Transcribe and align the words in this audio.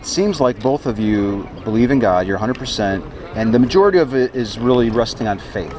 it 0.00 0.06
seems 0.06 0.40
like 0.40 0.58
both 0.62 0.86
of 0.86 0.98
you 0.98 1.46
believe 1.62 1.90
in 1.90 1.98
God, 1.98 2.26
you're 2.26 2.38
100%, 2.38 3.36
and 3.36 3.52
the 3.52 3.58
majority 3.58 3.98
of 3.98 4.14
it 4.14 4.34
is 4.34 4.56
really 4.58 4.88
resting 4.88 5.28
on 5.28 5.38
faith. 5.38 5.76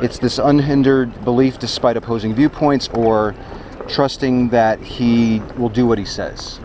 It's 0.00 0.20
this 0.20 0.38
unhindered 0.38 1.24
belief 1.24 1.58
despite 1.58 1.96
opposing 1.96 2.32
viewpoints 2.32 2.88
or 2.90 3.34
trusting 3.88 4.50
that 4.50 4.80
He 4.80 5.42
will 5.56 5.68
do 5.68 5.84
what 5.84 5.98
He 5.98 6.04
says. 6.04 6.60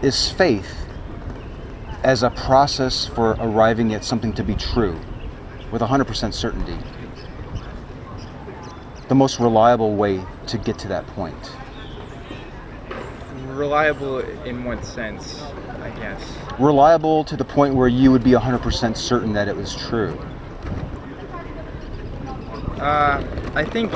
Is 0.00 0.30
faith 0.30 0.86
as 2.04 2.22
a 2.22 2.30
process 2.30 3.06
for 3.06 3.32
arriving 3.40 3.92
at 3.92 4.04
something 4.04 4.32
to 4.34 4.44
be 4.44 4.54
true 4.54 5.00
with 5.72 5.82
100% 5.82 6.32
certainty 6.32 6.78
the 9.08 9.16
most 9.16 9.40
reliable 9.40 9.96
way 9.96 10.24
to 10.46 10.58
get 10.58 10.78
to 10.78 10.88
that 10.88 11.04
point? 11.08 11.57
Reliable 13.58 14.20
in 14.20 14.64
what 14.64 14.84
sense, 14.84 15.42
I 15.82 15.90
guess? 15.98 16.38
reliable 16.60 17.24
to 17.24 17.36
the 17.36 17.44
point 17.44 17.74
where 17.74 17.88
you 17.88 18.10
would 18.10 18.24
be 18.24 18.32
100% 18.32 18.96
certain 18.96 19.32
that 19.32 19.48
it 19.48 19.56
was 19.56 19.74
true? 19.74 20.14
Uh, 22.78 23.22
I 23.54 23.64
think, 23.64 23.90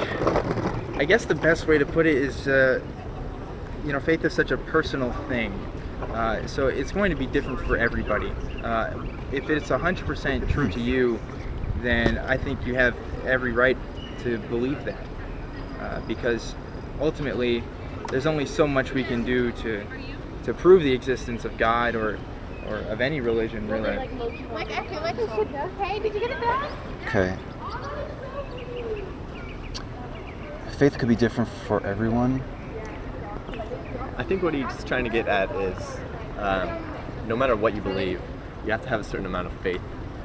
I 0.99 1.05
guess 1.05 1.25
the 1.25 1.35
best 1.35 1.67
way 1.69 1.79
to 1.79 1.87
put 1.87 2.07
it 2.07 2.17
is, 2.17 2.49
uh, 2.49 2.81
you 3.87 3.93
know, 3.93 4.01
faith 4.01 4.25
is 4.25 4.33
such 4.33 4.51
a 4.51 4.57
personal 4.57 5.13
thing. 5.29 5.53
Uh, 6.13 6.47
so 6.47 6.67
it's 6.67 6.93
going 6.93 7.11
to 7.11 7.17
be 7.17 7.27
different 7.27 7.61
for 7.61 7.77
everybody. 7.77 8.31
Uh, 8.63 8.91
if 9.33 9.49
it's 9.49 9.71
100% 9.71 10.49
true 10.49 10.69
to 10.71 10.81
you, 10.81 11.21
then 11.83 12.19
I 12.27 12.37
think 12.37 12.67
you 12.67 12.75
have 12.75 12.95
every 13.25 13.53
right 13.53 13.79
to 14.23 14.39
believe 14.39 14.85
that. 14.85 15.07
Uh, 15.81 16.01
because 16.07 16.55
ultimately, 17.01 17.63
there's 18.09 18.27
only 18.27 18.47
so 18.47 18.67
much 18.67 18.93
we 18.95 19.05
can 19.05 19.25
do 19.25 19.53
to, 19.53 19.87
to 20.45 20.55
prove 20.55 20.83
the 20.83 20.93
existence 20.93 21.45
of 21.45 21.57
God 21.57 21.95
or, 21.95 22.19
or 22.69 22.79
of 22.79 23.01
any 23.01 23.21
religion, 23.21 23.69
really. 23.69 23.97
Like, 23.97 24.71
I 24.71 24.85
feel 24.87 25.01
like 25.01 25.17
we 25.17 25.27
should 25.29 25.53
go. 25.53 25.69
Hey, 25.83 26.01
did 26.01 26.15
you 26.15 26.21
get 26.21 26.31
it 26.31 26.41
back? 26.41 26.71
Okay. 27.07 27.37
Faith 30.79 30.99
could 30.99 31.09
be 31.09 31.17
different 31.17 31.49
for 31.67 31.85
everyone. 31.87 32.43
I 34.17 34.25
think 34.25 34.43
what 34.43 34.55
he's 34.55 34.85
trying 34.85 35.05
to 35.05 35.11
get 35.11 35.27
at 35.29 35.51
is 35.57 35.77
um, 36.39 36.71
no 37.27 37.37
matter 37.37 37.57
what 37.57 37.75
you 37.75 37.81
believe, 37.81 38.21
you 38.65 38.73
have 38.73 38.83
to 38.83 38.89
have 38.89 39.01
a 39.01 39.05
certain 39.05 39.27
amount 39.27 39.47
of 39.47 39.53
faith 39.63 39.81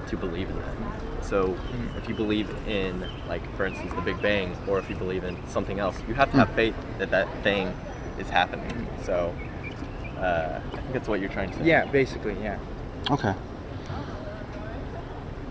to 0.07 0.17
believe 0.17 0.49
in 0.49 0.57
that. 0.57 0.75
So 1.23 1.57
if 1.97 2.07
you 2.07 2.15
believe 2.15 2.49
in, 2.67 3.05
like, 3.27 3.43
for 3.55 3.65
instance, 3.65 3.91
the 3.93 4.01
Big 4.01 4.21
Bang, 4.21 4.55
or 4.67 4.79
if 4.79 4.89
you 4.89 4.95
believe 4.95 5.23
in 5.23 5.37
something 5.47 5.79
else, 5.79 6.01
you 6.07 6.13
have 6.15 6.31
to 6.31 6.37
have 6.37 6.49
faith 6.55 6.75
that 6.99 7.11
that 7.11 7.27
thing 7.43 7.73
is 8.17 8.29
happening. 8.29 8.87
So 9.03 9.35
uh, 10.17 10.59
I 10.63 10.75
think 10.77 10.93
that's 10.93 11.07
what 11.07 11.19
you're 11.19 11.29
trying 11.29 11.49
to 11.51 11.57
say. 11.57 11.65
Yeah, 11.65 11.85
basically, 11.85 12.35
yeah. 12.41 12.57
Okay. 13.11 13.33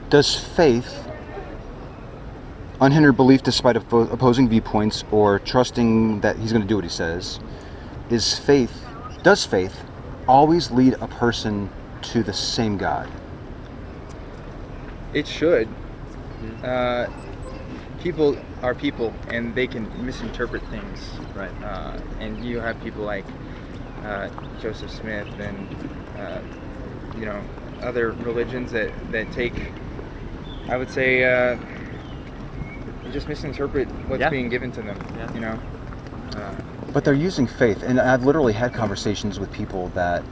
Does 0.09 0.35
faith, 0.35 1.07
unhindered 2.81 3.17
belief 3.17 3.43
despite 3.43 3.77
opposing 3.77 4.49
viewpoints 4.49 5.05
or 5.11 5.41
trusting 5.41 6.21
that 6.21 6.37
he's 6.37 6.53
going 6.53 6.63
to 6.63 6.69
do 6.69 6.77
what 6.77 6.85
he 6.85 6.91
says, 6.91 7.41
is 8.09 8.39
faith, 8.39 8.85
does 9.23 9.45
faith 9.45 9.83
always 10.29 10.71
lead 10.71 10.95
a 11.01 11.09
person 11.09 11.69
to 12.03 12.23
the 12.23 12.33
same 12.33 12.77
God? 12.77 13.09
It 15.17 15.27
should. 15.27 15.67
Uh, 16.63 17.07
people 18.03 18.37
are 18.63 18.75
people, 18.75 19.15
and 19.29 19.55
they 19.55 19.67
can 19.67 19.89
misinterpret 20.05 20.63
things. 20.65 21.19
Right. 21.35 21.53
Uh, 21.65 21.97
and 22.21 22.45
you 22.45 22.61
have 22.61 22.79
people 22.83 23.03
like 23.03 23.25
uh, 24.05 24.29
Joseph 24.61 24.91
Smith 24.91 25.27
and 25.39 25.67
uh, 26.19 26.43
you 27.17 27.25
know 27.25 27.43
other 27.81 28.13
religions 28.13 28.71
that 28.73 28.93
that 29.11 29.33
take, 29.33 29.55
I 30.69 30.77
would 30.77 30.91
say, 30.91 31.25
uh, 31.25 31.57
just 33.11 33.27
misinterpret 33.27 33.89
what's 34.09 34.21
Yeah. 34.21 34.29
being 34.29 34.51
given 34.51 34.71
to 34.73 34.83
them. 34.83 34.99
Yeah. 35.17 35.33
You 35.33 35.41
know. 35.41 35.59
Uh, 36.37 36.53
But 36.93 37.05
they're 37.05 37.15
using 37.15 37.47
faith, 37.47 37.83
and 37.83 37.99
I've 37.99 38.25
literally 38.25 38.53
had 38.53 38.75
conversations 38.75 39.41
with 39.41 39.51
people 39.51 39.89
that 39.95 40.25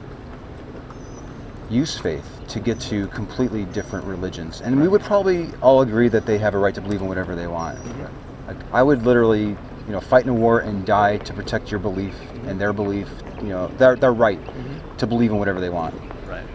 use 1.69 1.97
faith 1.97 2.25
to 2.49 2.59
get 2.59 2.79
to 2.79 3.07
completely 3.07 3.65
different 3.65 4.05
religions, 4.05 4.61
and 4.61 4.79
we 4.79 4.87
would 4.87 5.01
probably 5.01 5.49
all 5.61 5.81
agree 5.81 6.09
that 6.09 6.25
they 6.25 6.37
have 6.37 6.53
a 6.53 6.57
right 6.57 6.75
to 6.75 6.81
believe 6.81 7.01
in 7.01 7.07
whatever 7.07 7.35
they 7.35 7.47
want. 7.47 7.77
Mm-hmm. 7.79 8.47
Like, 8.47 8.57
I 8.71 8.83
would 8.83 9.03
literally, 9.03 9.47
you 9.47 9.91
know, 9.91 9.99
fight 9.99 10.23
in 10.23 10.29
a 10.29 10.33
war 10.33 10.59
and 10.59 10.85
die 10.85 11.17
to 11.17 11.33
protect 11.33 11.71
your 11.71 11.79
belief 11.79 12.15
and 12.45 12.59
their 12.61 12.73
belief. 12.73 13.09
You 13.37 13.49
know, 13.49 13.67
their 13.77 13.95
their 13.95 14.13
right 14.13 14.39
mm-hmm. 14.39 14.97
to 14.97 15.07
believe 15.07 15.31
in 15.31 15.37
whatever 15.37 15.59
they 15.59 15.69
want. 15.69 15.95
Right. 16.27 16.45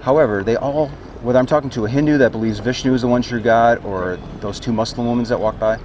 However, 0.00 0.42
they 0.42 0.56
all, 0.56 0.88
whether 1.22 1.38
I'm 1.38 1.46
talking 1.46 1.70
to 1.70 1.84
a 1.84 1.88
Hindu 1.88 2.18
that 2.18 2.32
believes 2.32 2.58
Vishnu 2.58 2.92
is 2.94 3.02
the 3.02 3.08
one 3.08 3.22
true 3.22 3.40
God, 3.40 3.84
or 3.84 4.18
those 4.40 4.58
two 4.58 4.72
Muslim 4.72 5.06
women 5.06 5.24
that 5.26 5.38
walk 5.38 5.58
by, 5.58 5.78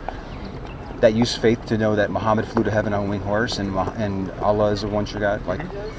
that 1.02 1.14
use 1.14 1.36
faith 1.36 1.64
to 1.66 1.78
know 1.78 1.96
that 1.96 2.10
Muhammad 2.10 2.48
flew 2.48 2.64
to 2.64 2.72
heaven 2.72 2.94
on 2.94 3.06
a 3.06 3.10
winged 3.10 3.26
horse 3.26 3.60
and 3.60 3.78
and 3.98 4.32
Allah 4.40 4.72
is 4.72 4.82
the 4.82 4.88
one 4.88 5.06
true 5.06 5.20
God. 5.20 5.46
Like, 5.46 5.60
mm-hmm. 5.60 5.97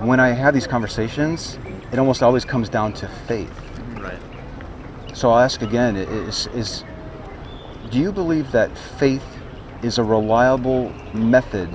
When 0.00 0.18
I 0.18 0.28
have 0.28 0.54
these 0.54 0.66
conversations, 0.66 1.58
it 1.92 1.98
almost 1.98 2.22
always 2.22 2.44
comes 2.44 2.68
down 2.68 2.92
to 2.94 3.08
faith. 3.08 3.52
Right. 3.98 4.20
So 5.12 5.30
I'll 5.30 5.40
ask 5.40 5.62
again: 5.62 5.96
is 5.96 6.46
is 6.54 6.84
do 7.90 7.98
you 7.98 8.12
believe 8.12 8.52
that 8.52 8.76
faith 8.76 9.24
is 9.82 9.98
a 9.98 10.02
reliable 10.04 10.94
method 11.12 11.68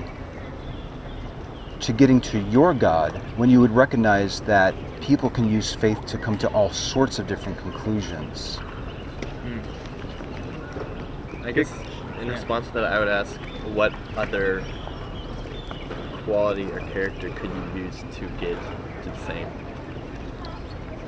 to 1.81 1.94
getting 1.94 2.22
to 2.22 2.40
your 2.40 2.74
God 2.74 3.14
when 3.35 3.50
you 3.50 3.59
would 3.59 3.72
recognize 3.72 4.40
that 4.41 4.74
people 5.02 5.30
can 5.30 5.50
use 5.50 5.74
faith 5.74 6.03
to 6.08 6.18
come 6.18 6.38
to 6.38 6.47
all 6.50 6.69
sorts 6.69 7.19
of 7.19 7.28
different 7.28 7.58
conclusions? 7.59 8.58
Hmm. 9.44 9.59
I 11.44 11.52
guess 11.52 11.72
in 12.19 12.28
response 12.28 12.68
to 12.68 12.74
that, 12.74 12.85
I 12.85 12.97
would 13.00 13.08
ask 13.08 13.40
what 13.74 13.94
other 14.18 14.64
quality 16.25 16.66
or 16.72 16.80
character 16.80 17.30
could 17.30 17.52
you 17.52 17.84
use 17.84 18.03
to 18.16 18.28
get 18.40 18.58
to 19.03 19.09
the 19.09 19.25
same? 19.28 19.47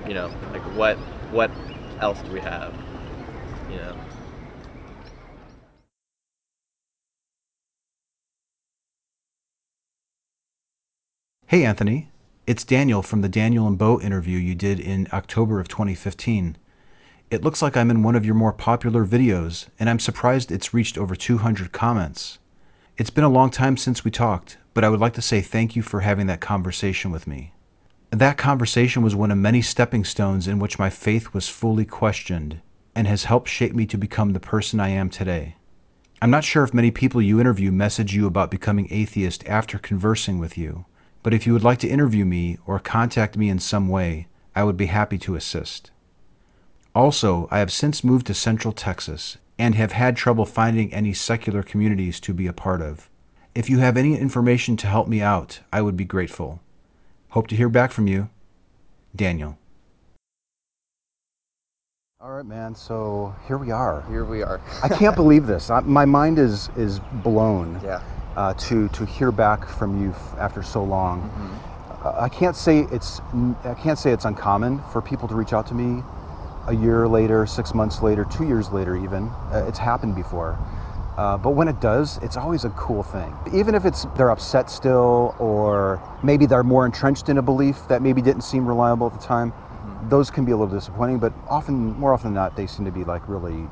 You 0.07 0.13
know, 0.13 0.31
like 0.53 0.61
what 0.77 0.97
what 1.31 1.51
else 1.99 2.21
do 2.21 2.31
we 2.31 2.39
have? 2.39 2.73
You 3.69 3.77
know. 3.77 3.97
Hey, 11.47 11.65
Anthony. 11.65 12.09
It's 12.45 12.63
Daniel 12.63 13.01
from 13.01 13.21
the 13.21 13.27
Daniel 13.27 13.67
and 13.67 13.77
Beau 13.77 13.99
interview 13.99 14.37
you 14.37 14.55
did 14.55 14.79
in 14.79 15.07
October 15.11 15.59
of 15.59 15.67
2015. 15.67 16.57
It 17.29 17.43
looks 17.43 17.61
like 17.61 17.75
I'm 17.75 17.91
in 17.91 18.03
one 18.03 18.15
of 18.15 18.25
your 18.25 18.35
more 18.35 18.53
popular 18.53 19.05
videos, 19.05 19.67
and 19.77 19.89
I'm 19.89 19.99
surprised 19.99 20.49
it's 20.49 20.73
reached 20.73 20.97
over 20.97 21.13
200 21.13 21.73
comments. 21.73 22.37
It's 22.97 23.09
been 23.09 23.25
a 23.25 23.29
long 23.29 23.49
time 23.49 23.75
since 23.75 24.05
we 24.05 24.11
talked, 24.11 24.57
but 24.77 24.83
I 24.83 24.89
would 24.89 24.99
like 24.99 25.15
to 25.15 25.23
say 25.23 25.41
thank 25.41 25.75
you 25.75 25.81
for 25.81 26.01
having 26.01 26.27
that 26.27 26.39
conversation 26.39 27.09
with 27.09 27.25
me. 27.25 27.51
That 28.11 28.37
conversation 28.37 29.01
was 29.01 29.15
one 29.15 29.31
of 29.31 29.37
many 29.39 29.59
stepping 29.59 30.05
stones 30.05 30.47
in 30.47 30.59
which 30.59 30.77
my 30.77 30.91
faith 30.91 31.33
was 31.33 31.49
fully 31.49 31.83
questioned 31.83 32.61
and 32.93 33.07
has 33.07 33.23
helped 33.23 33.49
shape 33.49 33.73
me 33.73 33.87
to 33.87 33.97
become 33.97 34.33
the 34.33 34.39
person 34.39 34.79
I 34.79 34.89
am 34.89 35.09
today. 35.09 35.55
I'm 36.21 36.29
not 36.29 36.43
sure 36.43 36.63
if 36.63 36.75
many 36.75 36.91
people 36.91 37.23
you 37.23 37.41
interview 37.41 37.71
message 37.71 38.13
you 38.13 38.27
about 38.27 38.51
becoming 38.51 38.87
atheist 38.91 39.43
after 39.47 39.79
conversing 39.79 40.37
with 40.37 40.59
you, 40.59 40.85
but 41.23 41.33
if 41.33 41.47
you 41.47 41.53
would 41.53 41.63
like 41.63 41.79
to 41.79 41.89
interview 41.89 42.23
me 42.23 42.59
or 42.67 42.77
contact 42.77 43.35
me 43.35 43.49
in 43.49 43.57
some 43.57 43.87
way, 43.87 44.27
I 44.55 44.63
would 44.63 44.77
be 44.77 44.85
happy 44.85 45.17
to 45.17 45.33
assist. 45.33 45.89
Also, 46.93 47.47
I 47.49 47.57
have 47.57 47.71
since 47.71 48.03
moved 48.03 48.27
to 48.27 48.35
Central 48.35 48.73
Texas 48.73 49.39
and 49.57 49.73
have 49.73 49.93
had 49.93 50.15
trouble 50.15 50.45
finding 50.45 50.93
any 50.93 51.13
secular 51.13 51.63
communities 51.63 52.19
to 52.19 52.31
be 52.31 52.45
a 52.45 52.53
part 52.53 52.83
of. 52.83 53.09
If 53.57 53.71
you 53.71 53.79
have 53.79 53.97
any 53.97 54.15
information 54.15 54.77
to 54.77 54.87
help 54.87 55.07
me 55.07 55.19
out, 55.19 55.61
I 55.73 55.81
would 55.81 55.97
be 55.97 56.05
grateful. 56.05 56.59
Hope 57.29 57.47
to 57.47 57.55
hear 57.55 57.69
back 57.69 57.91
from 57.91 58.05
you. 58.07 58.29
Daniel. 59.15 59.57
All 62.21 62.33
right, 62.33 62.45
man. 62.45 62.75
So 62.75 63.35
here 63.47 63.57
we 63.57 63.71
are. 63.71 64.05
Here 64.09 64.25
we 64.25 64.43
are. 64.43 64.61
I 64.83 64.89
can't 64.89 65.15
believe 65.15 65.47
this. 65.47 65.71
I, 65.71 65.79
my 65.79 66.05
mind 66.05 66.37
is 66.37 66.69
is 66.77 66.99
blown. 67.23 67.81
Yeah. 67.83 67.99
uh, 68.35 68.53
to 68.53 68.89
to 68.89 69.05
hear 69.07 69.31
back 69.31 69.67
from 69.67 70.03
you 70.03 70.11
f- 70.11 70.35
after 70.37 70.61
so 70.61 70.83
long. 70.83 71.23
Mm-hmm. 71.23 72.07
Uh, 72.07 72.21
I 72.21 72.29
can't 72.29 72.55
say 72.55 72.81
it's 72.91 73.21
I 73.63 73.73
can't 73.73 73.97
say 73.97 74.11
it's 74.11 74.25
uncommon 74.25 74.83
for 74.93 75.01
people 75.01 75.27
to 75.29 75.33
reach 75.35 75.53
out 75.53 75.65
to 75.67 75.73
me 75.73 76.03
a 76.67 76.75
year 76.75 77.07
later, 77.07 77.47
six 77.47 77.73
months 77.73 78.03
later, 78.03 78.23
two 78.31 78.47
years 78.47 78.71
later, 78.71 78.95
even. 78.95 79.23
Uh, 79.51 79.65
it's 79.67 79.79
happened 79.79 80.15
before. 80.15 80.59
Uh, 81.17 81.35
but 81.37 81.51
when 81.51 81.67
it 81.67 81.79
does, 81.81 82.19
it's 82.21 82.37
always 82.37 82.63
a 82.63 82.69
cool 82.71 83.01
thing. 83.01 83.35
Even 83.53 83.73
if 83.73 83.85
it's 83.85 84.05
they're 84.15 84.29
upset 84.29 84.69
still, 84.69 85.35
or 85.39 85.99
maybe 86.23 86.45
they're 86.45 86.63
more 86.63 86.85
entrenched 86.85 87.29
in 87.29 87.37
a 87.39 87.41
belief 87.41 87.87
that 87.87 88.01
maybe 88.01 88.21
didn't 88.21 88.43
seem 88.43 88.67
reliable 88.67 89.07
at 89.07 89.13
the 89.19 89.25
time, 89.25 89.51
those 90.09 90.29
can 90.29 90.45
be 90.45 90.51
a 90.51 90.57
little 90.57 90.73
disappointing. 90.73 91.17
But 91.17 91.33
often, 91.49 91.97
more 91.99 92.13
often 92.13 92.27
than 92.27 92.35
not, 92.35 92.55
they 92.55 92.67
seem 92.67 92.85
to 92.85 92.91
be 92.91 93.03
like 93.03 93.27
really 93.27 93.67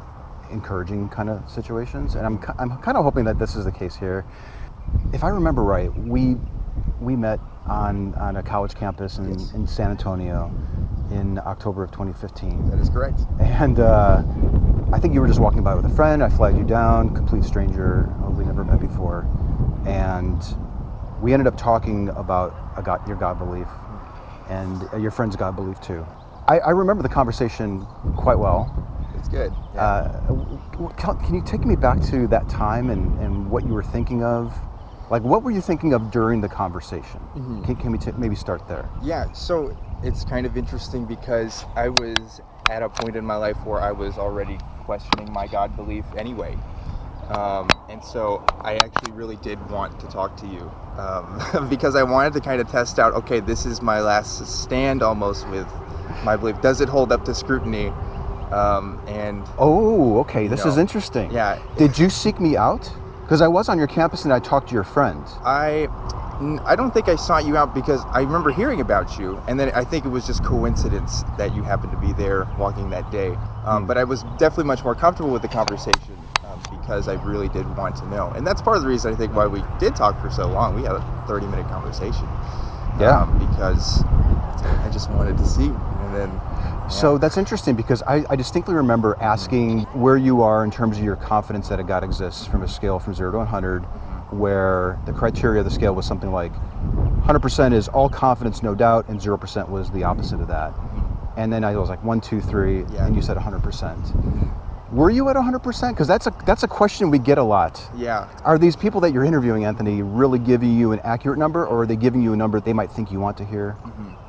encouraging 0.51 1.07
kind 1.09 1.30
of 1.30 1.47
situations. 1.50 2.15
And 2.15 2.25
I'm 2.25 2.39
I'm 2.57 2.77
kind 2.81 2.97
of 2.97 3.03
hoping 3.03 3.25
that 3.25 3.38
this 3.38 3.56
is 3.56 3.65
the 3.65 3.71
case 3.71 3.95
here. 3.95 4.25
If 5.13 5.24
I 5.24 5.30
remember 5.30 5.63
right, 5.63 5.95
we 5.95 6.38
we 7.00 7.15
met 7.15 7.39
on 7.68 8.15
on 8.15 8.38
a 8.38 8.44
college 8.44 8.74
campus 8.74 9.19
in, 9.19 9.30
Yes. 9.30 9.53
in 9.53 9.68
San 9.68 9.92
Antonio 9.92 10.51
in 11.12 11.38
October 11.45 11.83
of 11.83 11.92
2015. 11.92 12.71
That 12.71 12.80
is 12.80 12.89
correct. 12.89 13.21
And 13.39 13.80
uh, 13.80 14.24
I 14.94 15.00
think 15.00 15.14
you 15.14 15.22
were 15.22 15.28
just 15.28 15.40
walking 15.40 15.64
by 15.64 15.76
with 15.76 15.86
a 15.86 15.90
friend. 15.90 16.24
I 16.24 16.30
flagged 16.30 16.58
you 16.58 16.66
down, 16.66 17.12
complete 17.12 17.46
stranger. 17.46 18.10
uh, 18.26 18.32
We 18.32 18.46
never 18.46 18.64
met 18.66 18.80
before, 18.82 19.28
and 19.86 20.42
we 21.22 21.34
ended 21.34 21.48
up 21.48 21.58
talking 21.58 22.10
about 22.16 22.56
a 22.78 22.84
God, 22.84 23.02
your 23.08 23.18
God 23.18 23.38
belief 23.40 23.70
and 24.48 24.88
uh, 24.94 24.98
your 24.98 25.12
friend's 25.12 25.36
God 25.36 25.56
belief 25.56 25.80
too. 25.82 26.08
I, 26.48 26.60
I 26.60 26.72
remember 26.72 27.04
the 27.04 27.10
conversation 27.10 27.88
quite 28.16 28.40
well. 28.40 28.72
It's 29.16 29.30
good. 29.30 29.54
Uh, 29.78 30.10
w- 30.28 30.62
w- 30.74 30.92
can, 30.98 31.36
you 31.36 31.42
take 31.42 31.66
me 31.66 31.76
back 31.76 32.02
to 32.04 32.28
that 32.28 32.50
time 32.50 32.90
and, 32.90 33.16
and 33.18 33.50
what 33.50 33.66
you 33.66 33.74
were 33.74 33.84
thinking 33.84 34.24
of? 34.24 34.58
Like, 35.10 35.24
what 35.24 35.44
were 35.44 35.52
you 35.52 35.62
thinking 35.62 35.94
of 35.94 36.12
during 36.12 36.42
the 36.42 36.50
conversation? 36.50 37.22
Can, 37.66 37.76
can 37.78 37.92
we 37.92 37.98
t- 38.00 38.12
maybe 38.18 38.36
start 38.36 38.68
there? 38.68 38.92
Yeah, 39.02 39.26
so 39.34 39.74
it's 40.06 40.24
kind 40.25 40.46
of 40.46 40.57
interesting 40.57 41.06
because 41.06 41.66
I 41.75 41.90
was 41.90 42.42
at 42.69 42.84
a 42.84 42.90
point 42.90 43.16
in 43.18 43.25
my 43.25 43.38
life 43.38 43.57
where 43.66 43.81
I 43.81 43.92
was 43.92 44.18
already 44.18 44.60
questioning 44.80 45.31
my 45.31 45.48
God 45.48 45.75
belief 45.75 46.06
anyway. 46.16 46.57
Um, 47.30 47.75
and 47.90 48.04
so 48.04 48.38
I 48.62 48.78
actually 48.78 49.12
really 49.12 49.38
did 49.38 49.60
want 49.72 50.00
to 50.00 50.07
talk 50.07 50.38
to 50.38 50.48
you 50.48 50.72
um, 50.98 51.69
because 51.69 51.96
I 51.96 52.04
wanted 52.04 52.34
to 52.34 52.42
kind 52.42 52.62
of 52.62 52.69
test 52.69 53.00
out 53.00 53.13
okay, 53.16 53.40
this 53.40 53.66
is 53.66 53.81
my 53.81 54.00
last 54.02 54.46
stand 54.48 55.02
almost 55.04 55.48
with 55.50 55.68
my 56.24 56.38
belief. 56.38 56.62
Does 56.62 56.81
it 56.81 56.90
hold 56.90 57.12
up 57.12 57.25
to 57.25 57.34
scrutiny? 57.34 57.88
Um, 58.52 59.02
and 59.07 59.44
Oh, 59.57 60.19
okay. 60.19 60.48
This 60.48 60.66
know, 60.66 60.72
is 60.72 60.78
interesting. 60.78 61.31
yeah. 61.31 61.60
Did 61.78 61.98
you 61.98 62.10
seek 62.10 62.40
me 62.40 62.56
out? 62.57 62.92
Because 63.24 63.42
I 63.42 63.48
was 63.48 63.69
on 63.69 63.80
your 63.80 63.88
campus 63.88 64.24
and 64.24 64.31
I 64.34 64.40
talked 64.40 64.69
to 64.69 64.75
your 64.75 64.84
friend. 64.84 65.25
I 65.44 65.88
I 66.66 66.76
don't 66.76 66.94
think 66.94 67.08
I 67.08 67.16
sought 67.16 67.46
you 67.46 67.56
out 67.58 67.74
because 67.74 68.06
I 68.12 68.22
remember 68.22 68.52
hearing 68.52 68.82
about 68.82 69.18
you, 69.18 69.42
and 69.48 69.60
then 69.60 69.72
I 69.74 69.86
think 69.86 70.06
it 70.06 70.10
was 70.10 70.26
just 70.26 70.44
coincidence 70.44 71.24
that 71.38 71.56
you 71.56 71.64
happened 71.64 71.92
to 71.92 71.98
be 71.98 72.14
there 72.14 72.48
walking 72.58 72.90
that 72.92 73.10
day. 73.12 73.38
Um, 73.66 73.84
Hmm. 73.84 73.88
But 73.88 73.98
I 73.98 74.04
was 74.04 74.24
definitely 74.38 74.66
much 74.66 74.84
more 74.84 74.96
comfortable 74.96 75.32
with 75.32 75.42
the 75.42 75.48
conversation 75.48 76.18
um, 76.46 76.60
because 76.70 77.08
I 77.08 77.14
really 77.26 77.50
did 77.50 77.66
want 77.78 77.96
to 77.98 78.08
know, 78.10 78.32
and 78.36 78.46
that's 78.46 78.62
part 78.62 78.78
of 78.78 78.84
the 78.84 78.90
reason 78.90 79.14
I 79.14 79.16
think 79.16 79.34
why 79.36 79.48
we 79.48 79.64
did 79.80 79.96
talk 79.96 80.20
for 80.22 80.30
so 80.30 80.48
long. 80.48 80.76
We 80.76 80.84
had 80.84 80.94
a 80.94 81.24
thirty-minute 81.28 81.68
conversation. 81.70 82.28
Yeah. 83.00 83.22
Um, 83.22 83.38
because 83.40 84.04
I 84.06 84.90
just 84.92 85.10
wanted 85.12 85.38
to 85.38 85.46
see, 85.46 85.68
and 85.68 86.16
then. 86.16 86.42
So 86.90 87.18
that's 87.18 87.38
interesting 87.38 87.76
because 87.76 88.04
I, 88.04 88.24
I 88.30 88.36
distinctly 88.36 88.76
remember 88.76 89.18
asking 89.20 89.81
where 89.94 90.18
you 90.18 90.42
are 90.44 90.64
in 90.64 90.72
terms 90.72 90.98
of 90.98 91.04
your 91.04 91.16
confidence 91.16 91.70
that 91.70 91.80
a 91.80 91.84
God 91.84 92.04
exists 92.04 92.46
from 92.46 92.64
a 92.64 92.68
scale 92.68 93.00
from 93.00 93.14
zero 93.14 93.31
to 93.31 93.38
100, 93.40 93.84
Mm-hmm. 93.84 94.05
Where 94.31 95.00
the 95.06 95.12
criteria 95.13 95.60
of 95.60 95.66
the 95.66 95.72
scale 95.72 95.94
was 95.95 96.06
something 96.06 96.31
like 96.31 96.54
100% 96.54 97.74
is 97.74 97.88
all 97.89 98.10
confidence, 98.10 98.62
no 98.63 98.75
doubt, 98.75 99.07
and 99.10 99.19
0% 99.19 99.69
was 99.69 99.89
the 99.92 100.04
opposite 100.04 100.39
of 100.39 100.48
that. 100.48 100.74
And 101.38 101.51
then 101.51 101.63
I 101.63 101.75
was 101.75 101.89
like 101.89 102.04
one, 102.04 102.22
two, 102.22 102.39
three, 102.42 102.81
Mm-hmm. 102.81 102.95
Yeah. 102.95 103.07
and 103.07 103.16
you 103.16 103.22
said 103.22 103.38
100%. 103.38 104.92
Were 104.94 105.10
you 105.10 105.27
at 105.30 105.36
100%? 105.36 105.89
Because 105.89 106.07
that's 106.07 106.27
a 106.27 106.33
that's 106.45 106.63
a 106.63 106.68
question 106.68 107.10
we 107.10 107.18
get 107.19 107.38
a 107.38 107.44
lot. 107.44 107.81
Yeah. 107.98 108.30
Are 108.45 108.57
these 108.57 108.75
people 108.75 109.01
that 109.01 109.12
you're 109.12 109.25
interviewing, 109.25 109.66
Anthony, 109.66 110.04
really 110.04 110.39
giving 110.39 110.78
you 110.78 110.92
an 110.92 111.00
accurate 111.04 111.39
number, 111.39 111.66
or 111.66 111.81
are 111.81 111.86
they 111.88 111.95
giving 111.95 112.21
you 112.21 112.33
a 112.33 112.36
number 112.38 112.60
they 112.62 112.71
might 112.71 112.92
think 112.92 113.12
you 113.12 113.19
want 113.19 113.36
to 113.38 113.45
hear? 113.45 113.75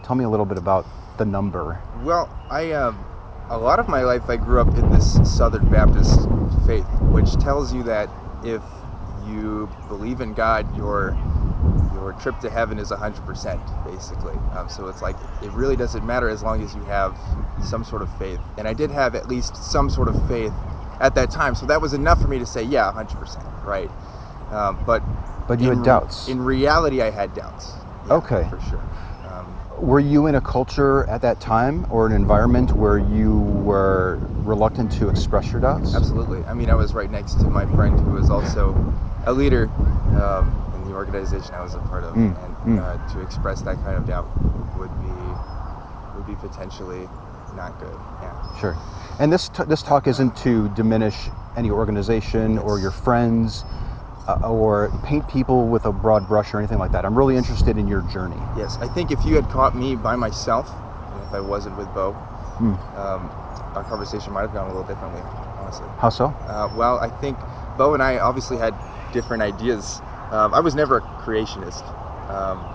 Tell 0.02 0.16
me 0.16 0.24
a 0.24 0.28
little 0.28 0.46
bit 0.46 0.56
about 0.58 0.86
the 1.18 1.24
number. 1.26 1.80
Well, 2.02 2.28
I 2.50 2.72
um, 2.72 2.98
a 3.50 3.58
lot 3.58 3.78
of 3.78 3.86
my 3.88 4.02
life 4.02 4.22
I 4.28 4.36
grew 4.36 4.60
up 4.60 4.74
in 4.78 4.90
this 4.90 5.14
Southern 5.36 5.68
Baptist 5.70 6.20
faith, 6.66 6.86
which 7.12 7.34
tells 7.34 7.72
you 7.72 7.82
that 7.84 8.08
if 8.42 8.62
you 9.26 9.72
believe 9.88 10.20
in 10.22 10.34
God, 10.34 10.72
your 10.72 11.18
your 11.90 12.14
trip 12.14 12.38
to 12.40 12.50
heaven 12.50 12.78
is 12.78 12.90
100% 12.90 13.62
basically. 13.84 14.42
Um, 14.52 14.68
so 14.68 14.88
it's 14.88 15.02
like 15.02 15.18
it 15.40 15.52
really 15.52 15.76
doesn't 15.76 16.04
matter 16.04 16.28
as 16.30 16.42
long 16.42 16.62
as 16.62 16.74
you 16.74 16.84
have 16.84 17.18
some 17.60 17.84
sort 17.84 18.02
of 18.02 18.10
faith. 18.10 18.40
And 18.58 18.68
I 18.68 18.74
did 18.74 18.90
have 18.92 19.14
at 19.16 19.28
least 19.28 19.56
some 19.70 19.90
sort 19.90 20.08
of 20.08 20.16
faith 20.16 20.54
at 21.00 21.14
that 21.16 21.30
time, 21.30 21.54
so 21.56 21.66
that 21.66 21.82
was 21.82 21.94
enough 21.94 22.20
for 22.20 22.28
me 22.28 22.38
to 22.40 22.46
say, 22.46 22.62
yeah, 22.64 22.92
100%, 22.92 23.52
right? 23.62 23.92
Um, 24.50 24.80
but 24.86 25.04
But 25.48 25.60
you 25.60 25.68
in 25.68 25.78
had 25.78 25.82
doubts. 25.82 26.28
In 26.28 26.42
reality, 26.42 27.02
I 27.02 27.10
had 27.10 27.34
doubts. 27.34 27.86
Yeah, 28.04 28.16
Okay. 28.16 28.44
for 28.48 28.60
sure. 28.60 28.90
Were 29.78 30.00
you 30.00 30.26
in 30.26 30.34
a 30.34 30.40
culture 30.40 31.08
at 31.08 31.20
that 31.22 31.38
time 31.38 31.86
or 31.90 32.06
an 32.06 32.12
environment 32.12 32.74
where 32.74 32.98
you 32.98 33.38
were 33.62 34.20
reluctant 34.42 34.90
to 34.92 35.08
express 35.08 35.52
your 35.52 35.60
doubts? 35.60 35.94
Absolutely. 35.94 36.44
I 36.46 36.54
mean, 36.54 36.70
I 36.70 36.74
was 36.74 36.94
right 36.94 37.10
next 37.10 37.34
to 37.40 37.50
my 37.50 37.66
friend 37.66 37.98
who 38.00 38.14
was 38.14 38.30
also 38.30 38.74
a 39.24 39.32
leader 39.32 39.70
um, 40.14 40.54
in 40.74 40.88
the 40.88 40.94
organization 40.94 41.54
I 41.54 41.60
was 41.60 41.74
a 41.74 41.80
part 41.80 42.04
of, 42.04 42.14
Mm, 42.14 42.44
and 42.44 42.56
mm. 42.64 42.78
Uh, 42.82 43.12
to 43.12 43.20
express 43.20 43.60
that 43.62 43.82
kind 43.82 43.96
of 43.96 44.06
doubt 44.06 44.28
would 44.78 44.90
be 45.02 45.34
would 46.14 46.26
be 46.26 46.36
potentially 46.36 47.08
not 47.54 47.78
good. 47.78 47.98
Yeah. 48.22 48.32
Sure. 48.58 48.76
And 49.18 49.30
this 49.32 49.48
t- 49.50 49.64
this 49.64 49.82
talk 49.82 50.06
isn't 50.06 50.36
to 50.38 50.68
diminish 50.70 51.28
any 51.56 51.70
organization 51.70 52.58
or 52.58 52.78
your 52.78 52.90
friends 52.90 53.64
or 54.42 54.90
paint 55.02 55.26
people 55.28 55.68
with 55.68 55.84
a 55.84 55.92
broad 55.92 56.26
brush 56.26 56.52
or 56.54 56.58
anything 56.58 56.78
like 56.78 56.92
that. 56.92 57.04
I'm 57.04 57.16
really 57.16 57.36
interested 57.36 57.76
in 57.78 57.86
your 57.86 58.02
journey. 58.02 58.42
Yes, 58.54 58.78
I 58.80 58.88
think 58.88 59.10
if 59.10 59.24
you 59.24 59.34
had 59.36 59.48
caught 59.48 59.74
me 59.74 59.94
by 59.96 60.16
myself, 60.16 60.72
if 61.22 61.32
I 61.32 61.40
wasn't 61.40 61.76
with 61.76 61.92
Beau, 61.94 62.16
Hmm. 62.58 62.74
um, 62.94 63.30
our 63.74 63.84
conversation 63.84 64.32
might 64.32 64.42
have 64.42 64.52
gone 64.52 64.66
a 64.66 64.68
little 64.68 64.84
differently. 64.84 65.22
Honestly. 65.58 65.88
How 65.98 66.10
so? 66.10 66.34
Uh, 66.46 66.68
well, 66.72 66.98
I 67.00 67.08
think 67.08 67.38
Beau 67.76 67.94
and 67.94 68.02
I 68.02 68.18
obviously 68.18 68.58
had 68.58 68.76
different 69.12 69.42
ideas. 69.42 70.02
Um, 70.30 70.52
I 70.52 70.60
was 70.60 70.74
never 70.74 70.98
a 70.98 71.02
creationist. 71.22 71.82
Um, 72.28 72.66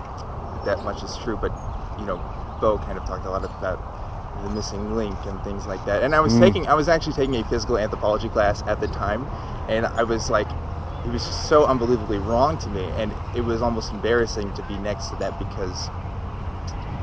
that 0.63 0.81
much 0.83 1.03
is 1.03 1.15
true, 1.15 1.37
but 1.37 1.51
you 1.97 2.05
know, 2.05 2.19
Beau 2.59 2.77
kind 2.79 2.97
of 2.97 3.05
talked 3.05 3.25
a 3.25 3.29
lot 3.29 3.43
about 3.43 3.79
the 4.41 4.49
missing 4.49 4.95
link 4.95 5.25
and 5.25 5.43
things 5.43 5.67
like 5.67 5.83
that. 5.85 6.01
And 6.03 6.15
I 6.15 6.19
was 6.21 6.33
Mm. 6.33 6.39
taking, 6.39 6.67
I 6.67 6.73
was 6.73 6.87
actually 6.87 7.13
taking 7.13 7.35
a 7.35 7.43
physical 7.43 7.77
anthropology 7.77 8.29
class 8.29 8.63
at 8.65 8.79
the 8.79 8.87
time, 8.87 9.27
and 9.67 9.87
I 9.97 10.03
was 10.03 10.29
like, 10.29 10.47
it 11.03 11.09
was 11.09 11.25
just 11.25 11.41
so 11.45 11.65
unbelievably 11.65 12.19
wrong 12.19 12.57
to 12.59 12.69
me, 12.69 12.91
and 12.91 13.15
it 13.33 13.41
was 13.41 13.61
almost 13.61 13.91
embarrassing 13.91 14.53
to 14.53 14.63
be 14.63 14.77
next 14.77 15.09
to 15.09 15.17
that 15.17 15.37
because 15.37 15.91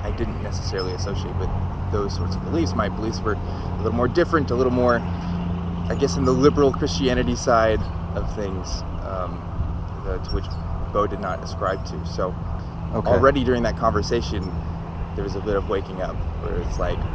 I 0.04 0.12
didn't 0.12 0.42
necessarily 0.42 0.94
associate 0.94 1.36
with 1.36 1.50
those 1.90 2.14
sorts 2.14 2.36
of 2.36 2.44
beliefs. 2.44 2.74
My 2.74 2.88
beliefs 2.88 3.24
were 3.24 3.38
a 3.78 3.82
little 3.82 3.96
more 3.96 4.08
different, 4.08 4.50
a 4.50 4.56
little 4.56 4.72
more, 4.72 5.04
I 5.90 5.96
guess, 5.96 6.16
in 6.16 6.24
the 6.24 6.32
liberal 6.34 6.72
Christianity 6.72 7.36
side 7.36 7.86
of 8.14 8.28
things, 8.30 8.84
um, 9.02 9.46
the, 9.94 10.20
to 10.20 10.34
which 10.34 10.50
Beau 10.92 11.06
did 11.06 11.20
not 11.20 11.40
ascribe 11.42 11.84
to. 11.86 12.04
So 12.04 12.36
Okay. 12.92 13.20
already 13.20 13.44
during 13.44 13.62
that 13.64 13.76
conversation, 13.76 14.54
there 15.14 15.24
was 15.24 15.36
a 15.36 15.42
bit 15.42 15.56
of 15.56 15.68
waking 15.68 16.00
up 16.00 16.18
where 16.38 16.60
it's 16.60 16.78
like, 16.78 17.06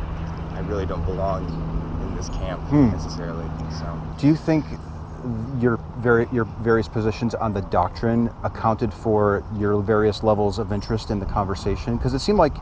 I 0.56 0.60
really 0.62 0.86
don't 0.86 1.06
belong 1.06 1.52
in 2.00 2.14
this 2.14 2.30
camp 2.30 2.64
Hmm. 2.70 2.92
necessarily. 2.92 3.54
So 3.70 4.02
Do 4.18 4.28
you 4.28 4.36
think 4.36 4.78
your 5.24 5.80
vari- 6.04 6.28
your 6.32 6.46
various 6.46 6.88
positions 6.88 7.34
on 7.36 7.54
the 7.54 7.62
doctrine 7.62 8.30
accounted 8.44 8.94
for 8.94 9.44
your 9.58 9.82
various 9.82 10.22
levels 10.22 10.60
of 10.60 10.72
interest 10.72 11.10
in 11.10 11.20
the 11.20 11.26
conversation? 11.26 11.98
Because 11.98 12.14
it 12.14 12.20
seemed 12.20 12.38
like 12.38 12.54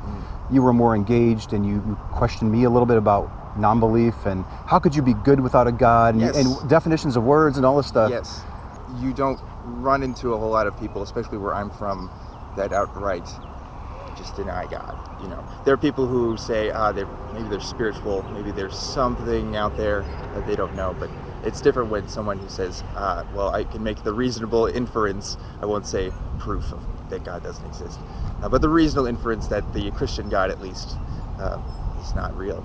you 0.52 0.62
were 0.62 0.74
more 0.74 0.96
engaged 0.96 1.52
and 1.54 1.66
you, 1.66 1.98
questioned 2.12 2.52
me 2.52 2.64
a 2.64 2.70
little 2.70 2.86
bit 2.86 2.98
about 2.98 3.30
non-belief 3.58 4.26
and 4.26 4.46
how 4.66 4.80
could 4.80 4.96
you 4.96 5.02
be 5.02 5.14
good 5.14 5.40
without 5.40 5.68
a 5.68 5.72
God 5.72 6.14
and, 6.16 6.22
Yes. 6.22 6.38
and 6.38 6.70
definitions 6.70 7.16
of 7.18 7.24
words 7.24 7.58
and 7.58 7.66
all 7.66 7.76
this 7.76 7.88
stuff. 7.88 8.10
yes, 8.10 8.44
you 9.02 9.12
don't 9.14 9.40
run 9.64 10.04
into 10.04 10.34
a 10.34 10.38
whole 10.38 10.50
lot 10.52 10.68
of 10.68 10.78
people, 10.80 11.02
especially 11.02 11.38
where 11.38 11.54
I'm 11.54 11.70
from, 11.72 12.10
that 12.56 12.72
outright 12.72 13.28
just 14.18 14.36
deny 14.36 14.68
God. 14.68 14.98
You 15.22 15.28
know, 15.30 15.44
there 15.66 15.74
are 15.74 15.78
people 15.78 16.06
who 16.06 16.38
say, 16.38 16.70
ah, 16.72 16.92
they're 16.92 17.08
maybe 17.34 17.48
they're 17.50 17.60
spiritual, 17.60 18.24
maybe 18.34 18.52
there's 18.52 18.76
something 18.78 19.56
out 19.56 19.76
there 19.78 20.06
that 20.34 20.46
they 20.46 20.56
don't 20.56 20.76
know, 20.76 20.96
but 21.00 21.10
it's 21.44 21.62
different 21.62 21.90
when 21.90 22.08
someone 22.08 22.38
who 22.38 22.50
says, 22.50 22.84
ah, 22.96 23.26
well, 23.34 23.54
I 23.54 23.64
can 23.64 23.84
make 23.84 24.04
the 24.04 24.14
reasonable 24.14 24.68
inference. 24.68 25.38
I 25.62 25.66
won't 25.66 25.86
say 25.86 26.12
proof 26.38 26.72
of, 26.72 26.82
that 27.10 27.24
God 27.24 27.44
doesn't 27.44 27.66
exist, 27.66 28.00
uh, 28.42 28.50
but 28.50 28.62
the 28.62 28.70
reasonable 28.70 29.08
inference 29.08 29.48
that 29.48 29.74
the 29.74 29.92
Christian 29.92 30.30
God, 30.30 30.50
at 30.52 30.62
least, 30.62 30.98
uh, 31.40 31.60
is 32.02 32.16
not 32.16 32.36
real. 32.38 32.64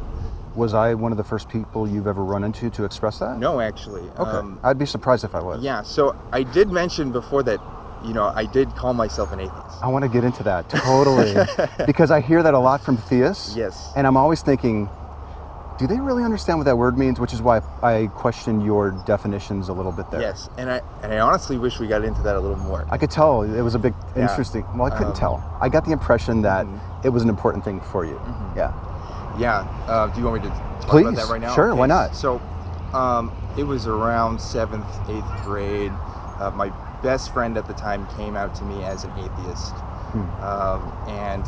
Was 0.55 0.73
I 0.73 0.95
one 0.95 1.13
of 1.13 1.19
the 1.19 1.25
first 1.25 1.49
people 1.49 1.87
you've 1.87 2.07
ever 2.07 2.25
run 2.25 2.43
into 2.43 2.71
to 2.71 2.85
express 2.85 3.19
that? 3.19 3.39
No, 3.39 3.61
actually. 3.61 4.03
Okay. 4.19 4.23
Um, 4.23 4.59
I'd 4.63 4.79
be 4.79 4.87
surprised 4.87 5.25
if 5.25 5.35
I 5.35 5.43
was. 5.43 5.63
Yeah, 5.63 5.83
so 5.83 6.17
I 6.33 6.43
did 6.43 6.71
mention 6.71 7.13
before 7.13 7.43
that, 7.43 7.61
you 8.03 8.15
know, 8.15 8.33
I 8.35 8.47
did 8.47 8.75
call 8.75 8.95
myself 8.95 9.33
an 9.33 9.41
atheist. 9.41 9.83
I 9.83 9.89
want 9.89 10.05
to 10.05 10.09
get 10.09 10.25
into 10.25 10.43
that 10.45 10.69
totally 10.71 11.35
because 11.87 12.11
I 12.11 12.21
hear 12.21 12.43
that 12.43 12.55
a 12.55 12.59
lot 12.59 12.81
from 12.81 12.97
theists. 12.97 13.55
Yes. 13.55 13.93
And 13.97 14.07
I'm 14.07 14.17
always 14.17 14.41
thinking, 14.41 14.89
do 15.79 15.87
they 15.87 16.01
really 16.01 16.25
understand 16.25 16.59
what 16.59 16.65
that 16.65 16.77
word 16.79 16.97
means? 16.97 17.21
Which 17.21 17.33
is 17.33 17.43
why 17.43 17.61
I 17.83 18.09
question 18.15 18.61
your 18.61 18.91
definitions 19.07 19.69
a 19.69 19.73
little 19.73 19.93
bit 19.93 20.11
there. 20.11 20.21
Yes, 20.21 20.49
and 20.57 20.71
I 20.71 20.81
and 21.03 21.13
I 21.13 21.19
honestly 21.19 21.59
wish 21.59 21.79
we 21.79 21.87
got 21.87 22.03
into 22.05 22.23
that 22.23 22.37
a 22.37 22.41
little 22.41 22.57
more. 22.57 22.87
I 22.91 22.97
could 22.99 23.11
tell 23.11 23.43
it 23.43 23.61
was 23.61 23.75
a 23.75 23.79
big 23.79 23.95
Yeah. 24.15 24.23
interesting. 24.23 24.65
Well, 24.75 24.87
I 24.87 24.91
couldn't 24.91 25.09
Um, 25.09 25.15
tell. 25.15 25.43
I 25.61 25.69
got 25.69 25.85
the 25.85 25.93
impression 25.93 26.43
that 26.43 26.67
mhm. 26.67 26.81
it 27.03 27.11
was 27.11 27.23
an 27.23 27.29
important 27.29 27.65
thing 27.65 27.81
for 27.81 28.05
you. 28.05 28.19
Yeah. 28.57 28.73
Yeah. 29.39 29.67
Uh, 29.87 30.07
do 30.09 30.21
you 30.21 30.27
want 30.27 30.43
me 30.43 30.49
to 30.49 30.55
talk 30.81 30.89
Please. 30.89 31.03
about 31.03 31.17
that 31.17 31.29
right 31.29 31.41
now? 31.41 31.55
Sure, 31.55 31.75
why 31.75 31.87
not? 31.87 32.15
So, 32.15 32.41
um, 32.95 33.31
it 33.59 33.65
was 33.65 33.87
around 33.87 34.41
seventh, 34.41 34.87
eighth 35.11 35.31
grade. 35.45 35.93
Uh, 36.41 36.51
my 36.53 36.71
best 37.03 37.31
friend 37.33 37.57
at 37.59 37.67
the 37.67 37.75
time 37.75 38.07
came 38.17 38.37
out 38.37 38.55
to 38.55 38.65
me 38.65 38.83
as 38.83 39.05
an 39.05 39.13
atheist, 39.19 39.75
Hmm. 40.13 40.45
um, 40.45 40.93
and 41.07 41.45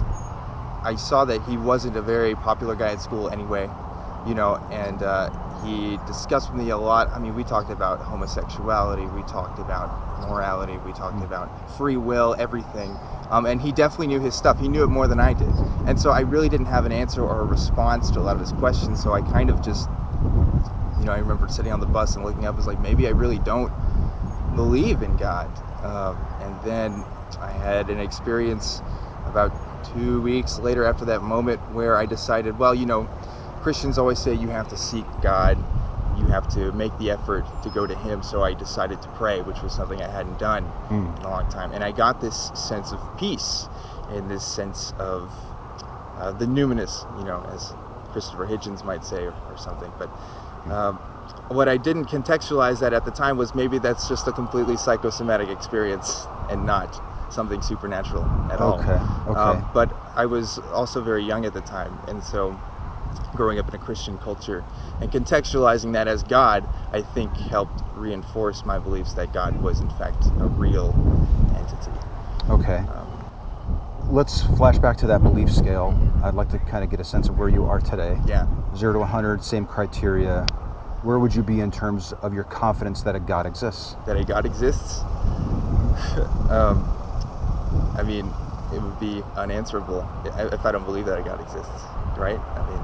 I 0.84 0.94
saw 0.96 1.24
that 1.24 1.40
he 1.42 1.56
wasn't 1.56 1.96
a 1.96 2.02
very 2.02 2.34
popular 2.34 2.74
guy 2.74 2.92
at 2.92 3.00
school 3.00 3.30
anyway. 3.30 3.70
You 4.28 4.34
know, 4.34 4.56
and 4.70 5.02
uh, 5.02 5.30
he 5.64 5.98
discussed 6.06 6.52
with 6.52 6.60
me 6.60 6.68
a 6.68 6.76
lot. 6.76 7.08
I 7.14 7.18
mean, 7.18 7.34
we 7.34 7.44
talked 7.44 7.70
about 7.70 8.00
homosexuality, 8.00 9.06
we 9.06 9.22
talked 9.22 9.58
about 9.58 9.88
morality, 10.28 10.76
we 10.84 10.92
talked 10.92 11.24
about 11.24 11.48
free 11.78 11.96
will, 11.96 12.36
everything. 12.38 12.94
Um, 13.30 13.46
and 13.46 13.60
he 13.60 13.72
definitely 13.72 14.08
knew 14.08 14.20
his 14.20 14.34
stuff. 14.34 14.58
He 14.58 14.68
knew 14.68 14.84
it 14.84 14.88
more 14.88 15.08
than 15.08 15.18
I 15.18 15.32
did. 15.32 15.48
And 15.86 15.98
so 15.98 16.10
I 16.10 16.20
really 16.20 16.48
didn't 16.50 16.66
have 16.66 16.84
an 16.84 16.92
answer 16.92 17.22
or 17.22 17.40
a 17.40 17.44
response 17.44 18.10
to 18.10 18.20
a 18.20 18.22
lot 18.22 18.34
of 18.34 18.40
his 18.40 18.52
questions. 18.52 19.02
So 19.02 19.12
I 19.14 19.22
kind 19.22 19.48
of 19.48 19.62
just, 19.62 19.88
you 20.98 21.06
know, 21.06 21.12
I 21.12 21.18
remember 21.18 21.48
sitting 21.48 21.72
on 21.72 21.80
the 21.80 21.86
bus 21.86 22.14
and 22.14 22.24
looking 22.24 22.44
up, 22.44 22.56
was 22.56 22.66
like, 22.66 22.80
maybe 22.80 23.06
I 23.06 23.10
really 23.10 23.38
don't 23.38 23.72
believe 24.56 25.02
in 25.02 25.16
God. 25.16 25.50
Um, 25.82 26.18
and 26.40 26.60
then 26.62 27.04
I 27.40 27.50
had 27.50 27.88
an 27.88 28.00
experience 28.00 28.82
about 29.26 29.52
two 29.84 30.20
weeks 30.22 30.58
later 30.58 30.84
after 30.84 31.06
that 31.06 31.22
moment 31.22 31.60
where 31.72 31.96
I 31.96 32.06
decided, 32.06 32.58
well, 32.58 32.74
you 32.74 32.86
know, 32.86 33.08
Christians 33.60 33.98
always 33.98 34.18
say 34.18 34.34
you 34.34 34.48
have 34.48 34.68
to 34.68 34.76
seek 34.76 35.04
God, 35.22 35.58
you 36.18 36.26
have 36.26 36.48
to 36.54 36.72
make 36.72 36.96
the 36.98 37.10
effort 37.10 37.44
to 37.62 37.70
go 37.70 37.86
to 37.86 37.94
Him. 37.94 38.22
So 38.22 38.42
I 38.42 38.54
decided 38.54 39.00
to 39.02 39.08
pray, 39.10 39.42
which 39.42 39.60
was 39.62 39.72
something 39.72 40.00
I 40.02 40.08
hadn't 40.08 40.38
done 40.38 40.64
Mm. 40.90 41.18
in 41.18 41.24
a 41.24 41.30
long 41.30 41.48
time. 41.50 41.72
And 41.72 41.84
I 41.84 41.92
got 41.92 42.20
this 42.20 42.50
sense 42.54 42.92
of 42.92 43.00
peace 43.18 43.68
and 44.10 44.30
this 44.30 44.44
sense 44.44 44.92
of 44.98 45.32
uh, 46.18 46.32
the 46.32 46.46
numinous, 46.46 47.04
you 47.18 47.24
know, 47.24 47.44
as 47.52 47.72
Christopher 48.12 48.46
Hitchens 48.46 48.84
might 48.84 49.04
say 49.04 49.24
or, 49.24 49.34
or 49.48 49.56
something. 49.56 49.92
But 49.98 50.10
um, 50.72 50.98
what 51.48 51.68
I 51.68 51.76
didn't 51.76 52.06
contextualize 52.06 52.80
that 52.80 52.92
at 52.92 53.04
the 53.04 53.10
time 53.10 53.36
was 53.36 53.54
maybe 53.54 53.78
that's 53.78 54.08
just 54.08 54.26
a 54.26 54.32
completely 54.32 54.76
psychosomatic 54.76 55.48
experience 55.48 56.26
and 56.48 56.64
not 56.66 57.00
something 57.30 57.60
supernatural 57.60 58.26
at 58.50 58.60
all. 58.60 58.80
Okay, 58.80 59.00
okay. 59.28 59.38
Um, 59.38 59.70
but 59.74 59.92
I 60.16 60.26
was 60.26 60.58
also 60.72 61.02
very 61.02 61.22
young 61.22 61.44
at 61.44 61.52
the 61.52 61.60
time, 61.60 61.98
and 62.08 62.22
so 62.24 62.58
growing 63.34 63.58
up 63.58 63.68
in 63.68 63.74
a 63.74 63.78
Christian 63.78 64.18
culture 64.18 64.64
and 65.00 65.10
contextualizing 65.12 65.92
that 65.94 66.08
as 66.08 66.22
God, 66.24 66.68
I 66.92 67.02
think 67.02 67.36
helped 67.36 67.82
reinforce 67.94 68.64
my 68.64 68.78
beliefs 68.78 69.14
that 69.14 69.32
God 69.32 69.60
was 69.62 69.80
in 69.80 69.90
fact 69.90 70.26
a 70.40 70.46
real 70.46 70.94
entity. 71.56 71.92
Okay. 72.50 72.78
Um, 72.78 73.08
Let's 74.10 74.42
flash 74.42 74.78
back 74.78 74.96
to 74.98 75.06
that 75.08 75.22
belief 75.22 75.52
scale. 75.52 75.94
I'd 76.24 76.34
like 76.34 76.48
to 76.50 76.58
kind 76.58 76.84
of 76.84 76.90
get 76.90 77.00
a 77.00 77.04
sense 77.04 77.28
of 77.28 77.38
where 77.38 77.48
you 77.50 77.66
are 77.66 77.80
today. 77.80 78.18
yeah. 78.26 78.46
Zero 78.76 78.94
to 78.94 78.98
100, 79.00 79.42
same 79.44 79.66
criteria. 79.66 80.44
Where 81.02 81.18
would 81.18 81.34
you 81.34 81.42
be 81.42 81.60
in 81.60 81.70
terms 81.70 82.12
of 82.22 82.34
your 82.34 82.44
confidence 82.44 83.02
that 83.02 83.14
a 83.16 83.20
God 83.20 83.46
exists? 83.46 83.96
that 84.06 84.16
a 84.16 84.24
God 84.24 84.46
exists, 84.46 85.00
um, 86.50 86.84
I 87.96 88.02
mean, 88.02 88.32
it 88.72 88.82
would 88.82 88.98
be 89.00 89.22
unanswerable 89.36 90.08
if 90.24 90.64
I 90.66 90.72
don't 90.72 90.84
believe 90.84 91.06
that 91.06 91.18
a 91.18 91.22
God 91.22 91.40
exists, 91.40 91.84
right? 92.16 92.40
I 92.40 92.70
mean, 92.70 92.82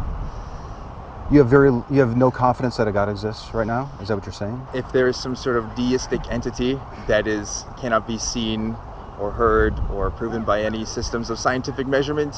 You 1.31 1.39
have 1.39 1.49
very, 1.49 1.71
you 1.71 2.01
have 2.01 2.17
no 2.17 2.31
confidence 2.31 2.77
that 2.77 2.87
a 2.87 2.93
God 2.93 3.09
exists 3.09 3.55
right 3.55 3.67
now. 3.67 3.91
Is 4.01 4.09
that 4.09 4.15
what 4.15 4.27
you're 4.27 4.33
saying? 4.33 4.61
if 4.75 4.91
there 4.93 5.09
is 5.09 5.17
some 5.17 5.35
sort 5.35 5.57
of 5.57 5.75
deistic 5.75 6.21
entity 6.31 6.79
that 7.07 7.27
is 7.27 7.65
cannot 7.79 8.07
be 8.07 8.19
seen 8.19 8.77
or 9.19 9.31
heard 9.31 9.75
or 9.91 10.11
proven 10.11 10.43
by 10.45 10.63
any 10.63 10.85
systems 10.85 11.31
of 11.31 11.39
scientific 11.39 11.87
measurement, 11.87 12.37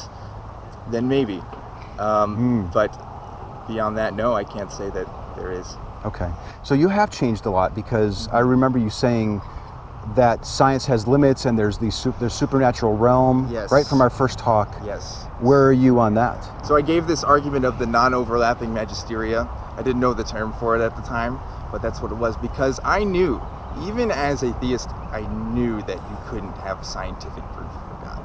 then 0.90 1.09
maybe. 1.09 1.43
Um, 1.99 2.37
Hmm. 2.37 2.66
But 2.73 2.97
beyond 3.66 3.97
that, 3.99 4.14
no, 4.14 4.35
I 4.35 4.45
can't 4.45 4.71
say 4.71 4.90
that 4.90 5.09
there 5.37 5.50
is. 5.50 5.76
Okay. 6.05 6.31
So 6.62 6.75
you 6.75 6.88
have 6.88 7.11
changed 7.11 7.47
a 7.47 7.50
lot 7.50 7.75
because 7.75 8.28
I 8.28 8.40
remember 8.40 8.78
you 8.78 8.90
saying 8.90 9.40
that 10.14 10.45
science 10.45 10.87
has 10.87 11.09
limits 11.09 11.47
and 11.47 11.59
there's 11.59 11.78
the 11.78 11.90
there's 12.21 12.35
supernatural 12.35 12.97
realm. 12.97 13.49
Yes. 13.50 13.73
Right 13.73 13.87
from 13.87 14.00
our 14.00 14.11
first 14.11 14.38
talk. 14.38 14.69
Yes. 14.85 15.25
Where 15.38 15.66
are 15.66 15.73
you 15.73 15.99
on 15.99 16.14
that? 16.14 16.49
So 16.64 16.76
I 16.76 16.83
gave 16.83 17.07
this 17.07 17.23
argument 17.23 17.64
of 17.66 17.78
the 17.78 17.87
non-overlapping 17.87 18.71
magisteria. 18.71 19.49
I 19.76 19.83
didn't 19.83 20.00
know 20.00 20.14
the 20.14 20.25
term 20.25 20.52
for 20.55 20.76
it 20.76 20.83
at 20.85 20.97
the 20.97 21.02
time, 21.02 21.40
but 21.71 21.83
that's 21.83 22.00
what 22.00 22.11
it 22.11 22.14
was 22.14 22.37
because 22.38 22.81
I 22.85 23.05
knew, 23.05 23.47
even 23.78 24.11
as 24.11 24.43
a 24.43 24.52
theist, 24.55 24.95
I 25.12 25.23
knew 25.23 25.83
that 25.83 25.99
you 26.09 26.16
couldn't 26.26 26.57
have 26.59 26.83
scientific 26.85 27.45
proof 27.52 27.71
for 27.87 27.97
God. 27.97 28.23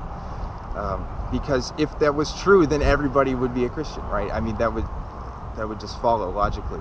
Um, 0.74 1.06
because 1.32 1.74
if 1.78 2.00
that 2.00 2.16
was 2.16 2.34
true, 2.34 2.66
then 2.66 2.82
everybody 2.82 3.36
would 3.36 3.54
be 3.54 3.66
a 3.66 3.70
Christian, 3.70 4.06
right? 4.08 4.32
I 4.34 4.40
mean, 4.40 4.56
that 4.58 4.74
would 4.74 4.88
that 5.58 5.68
would 5.68 5.82
just 5.82 5.98
follow 5.98 6.32
logically. 6.32 6.80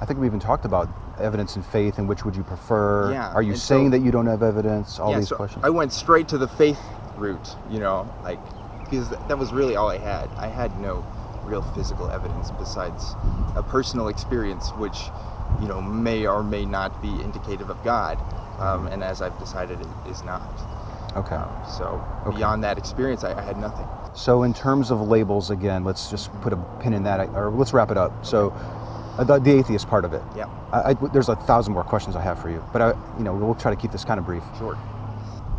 I 0.00 0.04
think 0.04 0.18
we 0.18 0.26
even 0.26 0.40
talked 0.40 0.64
about 0.64 0.88
evidence 1.18 1.54
and 1.54 1.64
faith 1.64 1.98
and 1.98 2.08
which 2.08 2.24
would 2.24 2.34
you 2.34 2.42
prefer. 2.42 3.12
Yeah, 3.12 3.32
Are 3.32 3.42
you 3.42 3.54
saying 3.54 3.86
so- 3.86 3.90
that 3.90 4.00
you 4.00 4.10
don't 4.10 4.26
have 4.26 4.42
evidence? 4.42 4.98
All 4.98 5.12
yeah, 5.12 5.20
these 5.20 5.28
so 5.28 5.36
questions. 5.36 5.64
I 5.64 5.70
went 5.70 5.92
straight 5.92 6.26
to 6.28 6.38
the 6.38 6.48
faith 6.48 6.80
route, 7.16 7.54
you 7.68 7.78
know, 7.78 8.12
like 8.24 8.40
because 8.90 9.10
that 9.10 9.38
was 9.38 9.52
really 9.52 9.76
all 9.76 9.88
I 9.88 9.98
had. 9.98 10.28
I 10.36 10.48
had 10.48 10.78
no 10.78 11.04
real 11.44 11.62
physical 11.62 12.10
evidence 12.10 12.50
besides 12.58 13.16
a 13.56 13.62
personal 13.62 14.08
experience, 14.08 14.70
which 14.74 15.10
you 15.60 15.68
know 15.68 15.80
may 15.80 16.26
or 16.26 16.42
may 16.42 16.64
not 16.64 17.00
be 17.02 17.22
indicative 17.22 17.70
of 17.70 17.82
God, 17.84 18.18
um, 18.60 18.86
and 18.88 19.02
as 19.02 19.22
I've 19.22 19.38
decided, 19.38 19.80
it 19.80 20.10
is 20.10 20.22
not. 20.24 20.42
okay. 21.16 21.36
Um, 21.36 21.50
so 21.68 22.02
Okay. 22.26 22.36
beyond 22.36 22.62
that 22.64 22.76
experience, 22.78 23.24
I, 23.24 23.32
I 23.38 23.42
had 23.42 23.56
nothing. 23.56 23.86
So 24.14 24.42
in 24.42 24.52
terms 24.52 24.90
of 24.90 25.00
labels, 25.00 25.50
again, 25.50 25.84
let's 25.84 26.10
just 26.10 26.32
put 26.42 26.52
a 26.52 26.56
pin 26.80 26.92
in 26.92 27.04
that, 27.04 27.20
or 27.34 27.50
let's 27.50 27.72
wrap 27.72 27.90
it 27.90 27.96
up. 27.96 28.24
So 28.26 28.52
uh, 29.18 29.24
the, 29.24 29.38
the 29.38 29.52
atheist 29.52 29.86
part 29.88 30.04
of 30.04 30.12
it. 30.12 30.22
Yeah, 30.36 30.46
I, 30.72 30.90
I, 30.90 30.94
there's 30.94 31.28
a 31.28 31.36
thousand 31.36 31.72
more 31.72 31.84
questions 31.84 32.16
I 32.16 32.20
have 32.22 32.38
for 32.38 32.50
you, 32.50 32.62
but 32.72 32.82
I, 32.82 32.88
you 33.16 33.24
know, 33.24 33.34
we'll 33.34 33.54
try 33.54 33.70
to 33.74 33.80
keep 33.80 33.92
this 33.92 34.04
kind 34.04 34.18
of 34.18 34.26
brief. 34.26 34.42
sure. 34.58 34.76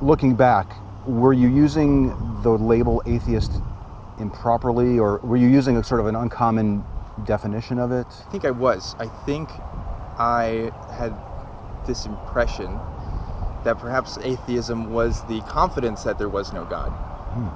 Looking 0.01 0.35
back, 0.35 0.75
were 1.05 1.33
you 1.33 1.47
using 1.47 2.09
the 2.43 2.51
label 2.51 3.01
atheist 3.05 3.61
improperly, 4.19 4.99
or 4.99 5.19
were 5.23 5.37
you 5.37 5.47
using 5.47 5.77
a 5.77 5.83
sort 5.83 5.99
of 5.99 6.07
an 6.07 6.15
uncommon 6.15 6.83
definition 7.25 7.79
of 7.79 7.91
it? 7.91 8.07
I 8.27 8.31
think 8.31 8.45
I 8.45 8.51
was. 8.51 8.95
I 8.99 9.07
think 9.25 9.49
I 10.17 10.71
had 10.93 11.17
this 11.87 12.05
impression 12.05 12.79
that 13.63 13.77
perhaps 13.79 14.17
atheism 14.23 14.91
was 14.91 15.23
the 15.25 15.41
confidence 15.41 16.03
that 16.03 16.17
there 16.17 16.29
was 16.29 16.53
no 16.53 16.65
God, 16.65 16.91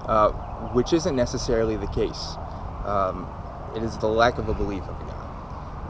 uh, 0.07 0.29
which 0.73 0.93
isn't 0.93 1.15
necessarily 1.15 1.77
the 1.77 1.87
case. 1.87 2.37
Um, 2.85 3.27
it 3.75 3.83
is 3.83 3.97
the 3.97 4.07
lack 4.07 4.37
of 4.37 4.47
a 4.49 4.53
belief 4.53 4.83
of 4.87 5.01
a 5.01 5.05
God. 5.05 5.29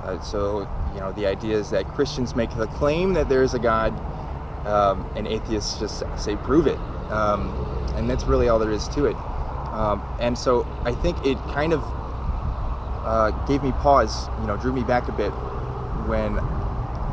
Uh, 0.03 0.19
so, 0.21 0.67
you 0.93 0.99
know, 0.99 1.11
the 1.13 1.25
idea 1.25 1.57
is 1.57 1.69
that 1.71 1.87
Christians 1.87 2.35
make 2.35 2.51
the 2.55 2.67
claim 2.67 3.13
that 3.13 3.29
there 3.29 3.43
is 3.43 3.53
a 3.53 3.59
God, 3.59 3.93
um, 4.65 5.09
and 5.15 5.27
atheists 5.27 5.79
just 5.79 6.03
say, 6.17 6.35
prove 6.37 6.67
it. 6.67 6.79
Um, 7.09 7.53
and 7.95 8.09
that's 8.09 8.27
really 8.27 8.49
all 8.49 8.59
there 8.59 8.71
is 8.71 8.87
to 8.89 9.05
it. 9.05 9.17
Um, 9.71 10.03
and 10.19 10.37
so 10.37 10.67
I 10.85 10.93
think 10.93 11.25
it 11.25 11.37
kind 11.53 11.73
of 11.73 11.83
uh, 13.03 13.31
gave 13.47 13.63
me 13.63 13.71
pause, 13.71 14.29
you 14.41 14.47
know, 14.47 14.57
drew 14.57 14.73
me 14.73 14.83
back 14.83 15.07
a 15.07 15.11
bit 15.11 15.33
when 16.07 16.39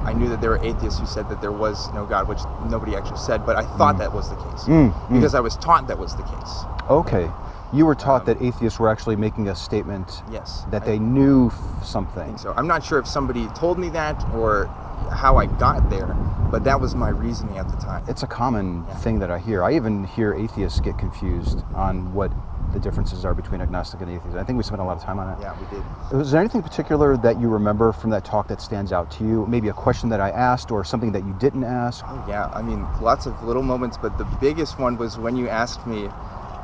I 0.04 0.12
knew 0.14 0.28
that 0.30 0.40
there 0.40 0.50
were 0.50 0.60
atheists 0.62 0.98
who 0.98 1.06
said 1.06 1.28
that 1.28 1.40
there 1.40 1.52
was 1.52 1.92
no 1.92 2.04
God, 2.06 2.26
which 2.28 2.40
nobody 2.64 2.96
actually 2.96 3.18
said, 3.18 3.44
but 3.46 3.56
I 3.56 3.64
thought 3.64 3.98
that 3.98 4.12
was 4.12 4.28
the 4.28 4.36
case 4.36 4.64
Mm, 4.66 4.92
mm. 4.92 5.14
because 5.14 5.34
I 5.34 5.40
was 5.40 5.56
taught 5.56 5.86
that 5.86 5.98
was 5.98 6.14
the 6.14 6.22
case. 6.24 6.66
Okay, 6.88 7.30
you 7.72 7.86
were 7.86 7.94
taught 7.94 8.22
Um, 8.22 8.26
that 8.34 8.42
atheists 8.42 8.80
were 8.80 8.88
actually 8.88 9.16
making 9.16 9.48
a 9.48 9.54
statement 9.54 10.22
Yes, 10.28 10.64
that 10.70 10.82
I 10.82 10.86
they 10.86 10.98
knew 10.98 11.52
something. 11.82 12.36
so. 12.36 12.52
I'm 12.56 12.66
not 12.66 12.82
sure 12.82 12.98
if 12.98 13.06
somebody 13.06 13.48
told 13.48 13.78
me 13.78 13.88
that 13.90 14.24
or 14.32 14.70
how 15.10 15.36
I 15.36 15.46
got 15.46 15.88
there, 15.90 16.16
but 16.50 16.64
that 16.64 16.80
was 16.80 16.94
my 16.94 17.08
reasoning 17.08 17.58
at 17.58 17.68
the 17.68 17.76
time. 17.76 18.04
It's 18.08 18.22
a 18.22 18.26
common 18.26 18.84
Yeah. 18.88 18.94
thing 18.96 19.18
that 19.20 19.30
I 19.30 19.38
hear. 19.38 19.62
I 19.64 19.72
even 19.72 20.04
hear 20.04 20.34
atheists 20.34 20.80
get 20.80 20.98
confused 20.98 21.62
on 21.74 22.12
what 22.14 22.30
the 22.72 22.80
differences 22.80 23.24
are 23.24 23.34
between 23.34 23.60
agnostic 23.60 24.00
and 24.00 24.10
atheist. 24.10 24.36
I 24.36 24.44
think 24.44 24.56
we 24.56 24.62
spent 24.62 24.80
a 24.80 24.84
lot 24.84 24.96
of 24.96 25.02
time 25.02 25.18
on 25.18 25.28
it. 25.28 25.38
Yeah, 25.40 25.52
we 25.60 25.66
did. 25.66 25.84
Was 26.18 26.30
there 26.32 26.40
anything 26.40 26.62
particular 26.62 27.16
that 27.18 27.38
you 27.38 27.48
remember 27.48 27.92
from 27.92 28.10
that 28.10 28.24
talk 28.24 28.48
that 28.48 28.60
stands 28.62 28.92
out 28.92 29.10
to 29.12 29.24
you? 29.24 29.46
Maybe 29.46 29.68
a 29.68 29.74
question 29.74 30.08
that 30.08 30.20
I 30.20 30.30
asked 30.30 30.70
or 30.70 30.82
something 30.84 31.12
that 31.12 31.24
you 31.24 31.34
didn't 31.34 31.64
ask? 31.64 32.04
Oh 32.08 32.24
yeah, 32.26 32.48
I 32.54 32.62
mean, 32.62 32.86
lots 33.00 33.26
of 33.26 33.42
little 33.44 33.62
moments, 33.62 33.98
but 34.00 34.16
the 34.18 34.24
biggest 34.40 34.78
one 34.78 34.96
was 34.96 35.18
when 35.18 35.36
you 35.36 35.48
asked 35.48 35.86
me 35.86 36.08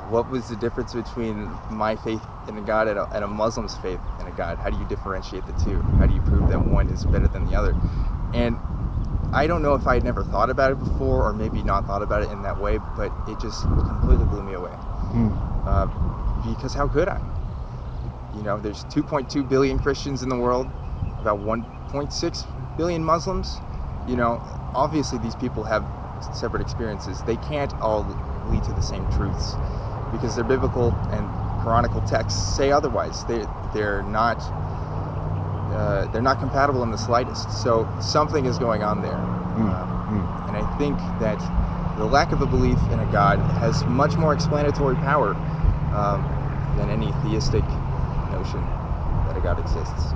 what 0.08 0.30
was 0.30 0.48
the 0.48 0.56
difference 0.56 0.94
between 0.94 1.50
my 1.68 1.94
faith 1.94 2.24
in 2.48 2.56
a 2.56 2.62
God 2.62 2.88
and 2.88 2.98
a, 2.98 3.04
and 3.14 3.22
a 3.22 3.28
Muslim's 3.28 3.76
faith 3.76 4.00
in 4.20 4.26
a 4.26 4.30
God. 4.32 4.56
How 4.58 4.70
do 4.70 4.78
you 4.78 4.86
differentiate 4.86 5.44
the 5.46 5.52
two? 5.64 5.82
How 5.98 6.06
do 6.06 6.14
you 6.14 6.20
prove 6.22 6.48
that 6.48 6.64
one 6.64 6.88
is 6.88 7.04
better 7.04 7.28
than 7.28 7.44
the 7.44 7.54
other? 7.54 7.74
And 8.32 8.58
I 9.32 9.46
don't 9.46 9.62
know 9.62 9.74
if 9.74 9.86
I 9.86 9.94
had 9.94 10.04
never 10.04 10.24
thought 10.24 10.50
about 10.50 10.72
it 10.72 10.78
before, 10.78 11.26
or 11.28 11.32
maybe 11.34 11.62
not 11.62 11.86
thought 11.86 12.02
about 12.02 12.22
it 12.22 12.30
in 12.30 12.42
that 12.42 12.58
way, 12.58 12.78
but 12.96 13.12
it 13.26 13.38
just 13.38 13.66
completely 13.86 14.26
blew 14.26 14.42
me 14.42 14.54
away. 14.54 14.76
Uh, 15.66 15.88
because 16.42 16.74
how 16.74 16.88
could 16.88 17.08
I? 17.08 17.20
You 18.32 18.42
know, 18.42 18.60
there's 18.60 18.84
2.2 18.84 19.48
billion 19.48 19.78
Christians 19.78 20.22
in 20.22 20.28
the 20.28 20.36
world, 20.36 20.68
about 21.18 21.40
1.6 21.40 22.46
billion 22.76 23.04
Muslims. 23.04 23.60
You 24.06 24.16
know, 24.16 24.40
obviously 24.74 25.18
these 25.18 25.36
people 25.36 25.64
have 25.64 25.86
separate 26.20 26.62
experiences. 26.62 27.22
They 27.22 27.36
can't 27.36 27.74
all 27.80 28.16
lead 28.44 28.64
to 28.64 28.72
the 28.72 28.82
same 28.82 29.08
truths 29.08 29.58
because 30.10 30.34
their 30.34 30.44
biblical 30.44 30.94
and 31.10 31.34
Quranical 31.58 32.04
texts 32.06 32.40
say 32.56 32.70
otherwise. 32.70 33.24
They 33.26 33.46
they're 33.72 34.02
not 34.02 34.50
uh, 35.78 36.06
they're 36.08 36.22
not 36.22 36.38
compatible 36.40 36.82
in 36.82 36.90
the 36.90 36.98
slightest. 36.98 37.50
So 37.62 37.88
something 38.00 38.44
is 38.46 38.58
going 38.58 38.82
on 38.82 39.00
there, 39.00 39.18
um, 39.18 40.44
and 40.48 40.56
I 40.56 40.64
think 40.76 40.98
that 41.20 41.38
the 41.96 42.06
lack 42.06 42.32
of 42.32 42.42
a 42.42 42.46
belief 42.46 42.78
in 42.90 42.98
a 43.00 43.06
God 43.06 43.38
has 43.60 43.84
much 43.86 44.16
more 44.18 44.32
explanatory 44.32 44.96
power 44.96 45.34
um, 45.94 46.24
than 46.76 46.90
any 46.90 47.12
theistic 47.22 47.64
notion 48.30 48.60
that 49.26 49.36
a 49.36 49.40
God 49.40 49.58
exists. 49.58 50.14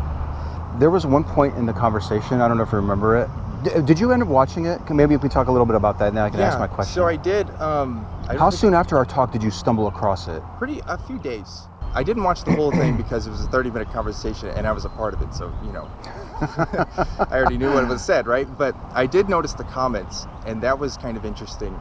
There 0.78 0.90
was 0.90 1.07
one 1.07 1.23
point 1.25 1.54
in 1.57 1.66
the 1.66 1.73
conversation, 1.73 2.40
I 2.40 2.49
don't 2.49 2.57
know 2.57 2.62
if 2.62 2.73
you 2.73 2.76
remember 2.78 3.16
it. 3.16 3.28
D- 3.62 3.83
did 3.83 3.99
you 4.00 4.11
end 4.12 4.23
up 4.23 4.28
watching 4.28 4.64
it? 4.66 4.85
Can- 4.87 4.97
Maybe 4.97 5.14
if 5.14 5.23
we 5.23 5.28
talk 5.28 5.47
a 5.49 5.52
little 5.52 5.66
bit 5.66 5.76
about 5.76 5.99
that, 5.99 6.09
and 6.09 6.16
then 6.16 6.25
I 6.25 6.31
can 6.31 6.40
ask 6.40 6.59
my 6.59 6.66
question. 6.66 6.95
So 6.95 7.07
I 7.07 7.16
did. 7.16 7.50
Um, 7.61 8.07
I 8.28 8.37
How 8.37 8.50
soon 8.50 8.75
it- 8.75 8.78
after 8.78 8.97
our 8.97 9.04
talk 9.04 9.31
did 9.31 9.42
you 9.42 9.50
stumble 9.50 9.87
across 9.87 10.26
it? 10.28 10.42
Pretty 10.59 10.81
a 10.88 10.99
few 10.99 11.19
days. 11.19 11.69
I 11.95 12.03
didn't 12.03 12.25
watch 12.25 12.45
the 12.45 12.55
whole 12.55 12.71
thing 12.73 12.97
because 12.97 13.27
it 13.27 13.31
was 13.31 13.45
a 13.45 13.49
30 13.49 13.71
minute 13.71 13.91
conversation 13.91 14.51
and 14.51 14.67
I 14.67 14.73
was 14.73 14.85
a 14.85 14.91
part 14.91 15.15
of 15.15 15.23
it. 15.23 15.35
So 15.35 15.53
you 15.63 15.73
know, 15.73 15.89
I 16.41 17.27
already 17.33 17.59
knew 17.59 17.73
what 17.73 17.87
was 17.89 18.03
said, 18.03 18.27
right? 18.27 18.47
But 18.57 18.75
I 18.95 19.07
did 19.07 19.29
notice 19.29 19.55
the 19.55 19.65
comments, 19.65 20.27
and 20.47 20.63
that 20.63 20.79
was 20.79 20.97
kind 20.97 21.17
of 21.17 21.25
interesting 21.25 21.81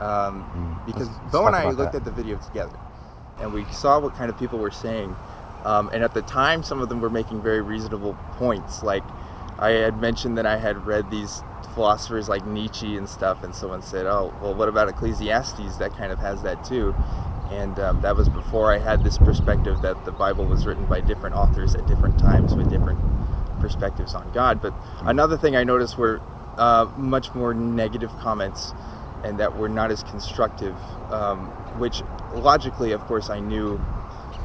um, 0.00 0.80
because 0.84 1.08
let's 1.20 1.32
Beau 1.32 1.46
and 1.46 1.56
I 1.56 1.70
looked 1.70 1.92
that. 1.92 1.98
at 1.98 2.04
the 2.04 2.10
video 2.10 2.36
together, 2.36 2.78
and 3.38 3.52
we 3.52 3.64
saw 3.66 3.98
what 3.98 4.14
kind 4.14 4.30
of 4.30 4.36
people 4.38 4.58
were 4.58 4.70
saying. 4.70 5.16
Um, 5.64 5.90
and 5.92 6.04
at 6.04 6.12
the 6.14 6.22
time, 6.22 6.62
some 6.62 6.80
of 6.80 6.88
them 6.88 7.00
were 7.00 7.10
making 7.10 7.42
very 7.42 7.62
reasonable 7.62 8.16
points. 8.32 8.82
Like 8.82 9.04
I 9.58 9.70
had 9.70 9.96
mentioned 9.96 10.38
that 10.38 10.46
I 10.46 10.58
had 10.58 10.86
read 10.86 11.10
these 11.10 11.42
philosophers 11.74 12.28
like 12.28 12.44
Nietzsche 12.44 12.96
and 12.96 13.08
stuff, 13.08 13.42
and 13.42 13.54
someone 13.54 13.82
said, 13.82 14.06
"Oh, 14.06 14.32
well, 14.40 14.54
what 14.54 14.68
about 14.68 14.88
Ecclesiastes? 14.88 15.78
That 15.78 15.96
kind 15.96 16.12
of 16.12 16.20
has 16.20 16.42
that 16.42 16.62
too." 16.62 16.94
And 17.50 17.78
um, 17.78 18.00
that 18.02 18.16
was 18.16 18.28
before 18.28 18.72
I 18.72 18.78
had 18.78 19.04
this 19.04 19.18
perspective 19.18 19.80
that 19.82 20.04
the 20.04 20.12
Bible 20.12 20.46
was 20.46 20.66
written 20.66 20.86
by 20.86 21.00
different 21.00 21.36
authors 21.36 21.74
at 21.74 21.86
different 21.86 22.18
times 22.18 22.56
with 22.56 22.68
different 22.68 22.98
perspectives 23.60 24.14
on 24.14 24.30
God. 24.32 24.60
But 24.60 24.74
another 25.04 25.36
thing 25.36 25.56
I 25.56 25.64
noticed 25.64 25.96
were 25.96 26.20
uh, 26.58 26.86
much 26.96 27.34
more 27.34 27.54
negative 27.54 28.10
comments 28.20 28.74
and 29.24 29.38
that 29.38 29.56
were 29.56 29.68
not 29.68 29.90
as 29.90 30.02
constructive, 30.02 30.76
um, 31.10 31.46
which 31.78 32.02
logically, 32.34 32.92
of 32.92 33.00
course, 33.02 33.30
I 33.30 33.40
knew, 33.40 33.80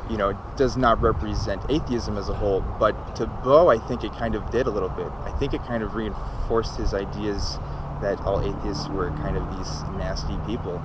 you 0.09 0.17
know, 0.17 0.33
does 0.57 0.77
not 0.77 1.01
represent 1.01 1.61
atheism 1.69 2.17
as 2.17 2.29
a 2.29 2.33
whole. 2.33 2.61
But 2.79 3.15
to 3.17 3.27
Beau, 3.43 3.69
I 3.69 3.79
think 3.79 4.03
it 4.03 4.15
kind 4.17 4.35
of 4.35 4.49
did 4.51 4.67
a 4.67 4.71
little 4.71 4.89
bit. 4.89 5.11
I 5.25 5.31
think 5.31 5.53
it 5.53 5.63
kind 5.65 5.83
of 5.83 5.95
reinforced 5.95 6.77
his 6.77 6.93
ideas 6.93 7.59
that 8.01 8.19
all 8.25 8.41
atheists 8.41 8.87
were 8.89 9.11
kind 9.21 9.37
of 9.37 9.57
these 9.57 9.83
nasty 9.97 10.37
people. 10.47 10.81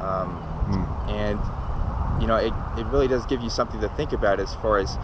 Um, 0.00 0.53
and, 1.08 1.40
you 2.20 2.26
know, 2.26 2.36
it, 2.36 2.52
it 2.76 2.86
really 2.86 3.08
does 3.08 3.26
give 3.26 3.40
you 3.42 3.50
something 3.50 3.80
to 3.80 3.88
think 3.88 4.12
about 4.12 4.40
as 4.40 4.54
far 4.54 4.78
as 4.78 4.98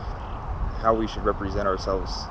how 0.81 0.95
we 0.95 1.07
should 1.07 1.25
represent 1.25 1.67
ourselves 1.67 2.27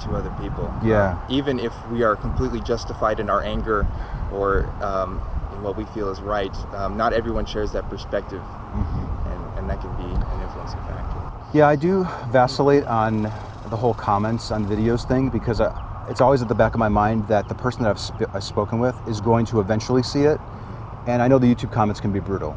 to 0.00 0.16
other 0.16 0.30
people. 0.40 0.72
Yeah. 0.82 1.12
Um, 1.12 1.20
even 1.28 1.58
if 1.60 1.72
we 1.88 2.02
are 2.02 2.16
completely 2.16 2.60
justified 2.60 3.20
in 3.20 3.30
our 3.30 3.42
anger 3.42 3.86
or 4.32 4.68
um, 4.82 5.20
in 5.54 5.62
what 5.62 5.76
we 5.76 5.84
feel 5.84 6.10
is 6.10 6.20
right, 6.20 6.54
um, 6.74 6.96
not 6.96 7.12
everyone 7.12 7.46
shares 7.46 7.72
that 7.72 7.88
perspective, 7.88 8.42
Mm-hmm. 8.72 9.28
and, 9.28 9.58
and 9.58 9.70
that 9.70 9.80
can 9.82 9.94
be 9.96 10.04
an 10.04 10.42
influencing 10.42 10.80
factor. 10.84 11.18
Yeah, 11.52 11.68
I 11.68 11.76
do 11.76 12.06
vacillate 12.30 12.84
on 12.86 13.30
the 13.68 13.76
whole 13.76 13.92
comments 13.92 14.50
on 14.50 14.64
videos 14.64 15.04
thing 15.06 15.28
because 15.28 15.60
I, 15.60 15.70
it's 16.08 16.22
always 16.22 16.40
at 16.40 16.48
the 16.48 16.54
back 16.54 16.72
of 16.72 16.78
my 16.78 16.88
mind 16.88 17.28
that 17.28 17.48
the 17.48 17.54
person 17.54 17.82
that 17.82 17.90
I've, 17.90 18.00
sp- 18.00 18.32
I've 18.32 18.42
spoken 18.44 18.78
with 18.78 19.06
is 19.06 19.20
going 19.20 19.44
to 19.46 19.60
eventually 19.60 20.02
see 20.02 20.22
it. 20.22 20.40
And 21.06 21.20
I 21.20 21.28
know 21.28 21.38
the 21.38 21.52
YouTube 21.52 21.72
comments 21.72 22.00
can 22.00 22.12
be 22.12 22.20
brutal. 22.20 22.56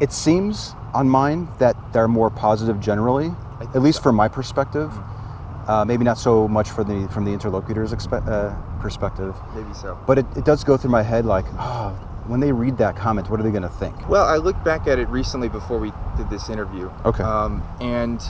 It 0.00 0.12
seems 0.12 0.74
on 0.92 1.08
mine 1.08 1.48
that 1.58 1.76
they're 1.92 2.08
more 2.08 2.30
positive 2.30 2.80
generally, 2.80 3.32
at 3.60 3.82
least 3.82 3.98
so. 3.98 4.02
from 4.02 4.16
my 4.16 4.28
perspective. 4.28 4.92
Uh, 5.66 5.84
maybe 5.84 6.04
not 6.04 6.18
so 6.18 6.46
much 6.46 6.70
for 6.70 6.84
the 6.84 7.08
from 7.08 7.24
the 7.24 7.32
interlocutor's 7.32 7.92
expe- 7.92 8.26
uh, 8.28 8.54
perspective, 8.80 9.34
Maybe 9.54 9.72
so. 9.72 9.98
but 10.06 10.18
it, 10.18 10.26
it 10.36 10.44
does 10.44 10.62
go 10.62 10.76
through 10.76 10.90
my 10.90 11.02
head 11.02 11.24
like, 11.24 11.46
oh, 11.54 11.90
when 12.26 12.40
they 12.40 12.52
read 12.52 12.76
that 12.78 12.96
comment, 12.96 13.30
what 13.30 13.40
are 13.40 13.42
they 13.42 13.50
going 13.50 13.62
to 13.62 13.68
think? 13.70 14.08
Well, 14.08 14.26
I 14.26 14.36
looked 14.36 14.62
back 14.62 14.86
at 14.86 14.98
it 14.98 15.08
recently 15.08 15.48
before 15.48 15.78
we 15.78 15.90
did 16.18 16.28
this 16.28 16.50
interview. 16.50 16.90
Okay. 17.06 17.22
Um, 17.22 17.66
and 17.80 18.20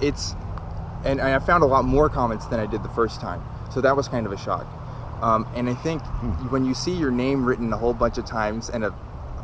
it's, 0.00 0.36
and 1.04 1.20
I 1.20 1.36
found 1.40 1.64
a 1.64 1.66
lot 1.66 1.84
more 1.84 2.08
comments 2.08 2.46
than 2.46 2.60
I 2.60 2.66
did 2.66 2.84
the 2.84 2.88
first 2.90 3.20
time. 3.20 3.42
So 3.72 3.80
that 3.80 3.96
was 3.96 4.06
kind 4.06 4.24
of 4.26 4.32
a 4.32 4.36
shock. 4.36 4.66
Um, 5.22 5.46
and 5.54 5.70
I 5.70 5.74
think 5.74 6.02
when 6.50 6.64
you 6.64 6.74
see 6.74 6.92
your 6.92 7.12
name 7.12 7.44
written 7.46 7.72
a 7.72 7.78
whole 7.78 7.94
bunch 7.94 8.18
of 8.18 8.26
times 8.26 8.70
and 8.70 8.84
a, 8.84 8.94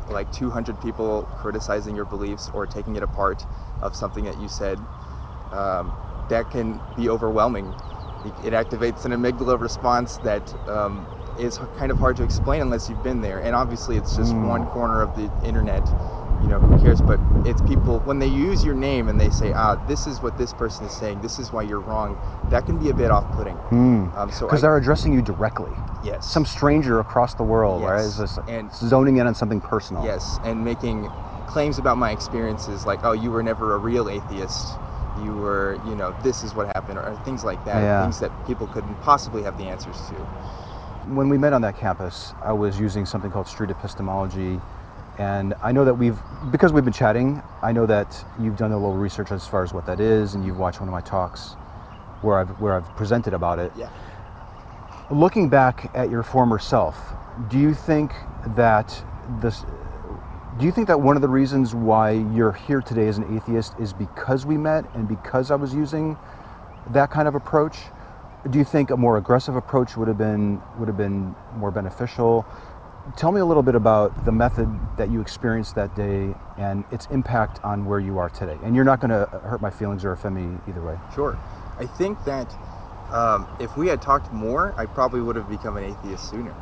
like 0.09 0.31
200 0.31 0.79
people 0.81 1.27
criticizing 1.37 1.95
your 1.95 2.05
beliefs 2.05 2.49
or 2.53 2.67
taking 2.67 2.97
it 2.97 3.03
apart 3.03 3.45
of 3.81 3.95
something 3.95 4.25
that 4.25 4.37
you 4.39 4.49
said, 4.49 4.79
um, 5.51 5.93
that 6.29 6.49
can 6.51 6.81
be 6.95 7.09
overwhelming. 7.09 7.75
It, 8.25 8.33
it 8.45 8.53
activates 8.53 9.05
an 9.05 9.13
amygdala 9.13 9.59
response 9.59 10.17
that 10.19 10.53
um, 10.67 11.07
is 11.37 11.59
kind 11.77 11.91
of 11.91 11.99
hard 11.99 12.17
to 12.17 12.23
explain 12.23 12.61
unless 12.61 12.89
you've 12.89 13.03
been 13.03 13.21
there. 13.21 13.39
And 13.41 13.55
obviously, 13.55 13.97
it's 13.97 14.15
just 14.15 14.35
one 14.35 14.65
corner 14.67 15.01
of 15.01 15.15
the 15.15 15.31
internet. 15.41 15.83
You 16.41 16.47
know, 16.47 16.59
who 16.59 16.81
cares? 16.81 17.01
But 17.01 17.19
it's 17.45 17.61
people 17.61 17.99
when 18.01 18.19
they 18.19 18.27
use 18.27 18.63
your 18.63 18.73
name 18.75 19.09
and 19.09 19.19
they 19.19 19.29
say, 19.29 19.51
"Ah, 19.53 19.75
this 19.87 20.07
is 20.07 20.21
what 20.21 20.37
this 20.37 20.53
person 20.53 20.85
is 20.85 20.93
saying. 20.93 21.21
This 21.21 21.37
is 21.37 21.51
why 21.51 21.63
you're 21.63 21.81
wrong." 21.81 22.17
That 22.49 22.65
can 22.65 22.77
be 22.77 22.89
a 22.89 22.93
bit 22.93 23.11
off-putting. 23.11 23.57
Um, 24.15 24.31
so 24.31 24.47
Because 24.47 24.61
they're 24.61 24.77
addressing 24.77 25.13
you 25.13 25.21
directly. 25.21 25.75
yes, 26.01 26.25
Some 26.25 26.45
stranger 26.45 26.99
across 26.99 27.33
the 27.35 27.43
world, 27.43 27.83
right? 27.83 27.97
Yes, 27.97 28.07
It's 28.07 28.17
just 28.17 28.39
and- 28.47 28.71
zoning 28.73 29.17
in 29.17 29.27
on 29.27 29.35
something 29.35 29.61
personal. 29.61 30.03
Yes, 30.03 30.39
and 30.43 30.63
making 30.63 31.09
claims 31.45 31.77
about 31.77 31.97
my 31.97 32.11
experiences 32.11 32.85
like, 32.85 33.01
oh, 33.03 33.11
you 33.11 33.31
were 33.31 33.43
never 33.43 33.75
a 33.75 33.77
real 33.77 34.07
atheist. 34.09 34.77
You 35.17 35.35
were, 35.35 35.77
you 35.85 35.95
know, 35.95 36.13
this 36.23 36.43
is 36.43 36.55
what 36.55 36.67
happened, 36.67 36.99
or 36.99 37.15
things 37.25 37.43
like 37.43 37.63
that. 37.65 37.81
Yeah. 37.81 38.03
Things 38.03 38.19
that 38.19 38.31
people 38.45 38.67
couldn't 38.67 38.95
possibly 39.01 39.43
have 39.43 39.57
the 39.57 39.67
answers 39.67 39.97
to. 40.09 40.15
When 41.13 41.27
we 41.29 41.37
met 41.37 41.53
on 41.53 41.61
that 41.61 41.75
campus, 41.75 42.33
I 42.41 42.53
was 42.53 42.79
using 42.79 43.05
something 43.05 43.31
called 43.31 43.47
street 43.47 43.71
epistemology. 43.71 44.59
And 45.19 45.53
I 45.61 45.73
know 45.73 45.83
that 45.83 45.93
we've, 45.93 46.17
because 46.49 46.71
we've 46.71 46.85
been 46.85 46.93
chatting, 46.93 47.43
I 47.61 47.73
know 47.73 47.85
that 47.85 48.25
you've 48.39 48.55
done 48.55 48.71
a 48.71 48.77
little 48.77 48.95
research 48.95 49.31
as 49.31 49.45
far 49.45 49.63
as 49.63 49.73
what 49.73 49.85
that 49.85 49.99
is, 49.99 50.33
and 50.33 50.45
you've 50.45 50.57
watched 50.57 50.79
one 50.79 50.87
of 50.87 50.93
my 50.93 51.01
talks 51.01 51.55
where 52.21 52.39
I've, 52.39 52.49
where 52.61 52.73
I've 52.73 52.87
presented 52.95 53.33
about 53.33 53.59
it. 53.59 53.73
Yeah. 53.77 53.89
Looking 55.11 55.49
back 55.49 55.91
at 55.93 56.09
your 56.09 56.23
former 56.23 56.57
self, 56.57 56.97
do 57.49 57.59
you 57.59 57.73
think 57.73 58.13
that 58.55 59.03
this, 59.41 59.65
do 60.57 60.65
you 60.65 60.71
think 60.71 60.87
that 60.87 61.01
one 61.01 61.17
of 61.17 61.21
the 61.21 61.27
reasons 61.27 61.75
why 61.75 62.11
you're 62.11 62.53
here 62.53 62.81
today 62.81 63.07
as 63.09 63.17
an 63.17 63.35
atheist 63.35 63.73
is 63.77 63.91
because 63.91 64.45
we 64.45 64.57
met 64.57 64.85
and 64.95 65.05
because 65.07 65.51
I 65.51 65.55
was 65.55 65.73
using 65.73 66.17
that 66.91 67.11
kind 67.11 67.27
of 67.27 67.35
approach? 67.35 67.77
Do 68.49 68.57
you 68.57 68.63
think 68.63 68.89
a 68.89 68.97
more 68.97 69.17
aggressive 69.17 69.57
approach 69.57 69.97
would 69.97 70.07
have 70.07 70.17
been 70.17 70.61
would 70.77 70.87
have 70.87 70.97
been 70.97 71.35
more 71.57 71.71
beneficial? 71.71 72.45
Tell 73.15 73.31
me 73.31 73.41
a 73.41 73.45
little 73.45 73.63
bit 73.63 73.75
about 73.75 74.25
the 74.25 74.31
method 74.31 74.67
that 74.97 75.09
you 75.09 75.21
experienced 75.21 75.75
that 75.75 75.95
day 75.95 76.35
and 76.57 76.85
its 76.91 77.07
impact 77.07 77.59
on 77.63 77.85
where 77.85 77.99
you 77.99 78.17
are 78.17 78.29
today. 78.29 78.57
And 78.63 78.75
you're 78.75 78.85
not 78.85 78.99
going 78.99 79.11
to 79.11 79.27
hurt 79.43 79.61
my 79.61 79.69
feelings 79.69 80.05
or 80.05 80.11
offend 80.11 80.35
me 80.35 80.59
either 80.67 80.81
way. 80.81 80.97
Sure. 81.13 81.37
I 81.77 81.85
think 81.85 82.23
that 82.25 82.55
um, 83.11 83.47
if 83.59 83.77
we 83.77 83.87
had 83.87 84.01
talked 84.01 84.31
more, 84.31 84.73
I 84.77 84.85
probably 84.85 85.21
would 85.21 85.35
have 85.35 85.49
become 85.49 85.77
an 85.77 85.83
atheist 85.83 86.29
sooner. 86.29 86.53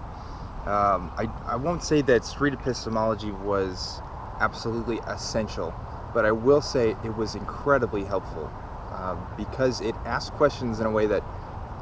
Um, 0.66 1.12
I, 1.18 1.28
I 1.48 1.56
won't 1.56 1.84
say 1.84 2.02
that 2.04 2.24
street 2.24 2.54
epistemology 2.54 3.32
was 3.32 4.02
absolutely 4.40 5.00
essential, 5.08 5.74
but 6.14 6.26
I 6.26 6.32
will 6.32 6.62
say 6.62 6.96
it 7.04 7.16
was 7.16 7.36
incredibly 7.36 8.04
helpful 8.04 8.52
um, 8.92 9.28
because 9.38 9.82
it 9.82 9.96
asked 10.06 10.34
questions 10.34 10.80
in 10.80 10.86
a 10.86 10.92
way 10.92 11.08
that 11.08 11.24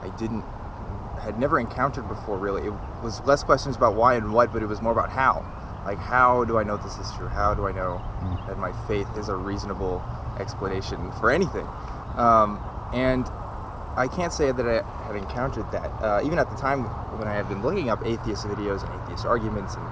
I 0.01 0.09
didn't 0.09 0.43
had 1.25 1.39
never 1.39 1.59
encountered 1.59 2.07
before. 2.07 2.38
Really, 2.38 2.67
it 2.67 2.73
was 3.03 3.19
less 3.21 3.43
questions 3.43 3.75
about 3.75 3.95
why 3.95 4.15
and 4.15 4.33
what, 4.33 4.53
but 4.53 4.61
it 4.61 4.67
was 4.67 4.81
more 4.81 4.91
about 4.91 5.09
how. 5.09 5.43
Like, 5.85 5.99
how 5.99 6.45
do 6.45 6.57
I 6.57 6.63
know 6.63 6.77
this 6.77 6.97
is 6.97 7.11
true? 7.11 7.27
How 7.27 7.53
do 7.53 7.67
I 7.67 7.71
know 7.71 8.01
that 8.47 8.57
my 8.57 8.71
faith 8.88 9.07
is 9.17 9.29
a 9.29 9.35
reasonable 9.35 10.03
explanation 10.39 11.11
for 11.19 11.29
anything? 11.29 11.67
Um, 12.17 12.59
and 12.93 13.29
I 13.97 14.07
can't 14.07 14.33
say 14.33 14.51
that 14.51 14.65
I 14.65 14.83
had 15.05 15.15
encountered 15.15 15.71
that. 15.71 15.91
Uh, 16.01 16.21
even 16.23 16.39
at 16.39 16.49
the 16.49 16.57
time 16.57 16.83
when 17.17 17.27
I 17.27 17.33
had 17.33 17.47
been 17.47 17.61
looking 17.61 17.89
up 17.89 18.05
atheist 18.05 18.45
videos 18.45 18.83
and 18.83 19.01
atheist 19.03 19.25
arguments 19.25 19.75
and, 19.75 19.88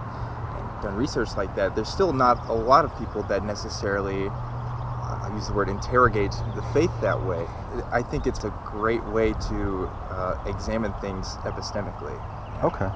and 0.58 0.82
done 0.82 0.96
research 0.96 1.38
like 1.38 1.56
that, 1.56 1.76
there's 1.76 1.90
still 1.90 2.12
not 2.12 2.38
a 2.50 2.54
lot 2.54 2.86
of 2.86 2.98
people 2.98 3.24
that 3.24 3.44
necessarily, 3.44 4.30
uh, 4.30 5.30
use 5.34 5.48
the 5.48 5.54
word 5.54 5.70
interrogate 5.70 6.32
the 6.56 6.62
faith 6.74 6.92
that 7.02 7.24
way, 7.24 7.48
I 7.92 8.02
think 8.04 8.28
it's 8.28 8.44
a 8.44 8.52
great 8.64 9.06
way 9.06 9.34
to 9.34 9.90
uh, 10.10 10.36
examine 10.46 10.94
things 10.94 11.40
epistemically. 11.46 12.20
Okay. 12.64 12.90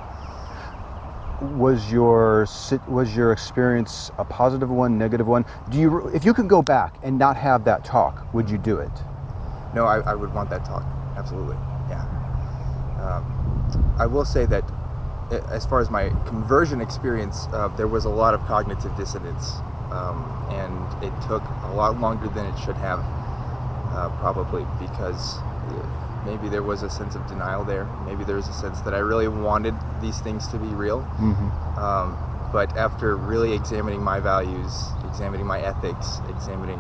Was 1.40 1.92
your 1.92 2.48
was 2.88 3.16
your 3.16 3.32
experience 3.32 4.10
a 4.18 4.26
positive 4.26 4.70
one, 4.70 4.98
negative 4.98 5.28
one? 5.28 5.46
Do 5.70 5.78
you, 5.78 6.08
if 6.08 6.26
you 6.26 6.34
could 6.34 6.48
go 6.48 6.62
back 6.62 6.98
and 7.04 7.18
not 7.18 7.38
have 7.38 7.64
that 7.66 7.84
talk, 7.84 8.26
would 8.34 8.50
you 8.50 8.58
do 8.58 8.78
it? 8.78 9.04
No, 9.74 9.86
I, 9.86 10.00
I 10.00 10.16
would 10.16 10.34
want 10.34 10.50
that 10.50 10.64
talk. 10.64 10.86
Absolutely. 11.16 11.58
Yeah. 11.90 12.06
Um, 13.00 13.64
I 14.00 14.08
will 14.08 14.26
say 14.26 14.46
that 14.48 14.64
as 15.50 15.66
far 15.66 15.80
as 15.80 15.90
my 15.90 16.12
conversion 16.26 16.82
experience, 16.82 17.48
uh, 17.54 17.70
there 17.70 17.88
was 17.88 18.06
a 18.06 18.10
lot 18.10 18.34
of 18.34 18.44
cognitive 18.46 18.96
dissonance, 18.96 19.62
um, 19.92 20.48
and 20.50 20.96
it 21.02 21.14
took 21.22 21.44
a 21.64 21.70
lot 21.70 22.00
longer 22.00 22.30
than 22.30 22.46
it 22.46 22.58
should 22.58 22.78
have, 22.78 23.04
uh, 23.94 24.10
probably 24.20 24.66
because 24.80 25.38
maybe 26.26 26.50
there 26.50 26.64
was 26.64 26.84
a 26.84 26.90
sense 26.90 27.16
of 27.16 27.26
denial 27.28 27.64
there. 27.64 27.86
Maybe 28.06 28.24
there 28.24 28.36
was 28.36 28.48
a 28.48 28.54
sense 28.54 28.82
that 28.82 28.94
I 28.94 29.00
really 29.00 29.28
wanted 29.28 29.74
these 30.02 30.20
things 30.20 30.48
to 30.50 30.58
be 30.58 30.68
real. 30.68 31.02
Mm-hmm. 31.20 31.80
Um, 31.80 32.50
but 32.52 32.76
after 32.78 33.16
really 33.16 33.54
examining 33.54 34.02
my 34.02 34.20
values, 34.20 34.72
examining 35.06 35.46
my 35.46 35.62
ethics, 35.62 36.20
examining 36.30 36.80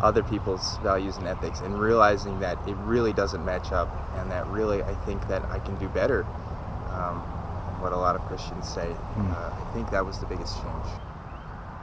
other 0.00 0.22
people's 0.22 0.78
values 0.78 1.16
and 1.16 1.26
ethics, 1.26 1.60
and 1.60 1.78
realizing 1.78 2.40
that 2.40 2.58
it 2.66 2.76
really 2.78 3.12
doesn't 3.12 3.44
match 3.44 3.72
up, 3.72 3.88
and 4.16 4.30
that 4.30 4.46
really 4.48 4.82
I 4.82 4.94
think 5.06 5.26
that 5.28 5.44
I 5.50 5.58
can 5.58 5.76
do 5.76 5.88
better. 5.88 6.24
Um, 6.90 7.22
what 7.80 7.92
a 7.92 7.96
lot 7.96 8.14
of 8.14 8.22
Christians 8.22 8.68
say. 8.68 8.94
Uh, 9.16 9.50
I 9.50 9.72
think 9.72 9.90
that 9.90 10.04
was 10.04 10.18
the 10.18 10.26
biggest 10.26 10.56
change. 10.56 10.86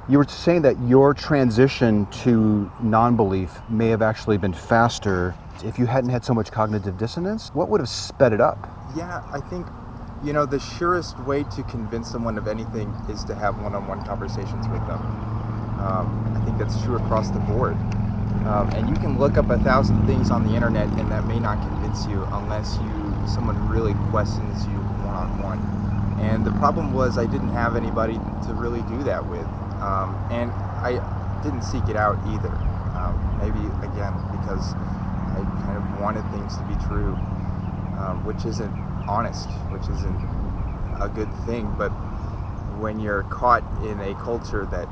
You 0.09 0.17
were 0.17 0.25
saying 0.25 0.63
that 0.63 0.75
your 0.87 1.13
transition 1.13 2.07
to 2.23 2.71
non-belief 2.81 3.59
may 3.69 3.89
have 3.89 4.01
actually 4.01 4.39
been 4.39 4.53
faster 4.53 5.35
if 5.63 5.77
you 5.77 5.85
hadn't 5.85 6.09
had 6.09 6.25
so 6.25 6.33
much 6.33 6.49
cognitive 6.49 6.97
dissonance. 6.97 7.53
What 7.53 7.69
would 7.69 7.79
have 7.79 7.89
sped 7.89 8.33
it 8.33 8.41
up? 8.41 8.57
Yeah, 8.97 9.21
I 9.31 9.39
think, 9.39 9.67
you 10.23 10.33
know, 10.33 10.47
the 10.47 10.59
surest 10.59 11.19
way 11.25 11.43
to 11.43 11.61
convince 11.61 12.09
someone 12.09 12.39
of 12.39 12.47
anything 12.47 12.89
is 13.07 13.23
to 13.25 13.35
have 13.35 13.61
one 13.61 13.75
on 13.75 13.87
one 13.87 14.03
conversations 14.03 14.67
with 14.69 14.81
them. 14.87 14.99
Um, 15.77 16.33
I 16.35 16.43
think 16.43 16.57
that's 16.57 16.81
true 16.81 16.95
across 16.95 17.29
the 17.29 17.39
board. 17.41 17.75
Um, 18.49 18.67
and 18.73 18.89
you 18.89 18.95
can 18.95 19.19
look 19.19 19.37
up 19.37 19.51
a 19.51 19.59
thousand 19.59 20.07
things 20.07 20.31
on 20.31 20.43
the 20.47 20.55
internet, 20.55 20.87
and 20.97 21.11
that 21.11 21.27
may 21.27 21.39
not 21.39 21.61
convince 21.61 22.07
you 22.07 22.27
unless 22.31 22.79
you 22.81 23.27
someone 23.27 23.69
really 23.69 23.93
questions 24.09 24.65
you 24.65 24.73
one 25.05 25.13
on 25.13 25.43
one. 25.43 25.59
And 26.25 26.43
the 26.43 26.51
problem 26.53 26.93
was 26.93 27.19
I 27.19 27.27
didn't 27.27 27.53
have 27.53 27.75
anybody 27.75 28.15
to 28.47 28.55
really 28.55 28.81
do 28.89 29.03
that 29.03 29.23
with, 29.29 29.45
um, 29.81 30.19
and 30.29 30.53
I 30.81 31.01
didn't 31.41 31.63
seek 31.63 31.89
it 31.89 31.95
out 31.95 32.19
either. 32.25 32.59
Um, 32.95 33.21
maybe 33.37 33.71
again 33.83 34.13
because 34.31 34.75
I 35.35 35.45
kind 35.63 35.77
of 35.77 35.93
wanted 35.93 36.25
things 36.29 36.57
to 36.57 36.63
be 36.63 36.75
true, 36.75 37.17
um, 37.97 38.23
which 38.23 38.45
isn't 38.45 38.73
honest, 39.07 39.49
which 39.69 39.89
isn't 39.89 40.19
a 40.99 41.09
good 41.09 41.33
thing. 41.33 41.75
But 41.77 41.93
when 42.79 42.99
you're 42.99 43.23
caught 43.23 43.63
in 43.81 44.01
a 44.01 44.15
culture 44.15 44.65
that 44.67 44.89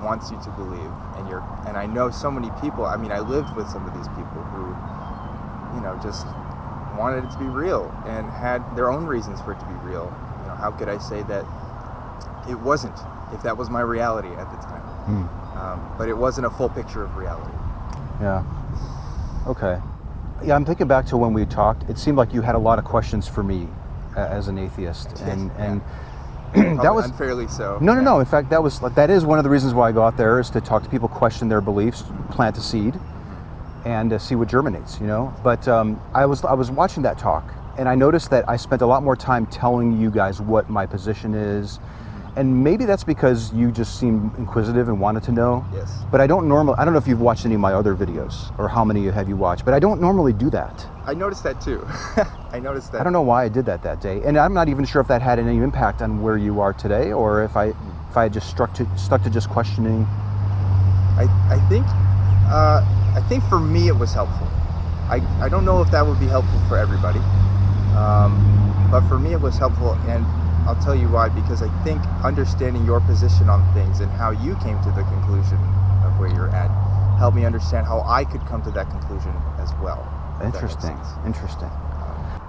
wants 0.00 0.30
you 0.30 0.38
to 0.38 0.50
believe, 0.50 0.92
and 1.16 1.28
you're, 1.28 1.44
and 1.66 1.76
I 1.76 1.86
know 1.86 2.10
so 2.10 2.30
many 2.30 2.50
people. 2.50 2.86
I 2.86 2.96
mean, 2.96 3.12
I 3.12 3.20
lived 3.20 3.54
with 3.54 3.68
some 3.68 3.86
of 3.86 3.92
these 3.94 4.08
people 4.08 4.44
who, 4.50 4.76
you 5.74 5.80
know, 5.80 5.96
just 5.96 6.26
wanted 6.96 7.24
it 7.24 7.30
to 7.32 7.38
be 7.38 7.48
real 7.48 7.94
and 8.04 8.30
had 8.30 8.64
their 8.74 8.90
own 8.90 9.06
reasons 9.06 9.40
for 9.40 9.52
it 9.52 9.60
to 9.60 9.66
be 9.66 9.76
real. 9.76 10.12
You 10.40 10.46
know, 10.46 10.56
how 10.56 10.72
could 10.72 10.88
I 10.88 10.98
say 10.98 11.22
that 11.24 11.46
it 12.46 12.58
wasn't 12.60 13.04
if 13.32 13.42
that 13.42 13.56
was 13.56 13.70
my 13.70 13.80
reality 13.80 14.28
at 14.28 14.50
the 14.50 14.56
time? 14.58 15.28
Um, 15.56 15.94
but 15.98 16.08
it 16.08 16.16
wasn't 16.16 16.46
a 16.46 16.50
full 16.50 16.68
picture 16.68 17.02
of 17.04 17.16
reality. 17.16 17.52
Yeah. 18.20 18.44
Okay. 19.46 19.78
Yeah, 20.44 20.54
I'm 20.56 20.64
thinking 20.64 20.88
back 20.88 21.06
to 21.06 21.16
when 21.16 21.32
we 21.32 21.44
talked. 21.46 21.88
It 21.88 21.98
seemed 21.98 22.16
like 22.16 22.32
you 22.34 22.40
had 22.40 22.54
a 22.54 22.58
lot 22.58 22.78
of 22.78 22.84
questions 22.84 23.28
for 23.28 23.42
me 23.42 23.68
uh, 24.16 24.20
as 24.20 24.48
an 24.48 24.58
atheist, 24.58 25.20
and 25.20 25.50
yeah. 25.56 25.80
and 26.54 26.78
that 26.80 26.94
was 26.94 27.06
unfairly 27.06 27.48
so. 27.48 27.78
no, 27.80 27.92
no, 27.94 28.00
Yeah. 28.00 28.04
no. 28.04 28.20
In 28.20 28.26
fact, 28.26 28.50
that 28.50 28.62
was 28.62 28.82
like 28.82 28.94
that 28.96 29.10
is 29.10 29.24
one 29.24 29.38
of 29.38 29.44
the 29.44 29.50
reasons 29.50 29.74
why 29.74 29.88
I 29.88 29.92
go 29.92 30.02
out 30.02 30.16
there 30.16 30.40
is 30.40 30.50
to 30.50 30.60
talk 30.60 30.82
to 30.82 30.88
people, 30.88 31.08
question 31.08 31.48
their 31.48 31.60
beliefs, 31.60 32.04
plant 32.30 32.56
a 32.58 32.60
seed, 32.60 32.98
and 33.84 34.12
uh, 34.12 34.18
see 34.18 34.34
what 34.34 34.48
germinates. 34.48 35.00
You 35.00 35.06
know. 35.06 35.34
But 35.44 35.66
um, 35.68 36.00
I 36.14 36.26
was 36.26 36.44
I 36.44 36.54
was 36.54 36.70
watching 36.70 37.02
that 37.04 37.18
talk, 37.18 37.52
and 37.78 37.88
I 37.88 37.94
noticed 37.94 38.30
that 38.30 38.48
I 38.48 38.56
spent 38.56 38.82
a 38.82 38.86
lot 38.86 39.02
more 39.02 39.16
time 39.16 39.46
telling 39.46 39.92
you 40.00 40.10
guys 40.10 40.40
what 40.40 40.68
my 40.68 40.86
position 40.86 41.34
is, 41.34 41.78
and 42.36 42.64
maybe 42.64 42.84
that's 42.84 43.04
because 43.04 43.52
you 43.52 43.70
just 43.70 43.98
seemed 43.98 44.34
inquisitive 44.38 44.88
and 44.88 44.98
wanted 44.98 45.22
to 45.24 45.32
know. 45.32 45.66
Yes. 45.72 46.04
But 46.10 46.20
I 46.20 46.26
don't 46.26 46.48
normally. 46.48 46.76
I 46.78 46.84
don't 46.84 46.94
know 46.94 46.98
if 46.98 47.06
you've 47.06 47.20
watched 47.20 47.44
any 47.44 47.54
of 47.54 47.60
my 47.60 47.74
other 47.74 47.94
videos 47.94 48.56
or 48.58 48.68
how 48.68 48.84
many 48.84 49.06
have 49.10 49.28
you 49.28 49.36
watched, 49.36 49.64
but 49.64 49.74
I 49.74 49.78
don't 49.78 50.00
normally 50.00 50.32
do 50.32 50.48
that. 50.50 50.86
I 51.04 51.14
noticed 51.14 51.42
that 51.42 51.60
too. 51.60 51.86
I 52.52 52.60
noticed 52.60 52.92
that. 52.92 53.00
I 53.00 53.04
don't 53.04 53.12
know 53.12 53.22
why 53.22 53.44
I 53.44 53.48
did 53.48 53.66
that 53.66 53.82
that 53.82 54.00
day, 54.00 54.22
and 54.24 54.38
I'm 54.38 54.54
not 54.54 54.68
even 54.68 54.84
sure 54.84 55.00
if 55.00 55.08
that 55.08 55.20
had 55.20 55.38
any 55.38 55.58
impact 55.58 56.02
on 56.02 56.22
where 56.22 56.36
you 56.36 56.60
are 56.60 56.72
today, 56.72 57.12
or 57.12 57.44
if 57.44 57.56
I 57.56 57.66
if 57.66 58.16
I 58.16 58.24
had 58.24 58.32
just 58.32 58.48
struck 58.48 58.72
to 58.74 58.98
stuck 58.98 59.22
to 59.24 59.30
just 59.30 59.48
questioning. 59.48 60.02
I, 61.18 61.24
I 61.50 61.68
think 61.68 61.84
uh, 62.48 62.80
I 63.14 63.20
think 63.28 63.44
for 63.44 63.60
me 63.60 63.88
it 63.88 63.96
was 63.96 64.12
helpful. 64.14 64.46
I, 65.08 65.20
I 65.44 65.48
don't 65.48 65.66
know 65.66 65.82
if 65.82 65.90
that 65.90 66.06
would 66.06 66.18
be 66.18 66.26
helpful 66.26 66.58
for 66.68 66.78
everybody, 66.78 67.18
um, 67.96 68.88
but 68.90 69.06
for 69.08 69.18
me 69.18 69.32
it 69.32 69.40
was 69.40 69.58
helpful, 69.58 69.92
and 70.08 70.24
I'll 70.66 70.76
tell 70.76 70.94
you 70.94 71.08
why. 71.08 71.28
Because 71.28 71.62
I 71.62 71.68
think 71.84 72.02
understanding 72.24 72.84
your 72.84 73.00
position 73.00 73.48
on 73.48 73.62
things 73.74 74.00
and 74.00 74.12
how 74.12 74.30
you 74.30 74.56
came 74.56 74.80
to 74.80 74.90
the 74.92 75.04
conclusion 75.04 75.58
of 76.04 76.18
where 76.18 76.28
you're 76.28 76.54
at 76.54 76.70
helped 77.18 77.36
me 77.36 77.44
understand 77.44 77.86
how 77.86 78.02
I 78.06 78.24
could 78.24 78.44
come 78.46 78.62
to 78.62 78.70
that 78.72 78.90
conclusion 78.90 79.32
as 79.58 79.72
well. 79.80 80.06
Interesting. 80.42 81.00
Interesting. 81.24 81.70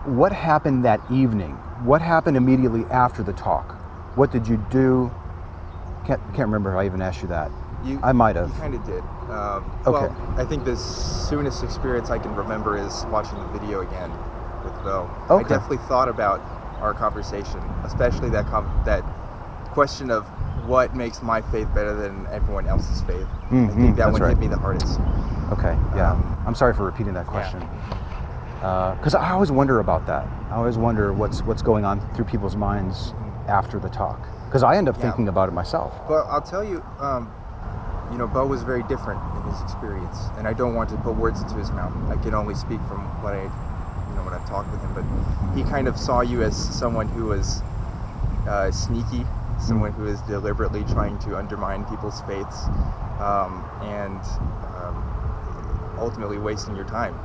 What 0.05 0.31
happened 0.31 0.83
that 0.85 1.01
evening? 1.09 1.53
What 1.85 2.01
happened 2.01 2.37
immediately 2.37 2.85
after 2.89 3.23
the 3.23 3.33
talk? 3.33 3.75
What 4.15 4.31
did 4.31 4.47
you 4.47 4.57
do? 4.57 5.11
Can't 6.05 6.21
can't 6.33 6.47
remember 6.47 6.73
if 6.73 6.79
I 6.79 6.85
even 6.85 7.01
asked 7.01 7.21
you 7.21 7.29
that. 7.29 7.51
You, 7.83 7.99
I 8.03 8.11
might 8.11 8.35
have. 8.35 8.49
You 8.49 8.55
kind 8.55 8.75
of 8.75 8.85
did. 8.85 9.03
Um, 9.29 9.63
Okay. 9.85 9.91
Well, 9.91 10.15
I 10.37 10.45
think 10.45 10.63
the 10.65 10.75
soonest 10.75 11.63
experience 11.63 12.09
I 12.09 12.17
can 12.19 12.35
remember 12.35 12.77
is 12.77 13.05
watching 13.09 13.39
the 13.39 13.45
video 13.57 13.81
again 13.81 14.11
with 14.63 14.73
Beau. 14.83 15.09
I 15.29 15.43
definitely 15.43 15.77
thought 15.77 16.09
about 16.09 16.41
our 16.83 16.93
conversation, 16.93 17.61
especially 17.85 18.29
that 18.29 18.45
com- 18.47 18.69
that 18.85 19.03
question 19.71 20.11
of 20.11 20.25
what 20.67 20.93
makes 20.93 21.21
my 21.21 21.41
faith 21.41 21.67
better 21.73 21.93
than 21.95 22.27
everyone 22.31 22.67
else's 22.67 23.01
faith. 23.01 23.27
I 23.49 23.53
Mhm, 23.53 23.67
think 23.67 23.95
that 23.95 23.95
that's 24.05 24.11
one 24.13 24.21
right. 24.21 24.29
hit 24.29 24.39
me 24.39 24.47
the 24.47 24.57
hardest. 24.57 24.99
Okay. 25.51 25.77
Yeah. 25.95 26.11
Um, 26.11 26.35
I'm 26.45 26.55
sorry 26.55 26.73
for 26.73 26.83
repeating 26.83 27.13
that 27.13 27.25
question. 27.27 27.67
Because 28.59 29.15
I 29.15 29.31
always 29.31 29.51
wonder 29.51 29.79
about 29.79 30.05
that. 30.07 30.27
I 30.51 30.55
always 30.55 30.77
wonder 30.77 31.11
what's 31.13 31.43
what's 31.43 31.61
going 31.61 31.85
on 31.85 31.99
through 32.15 32.25
people's 32.25 32.55
minds 32.55 33.13
after 33.47 33.79
the 33.79 33.89
talk. 33.89 34.19
Because 34.45 34.63
I 34.63 34.75
end 34.77 34.87
up 34.87 34.95
Mm-hmm. 34.95 35.03
Yeah. 35.05 35.11
thinking 35.11 35.27
about 35.29 35.49
it 35.49 35.53
myself. 35.53 35.91
But 36.07 36.25
I'll 36.29 36.41
tell 36.41 36.63
you, 36.63 36.83
um, 36.99 37.31
you 38.11 38.17
know, 38.17 38.27
Beau 38.27 38.45
was 38.45 38.63
very 38.63 38.83
different 38.83 39.19
in 39.37 39.51
his 39.51 39.61
experience, 39.61 40.29
and 40.37 40.47
I 40.47 40.53
don't 40.53 40.75
want 40.75 40.89
to 40.91 40.97
put 40.97 41.15
words 41.15 41.41
into 41.41 41.55
his 41.55 41.71
mouth. 41.71 41.93
I 42.09 42.15
can 42.17 42.33
only 42.33 42.53
speak 42.53 42.79
from 42.87 43.05
what 43.21 43.33
I, 43.33 43.49
know, 44.23 44.31
when 44.31 44.39
I've 44.39 44.47
talked 44.47 44.71
with 44.71 44.81
him. 44.81 44.93
But 44.93 45.05
he 45.55 45.63
kind 45.63 45.87
of 45.87 45.97
saw 45.97 46.21
you 46.21 46.43
as 46.43 46.55
someone 46.55 47.07
who 47.07 47.25
was 47.25 47.63
uh, 48.47 48.71
sneaky, 48.71 49.25
someone 49.57 49.93
who 49.93 50.05
is 50.05 50.21
deliberately 50.21 50.83
trying 50.83 51.19
to 51.19 51.37
undermine 51.37 51.85
people's 51.85 52.21
faiths, 52.21 52.69
um, 53.19 53.65
and 53.81 54.21
um, 54.63 55.95
ultimately 55.97 56.37
wasting 56.37 56.75
your 56.75 56.85
time 56.85 57.15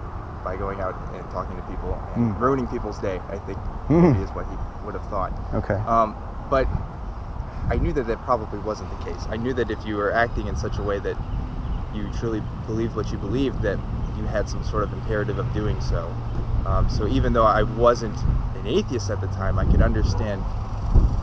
by 0.45 0.57
going 0.57 0.81
out 0.81 0.95
and 1.13 1.29
talking 1.31 1.57
to 1.57 1.63
people 1.63 2.01
and 2.15 2.37
Mm. 2.37 2.41
ruining 2.41 2.69
people's 2.69 2.99
day. 2.99 3.21
I 3.29 3.39
think 3.39 3.59
Mhm. 3.89 4.13
maybe 4.13 4.23
is 4.23 4.35
what 4.35 4.47
he 4.47 4.57
would 4.85 4.95
have 4.95 5.05
thought. 5.05 5.33
Okay. 5.55 5.75
Um, 5.75 6.15
but 6.49 6.69
I 7.71 7.77
knew 7.77 7.93
that 7.93 8.07
that 8.07 8.21
probably 8.25 8.59
wasn't 8.61 8.91
the 8.91 8.97
case. 8.97 9.27
I 9.31 9.37
knew 9.37 9.53
that 9.55 9.71
if 9.71 9.85
you 9.85 9.97
were 9.97 10.13
acting 10.13 10.47
in 10.47 10.57
such 10.57 10.79
a 10.79 10.83
way 10.83 10.99
that 11.01 11.17
you 11.93 12.09
truly 12.11 12.41
believed 12.67 12.95
what 12.95 13.11
you 13.13 13.19
believed, 13.19 13.63
that 13.63 13.79
you 14.15 14.25
had 14.25 14.49
some 14.49 14.63
sort 14.63 14.85
of 14.85 14.93
imperative 14.93 15.39
of 15.39 15.53
doing 15.53 15.81
so. 15.81 16.15
Um, 16.69 16.91
so 16.91 17.09
even 17.09 17.33
though 17.33 17.47
I 17.47 17.63
wasn't 17.63 18.17
an 18.55 18.67
atheist 18.67 19.09
at 19.09 19.23
the 19.23 19.27
time, 19.29 19.59
I 19.59 19.65
could 19.65 19.81
understand, 19.81 20.45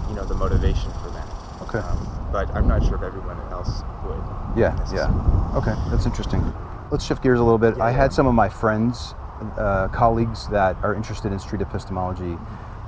you 0.10 0.16
know, 0.16 0.26
the 0.26 0.34
motivation 0.34 0.92
for 1.04 1.12
that. 1.12 1.30
Okay. 1.62 1.78
Um, 1.78 2.30
but 2.32 2.50
I'm 2.56 2.68
not 2.68 2.84
sure 2.84 2.96
if 2.96 3.04
everyone 3.04 3.38
else 3.52 3.84
would. 4.06 4.24
Yeah, 4.58 4.74
yeah. 4.92 5.54
Okay, 5.56 5.76
that's 5.92 6.08
interesting. 6.08 6.42
Let's 6.90 7.06
shift 7.06 7.22
gears 7.22 7.40
a 7.40 7.44
little 7.44 7.60
bit. 7.60 7.78
Yeah, 7.78 7.86
I 7.86 7.92
yeah. 7.92 7.98
had 7.98 8.14
some 8.14 8.26
of 8.26 8.34
my 8.34 8.50
friends, 8.50 9.14
uh, 9.58 9.88
colleagues 9.90 10.48
that 10.48 10.78
are 10.82 10.96
interested 10.96 11.32
in 11.32 11.38
street 11.38 11.62
epistemology 11.62 12.38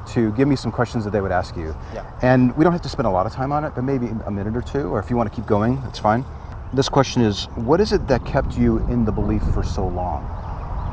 to 0.08 0.32
give 0.32 0.48
me 0.48 0.56
some 0.56 0.72
questions 0.72 1.04
that 1.04 1.12
they 1.12 1.22
would 1.22 1.32
ask 1.32 1.56
you. 1.56 1.76
Yeah. 1.94 2.10
And 2.24 2.56
we 2.58 2.64
don't 2.64 2.74
have 2.74 2.82
to 2.82 2.90
spend 2.90 3.06
a 3.06 3.12
lot 3.12 3.28
of 3.28 3.34
time 3.34 3.52
on 3.52 3.66
it, 3.66 3.76
but 3.76 3.84
maybe 3.84 4.08
a 4.26 4.32
minute 4.32 4.56
or 4.56 4.62
two, 4.62 4.88
or 4.88 5.00
if 5.00 5.12
you 5.12 5.16
want 5.16 5.32
to 5.32 5.36
keep 5.36 5.46
going, 5.46 5.80
that's 5.82 6.00
fine. 6.00 6.26
This 6.74 6.90
question 6.90 7.22
is 7.22 7.46
What 7.56 7.80
is 7.82 7.92
it 7.92 8.08
that 8.08 8.26
kept 8.26 8.58
you 8.58 8.80
in 8.88 9.06
the 9.06 9.12
belief 9.12 9.44
for 9.54 9.64
so 9.64 9.88
long? 9.88 10.47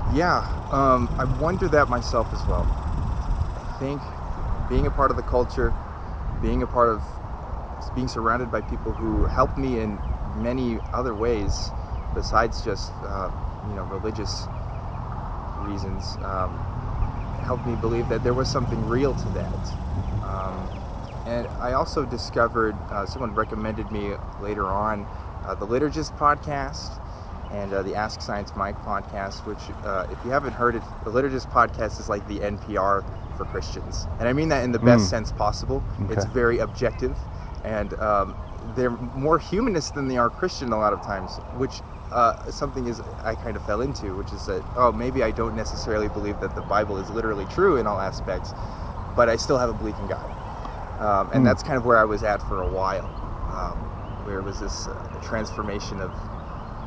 Yeah, 0.05 0.45
um, 0.71 1.11
I 1.19 1.25
wonder 1.25 1.69
that 1.71 1.89
myself 1.89 2.33
as 2.33 2.47
well. 2.47 2.71
I 3.57 3.65
think 3.65 4.03
being 4.67 4.87
a 4.87 4.91
part 4.91 5.11
of 5.11 5.17
the 5.17 5.23
culture, 5.23 5.77
being 6.41 6.63
a 6.63 6.69
part 6.69 6.91
of 6.91 7.07
being 7.95 8.09
surrounded 8.09 8.51
by 8.51 8.63
people 8.63 8.95
who 8.95 9.27
helped 9.27 9.57
me 9.59 9.79
in 9.79 10.03
many 10.25 10.81
other 10.93 11.15
ways, 11.15 11.73
besides 12.15 12.63
just 12.63 13.03
uh, 13.03 13.31
you 13.63 13.75
know 13.75 13.83
religious 13.85 14.49
reasons, 15.57 16.19
um, 16.23 16.65
helped 17.43 17.67
me 17.67 17.77
believe 17.77 18.09
that 18.09 18.23
there 18.23 18.35
was 18.35 18.51
something 18.51 18.83
real 18.85 19.15
to 19.17 19.31
that. 19.31 19.75
Um, 20.23 20.73
and 21.27 21.49
I 21.61 21.73
also 21.73 22.07
discovered 22.07 22.83
uh, 22.91 23.07
someone 23.07 23.35
recommended 23.35 23.91
me 23.93 24.17
later 24.39 24.73
on 24.73 25.09
uh, 25.45 25.55
the 25.55 25.67
Liturgist 25.67 26.15
podcast 26.15 27.01
and 27.55 27.73
uh, 27.73 27.83
the 27.83 27.95
Ask 27.95 28.23
Science 28.23 28.53
Mike 28.57 28.81
podcast, 28.83 29.45
which, 29.47 29.71
uh, 29.85 30.05
if 30.11 30.25
you 30.25 30.31
haven't 30.33 30.55
heard 30.55 30.77
it, 30.77 30.85
the 31.05 31.13
Liturgist 31.13 31.49
podcast 31.49 32.01
is 32.01 32.09
like 32.09 32.27
the 32.27 32.41
NPR 32.43 33.05
for 33.37 33.45
Christians. 33.47 34.09
And 34.19 34.29
I 34.29 34.33
mean 34.33 34.49
that 34.51 34.65
in 34.65 34.73
the 34.73 34.79
best 34.81 35.07
Mm. 35.07 35.09
sense 35.09 35.33
possible. 35.33 35.87
Okay. 36.03 36.15
It's 36.15 36.25
very 36.25 36.59
objective, 36.59 37.29
and 37.65 37.99
um, 38.01 38.37
they're 38.61 38.97
more 39.13 39.39
humanist 39.39 39.95
than 39.95 40.09
they 40.09 40.17
are 40.17 40.31
Christian 40.31 40.73
a 40.73 40.79
lot 40.79 40.93
of 40.93 41.03
times, 41.03 41.41
which 41.51 41.83
uh, 42.13 42.35
something 42.51 42.87
is 42.87 43.01
I 43.25 43.37
kind 43.37 43.57
of 43.57 43.63
fell 43.63 43.81
into, 43.81 44.17
which 44.17 44.33
is 44.33 44.45
that, 44.47 44.65
oh, 44.77 44.93
maybe 44.93 45.23
I 45.23 45.33
don't 45.33 45.55
necessarily 45.55 46.09
believe 46.09 46.41
that 46.41 46.55
the 46.55 46.63
Bible 46.63 46.99
is 46.99 47.11
literally 47.11 47.47
true 47.47 47.77
in 47.77 47.87
all 47.87 48.01
aspects, 48.01 48.55
but 49.15 49.29
I 49.29 49.37
still 49.37 49.59
have 49.59 49.71
a 49.71 49.75
belief 49.75 49.99
in 50.01 50.07
God. 50.07 50.35
Um, 50.99 51.31
and 51.33 51.45
Hmm. 51.45 51.47
that's 51.47 51.63
kind 51.63 51.77
of 51.79 51.85
where 51.85 51.99
I 51.99 52.05
was 52.05 52.23
at 52.23 52.43
for 52.43 52.63
a 52.63 52.69
while, 52.69 53.17
um, 53.49 53.91
where 54.23 54.39
it 54.39 54.43
was 54.45 54.59
this 54.59 54.89
uh, 54.89 55.19
transformation 55.21 56.01
of 56.01 56.17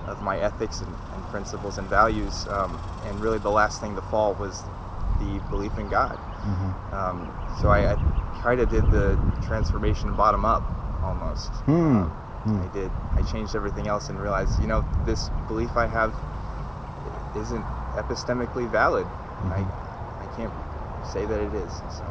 of 0.08 0.22
my 0.22 0.38
ethics 0.40 0.82
and, 0.82 0.96
and 1.14 1.24
principles 1.30 1.78
and 1.78 1.90
values. 1.90 2.48
Um, 2.50 2.80
and 3.06 3.22
really, 3.22 3.40
the 3.40 3.50
last 3.52 3.82
thing 3.82 3.96
to 3.96 4.02
fall 4.04 4.34
was 4.36 4.64
the 5.20 5.40
belief 5.50 5.78
in 5.78 5.90
God. 5.90 6.18
Mhm. 6.46 6.94
Um, 6.94 7.32
so 7.62 7.70
I, 7.70 7.94
I 7.94 7.96
kind 8.42 8.60
of 8.62 8.70
did 8.70 8.90
the 8.92 9.18
transformation 9.46 10.14
bottom 10.16 10.46
up 10.46 10.64
almost. 11.04 11.50
Hmm. 11.66 11.74
Um, 12.04 12.12
Hmm. 12.48 12.62
I 12.62 12.68
did. 12.74 12.92
I 13.18 13.22
changed 13.24 13.56
everything 13.56 13.88
else 13.88 14.08
and 14.10 14.22
realized, 14.22 14.62
you 14.62 14.68
know, 14.68 14.86
this 15.06 15.30
belief 15.50 15.76
I 15.76 15.86
have 15.88 16.14
isn't 17.36 17.66
epistemically 17.96 18.70
valid. 18.70 19.06
I, 19.06 19.60
Mm-hmm. 19.60 20.24
I 20.24 20.36
can't 20.38 20.54
say 21.06 21.26
that 21.26 21.40
it 21.40 21.54
is. 21.54 21.72
So. 21.92 22.06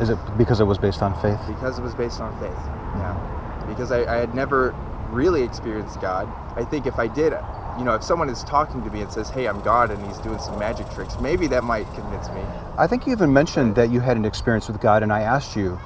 Is 0.00 0.10
it 0.10 0.18
because 0.36 0.60
it 0.60 0.64
was 0.64 0.78
based 0.78 1.02
on 1.02 1.14
faith? 1.22 1.38
because 1.46 1.78
it 1.78 1.82
was 1.82 1.94
based 1.94 2.20
on 2.20 2.32
faith. 2.40 2.50
Yeah. 2.98 3.64
Because 3.68 3.92
I, 3.92 4.04
I 4.12 4.16
had 4.16 4.34
never 4.34 4.74
really 5.10 5.42
experienced 5.42 6.00
God. 6.00 6.28
I 6.56 6.64
think 6.64 6.86
if 6.86 6.98
I 6.98 7.06
did, 7.06 7.32
you 7.78 7.84
know, 7.84 7.94
if 7.94 8.02
someone 8.02 8.28
is 8.28 8.42
talking 8.44 8.82
to 8.84 8.90
me 8.90 9.02
and 9.02 9.10
says, 9.10 9.28
hey, 9.28 9.46
I'm 9.46 9.60
God 9.60 9.90
and 9.90 10.04
he's 10.04 10.18
doing 10.18 10.38
some 10.38 10.58
magic 10.58 10.88
tricks, 10.90 11.18
maybe 11.20 11.46
that 11.48 11.64
might 11.64 11.92
convince 11.94 12.30
me. 12.30 12.40
I 12.78 12.86
think 12.86 13.06
you 13.06 13.12
even 13.12 13.32
mentioned 13.32 13.74
that 13.76 13.90
you 13.90 14.00
had 14.00 14.16
an 14.16 14.24
experience 14.24 14.68
with 14.68 14.80
God, 14.80 15.02
and 15.02 15.12
I 15.12 15.22
asked 15.22 15.56
you, 15.56 15.78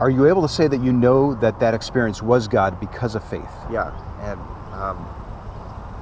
are 0.00 0.10
you 0.10 0.26
able 0.26 0.42
to 0.42 0.48
say 0.48 0.66
that 0.66 0.80
you 0.80 0.92
know 0.92 1.34
that 1.36 1.60
that 1.60 1.74
experience 1.74 2.22
was 2.22 2.48
God 2.48 2.80
because 2.80 3.14
of 3.14 3.22
faith? 3.22 3.52
Yeah. 3.70 3.92
And, 4.20 4.40
um, 4.72 4.98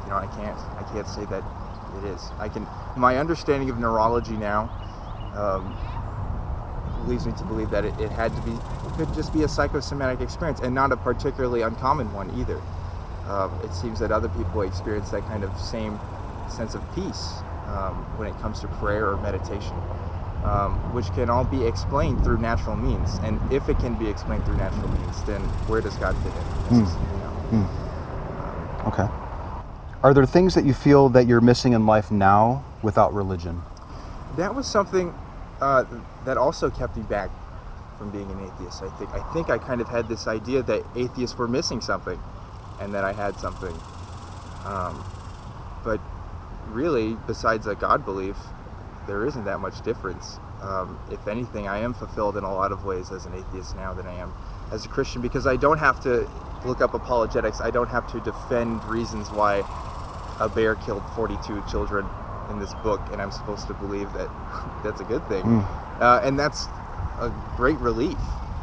you 0.05 0.11
know, 0.11 0.17
I 0.17 0.27
can't, 0.27 0.59
I 0.79 0.83
can't 0.91 1.07
say 1.07 1.27
that 1.27 1.45
it 1.99 2.05
is. 2.05 2.33
I 2.39 2.49
can, 2.49 2.67
my 2.97 3.19
understanding 3.19 3.69
of 3.69 3.79
neurology 3.79 4.37
now 4.37 4.71
um, 5.35 5.77
leads 7.11 7.27
me 7.27 7.35
to 7.35 7.45
believe 7.45 7.71
that 7.73 7.85
it, 7.87 8.01
it 8.01 8.13
had 8.13 8.35
to 8.37 8.43
be, 8.43 8.53
it 8.55 8.95
could 8.97 9.15
just 9.15 9.35
be 9.35 9.45
a 9.45 9.49
psychosomatic 9.49 10.23
experience 10.23 10.61
and 10.63 10.75
not 10.75 10.93
a 10.93 10.99
particularly 10.99 11.63
uncommon 11.63 12.13
one 12.15 12.31
either. 12.39 12.63
Um, 13.27 13.61
it 13.65 13.75
seems 13.75 14.01
that 14.01 14.13
other 14.13 14.31
people 14.31 14.63
experience 14.63 15.11
that 15.13 15.27
kind 15.29 15.45
of 15.45 15.59
same 15.59 16.01
sense 16.49 16.75
of 16.77 16.85
peace 16.95 17.45
um, 17.69 18.07
when 18.17 18.29
it 18.29 18.39
comes 18.41 18.61
to 18.63 18.69
prayer 18.69 19.11
or 19.11 19.19
meditation, 19.19 19.79
um, 20.45 20.81
which 20.95 21.13
can 21.15 21.31
all 21.31 21.45
be 21.45 21.65
explained 21.67 22.25
through 22.25 22.39
natural 22.39 22.77
means. 22.77 23.21
And 23.25 23.53
if 23.53 23.69
it 23.71 23.81
can 23.81 23.97
be 23.97 24.09
explained 24.09 24.47
through 24.47 24.59
natural 24.59 24.89
means, 24.91 25.25
then 25.25 25.43
where 25.67 25.83
does 25.83 25.99
God 25.99 26.17
fit 26.23 26.35
in? 26.37 26.47
Is, 26.83 26.99
you 27.15 27.21
know, 27.21 27.35
Okay. 28.87 29.09
Are 30.03 30.15
there 30.15 30.27
things 30.27 30.55
that 30.55 30.65
you 30.65 30.75
feel 30.75 31.11
that 31.11 31.27
you're 31.29 31.43
missing 31.43 31.75
in 31.75 31.87
life 31.87 32.11
now 32.11 32.67
without 32.83 33.15
religion? 33.15 33.65
that 34.37 34.55
was 34.55 34.67
something 34.69 35.15
uh, 35.61 35.85
that 36.25 36.37
also 36.37 36.71
kept 36.71 36.97
me 36.97 37.03
back 37.05 37.31
from 37.99 38.11
being 38.11 38.31
an 38.31 38.41
atheist. 38.41 38.83
I 38.83 38.89
think 38.91 39.15
I 39.15 39.21
think 39.33 39.51
I 39.51 39.59
kind 39.59 39.81
of 39.81 39.89
had 39.89 40.09
this 40.09 40.27
idea 40.27 40.63
that 40.65 40.83
atheists 40.97 41.37
were 41.37 41.49
missing 41.49 41.81
something, 41.81 42.21
and 42.81 42.95
that 42.95 43.05
I 43.05 43.13
had 43.13 43.39
something. 43.39 43.79
Um, 44.65 45.05
but 45.85 46.01
really, 46.69 47.17
besides 47.27 47.67
a 47.67 47.75
God 47.75 48.05
belief, 48.05 48.37
there 49.07 49.27
isn't 49.27 49.45
that 49.45 49.61
much 49.61 49.83
difference. 49.83 50.39
Um, 50.63 50.99
if 51.11 51.27
anything, 51.27 51.69
I 51.69 51.79
am 51.79 51.95
fulfilled 51.95 52.37
in 52.37 52.45
a 52.45 52.55
lot 52.55 52.73
of 52.73 52.85
ways 52.85 53.11
as 53.11 53.27
an 53.27 53.35
atheist 53.35 53.77
now 53.77 53.95
than 53.95 54.07
I 54.07 54.15
am 54.15 54.33
as 54.73 54.85
a 54.85 54.89
Christian 54.89 55.23
because 55.23 55.47
I 55.47 55.57
don't 55.57 55.79
have 55.79 56.03
to 56.05 56.29
look 56.65 56.81
up 56.81 56.95
apologetics. 56.95 57.61
I 57.61 57.71
don't 57.71 57.89
have 57.89 58.07
to 58.13 58.21
defend 58.21 58.85
reasons 58.85 59.31
why 59.31 59.65
a 60.39 60.49
bear 60.49 60.75
killed 60.77 61.03
42 61.15 61.63
children 61.71 62.07
in 62.51 62.59
this 62.59 62.75
book, 62.75 63.01
and 63.13 63.23
I'm 63.23 63.31
supposed 63.31 63.67
to 63.69 63.75
believe 63.75 64.13
that 64.13 64.31
that's 64.83 65.01
a 65.01 65.05
good 65.05 65.25
thing. 65.27 65.45
Mm. 65.45 65.67
Uh, 66.01 66.21
and 66.25 66.39
that's 66.39 66.69
a 67.19 67.31
great 67.57 67.81
relief. 67.81 68.21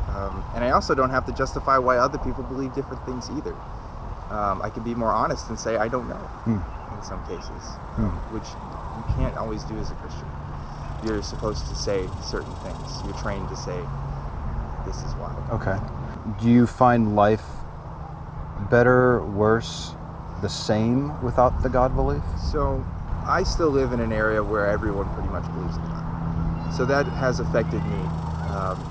Um, 0.10 0.45
and 0.54 0.63
I 0.63 0.71
also 0.71 0.95
don't 0.95 1.10
have 1.12 1.26
to 1.26 1.34
justify 1.34 1.78
why 1.78 1.97
other 1.97 2.17
people 2.17 2.43
believe 2.43 2.73
different 2.73 3.04
things 3.04 3.30
either. 3.30 3.58
Um, 4.30 4.62
I 4.63 4.69
can 4.69 4.84
be 4.84 4.95
more 4.95 5.13
honest 5.13 5.50
and 5.50 5.60
say 5.60 5.78
I 5.78 5.88
don't 5.88 6.08
know 6.08 6.30
Mm. 6.47 6.63
in 6.91 7.02
some 7.04 7.21
cases, 7.23 7.80
um, 7.97 8.21
which 8.30 8.56
you 8.97 9.04
can't 9.15 9.38
always 9.38 9.63
do 9.65 9.78
as 9.80 9.91
a 9.91 9.95
Christian. 9.95 10.30
You're 11.04 11.21
supposed 11.21 11.67
to 11.67 11.76
say 11.76 12.10
certain 12.21 12.56
things. 12.56 13.02
You're 13.04 13.13
trained 13.13 13.50
to 13.50 13.56
say, 13.56 13.88
"This 14.86 15.04
is 15.06 15.15
why." 15.15 15.34
Okay. 15.50 15.78
Do 16.39 16.50
you 16.50 16.67
find 16.67 17.15
life 17.15 17.63
better, 18.60 19.23
worse, 19.26 19.95
the 20.41 20.50
same 20.50 21.21
without 21.21 21.62
the 21.63 21.69
God 21.69 21.95
belief? 21.95 22.23
So 22.38 22.86
I 23.28 23.44
still 23.44 23.70
live 23.70 23.92
in 23.92 24.00
an 24.00 24.13
area 24.13 24.44
where 24.44 24.68
everyone 24.68 25.10
pretty 25.10 25.30
much 25.30 25.52
believes 25.54 25.78
in 25.78 25.84
God. 25.84 26.04
So 26.72 26.86
that 26.86 27.08
has 27.20 27.40
affected 27.40 27.84
me 27.86 28.00
um, 28.50 28.86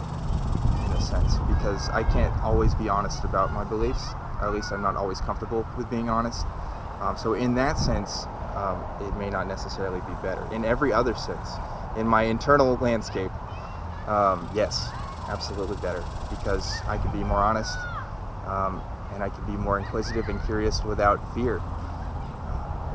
in 0.85 0.92
a 0.92 1.01
sense 1.01 1.38
because 1.49 1.88
I 1.94 2.03
can't 2.05 2.35
always 2.42 2.75
be 2.75 2.88
honest 2.88 3.25
about 3.25 3.51
my 3.51 3.64
beliefs, 3.64 4.14
or 4.40 4.49
at 4.49 4.55
least 4.55 4.72
I'm 4.72 4.83
not 4.83 4.96
always 4.96 5.20
comfortable 5.20 5.66
with 5.77 5.88
being 5.88 6.09
honest. 6.11 6.46
Um, 7.01 7.16
so 7.16 7.35
in 7.35 7.55
that 7.55 7.79
sense, 7.79 8.27
um, 8.55 8.85
it 9.01 9.14
may 9.14 9.31
not 9.31 9.46
necessarily 9.46 10.01
be 10.01 10.14
better. 10.22 10.46
In 10.51 10.64
every 10.64 10.92
other 10.92 11.14
sense, 11.14 11.59
in 11.96 12.07
my 12.07 12.25
internal 12.25 12.77
landscape, 12.77 13.33
um, 14.07 14.49
yes, 14.53 14.92
absolutely 15.29 15.77
better 15.77 16.05
because 16.31 16.83
I 16.87 16.99
can 16.99 17.11
be 17.11 17.25
more 17.25 17.40
honest 17.40 17.79
um, 18.46 18.83
and 19.12 19.22
I 19.22 19.31
can 19.31 19.44
be 19.44 19.57
more 19.57 19.79
inquisitive 19.79 20.29
and 20.29 20.42
curious 20.44 20.85
without 20.85 21.20
fear, 21.35 21.61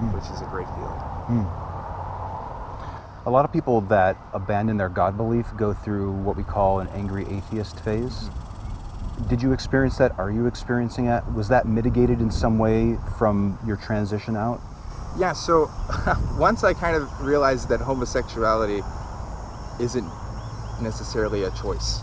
Mm. 0.01 0.13
which 0.13 0.31
is 0.31 0.41
a 0.41 0.45
great 0.45 0.67
feeling. 0.69 0.99
Hmm. 1.29 3.27
A 3.27 3.29
lot 3.29 3.45
of 3.45 3.51
people 3.51 3.81
that 3.81 4.17
abandon 4.33 4.77
their 4.77 4.89
God 4.89 5.15
belief 5.15 5.45
go 5.55 5.73
through 5.73 6.11
what 6.11 6.35
we 6.35 6.43
call 6.43 6.79
an 6.79 6.87
angry 6.87 7.27
atheist 7.29 7.79
phase. 7.81 8.31
Did 9.27 9.43
you 9.43 9.53
experience 9.53 9.97
that? 9.97 10.17
Are 10.17 10.31
you 10.31 10.47
experiencing 10.47 11.05
that? 11.05 11.31
Was 11.33 11.47
that 11.49 11.67
mitigated 11.67 12.19
in 12.19 12.31
some 12.31 12.57
way 12.57 12.97
from 13.19 13.59
your 13.63 13.77
transition 13.77 14.35
out? 14.35 14.59
Yeah, 15.19 15.33
so 15.33 15.69
once 16.35 16.63
I 16.63 16.73
kind 16.73 16.95
of 16.95 17.11
realized 17.21 17.69
that 17.69 17.79
homosexuality 17.79 18.81
isn't 19.79 20.11
necessarily 20.79 21.43
a 21.43 21.51
choice, 21.51 22.01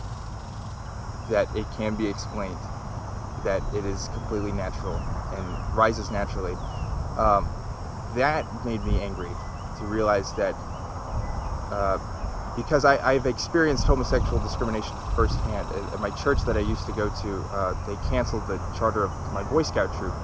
that 1.31 1.49
it 1.57 1.67
can 1.73 1.97
be 1.97 2.07
explained, 2.07 2.59
that 3.43 3.61
it 3.75 3.85
is 3.85 4.07
completely 4.09 4.53
natural 4.53 4.95
and 5.35 5.77
rises 5.77 6.13
naturally, 6.13 6.55
um, 7.17 7.49
that 8.15 8.47
made 8.65 8.85
me 8.85 9.01
angry 9.01 9.31
to 9.79 9.87
realize 9.87 10.33
that 10.35 10.55
uh, 11.71 11.99
because 12.57 12.85
I, 12.85 12.99
I've 13.09 13.27
experienced 13.27 13.87
homosexual 13.87 14.41
discrimination 14.41 14.97
firsthand. 15.15 15.69
At 15.93 16.01
my 16.01 16.11
church 16.11 16.45
that 16.47 16.57
I 16.57 16.61
used 16.61 16.87
to 16.87 16.93
go 16.93 17.09
to, 17.09 17.49
uh, 17.53 17.75
they 17.87 17.97
canceled 18.09 18.47
the 18.49 18.59
charter 18.79 19.05
of 19.05 19.13
my 19.33 19.43
Boy 19.45 19.63
Scout 19.63 19.93
troop, 19.93 20.15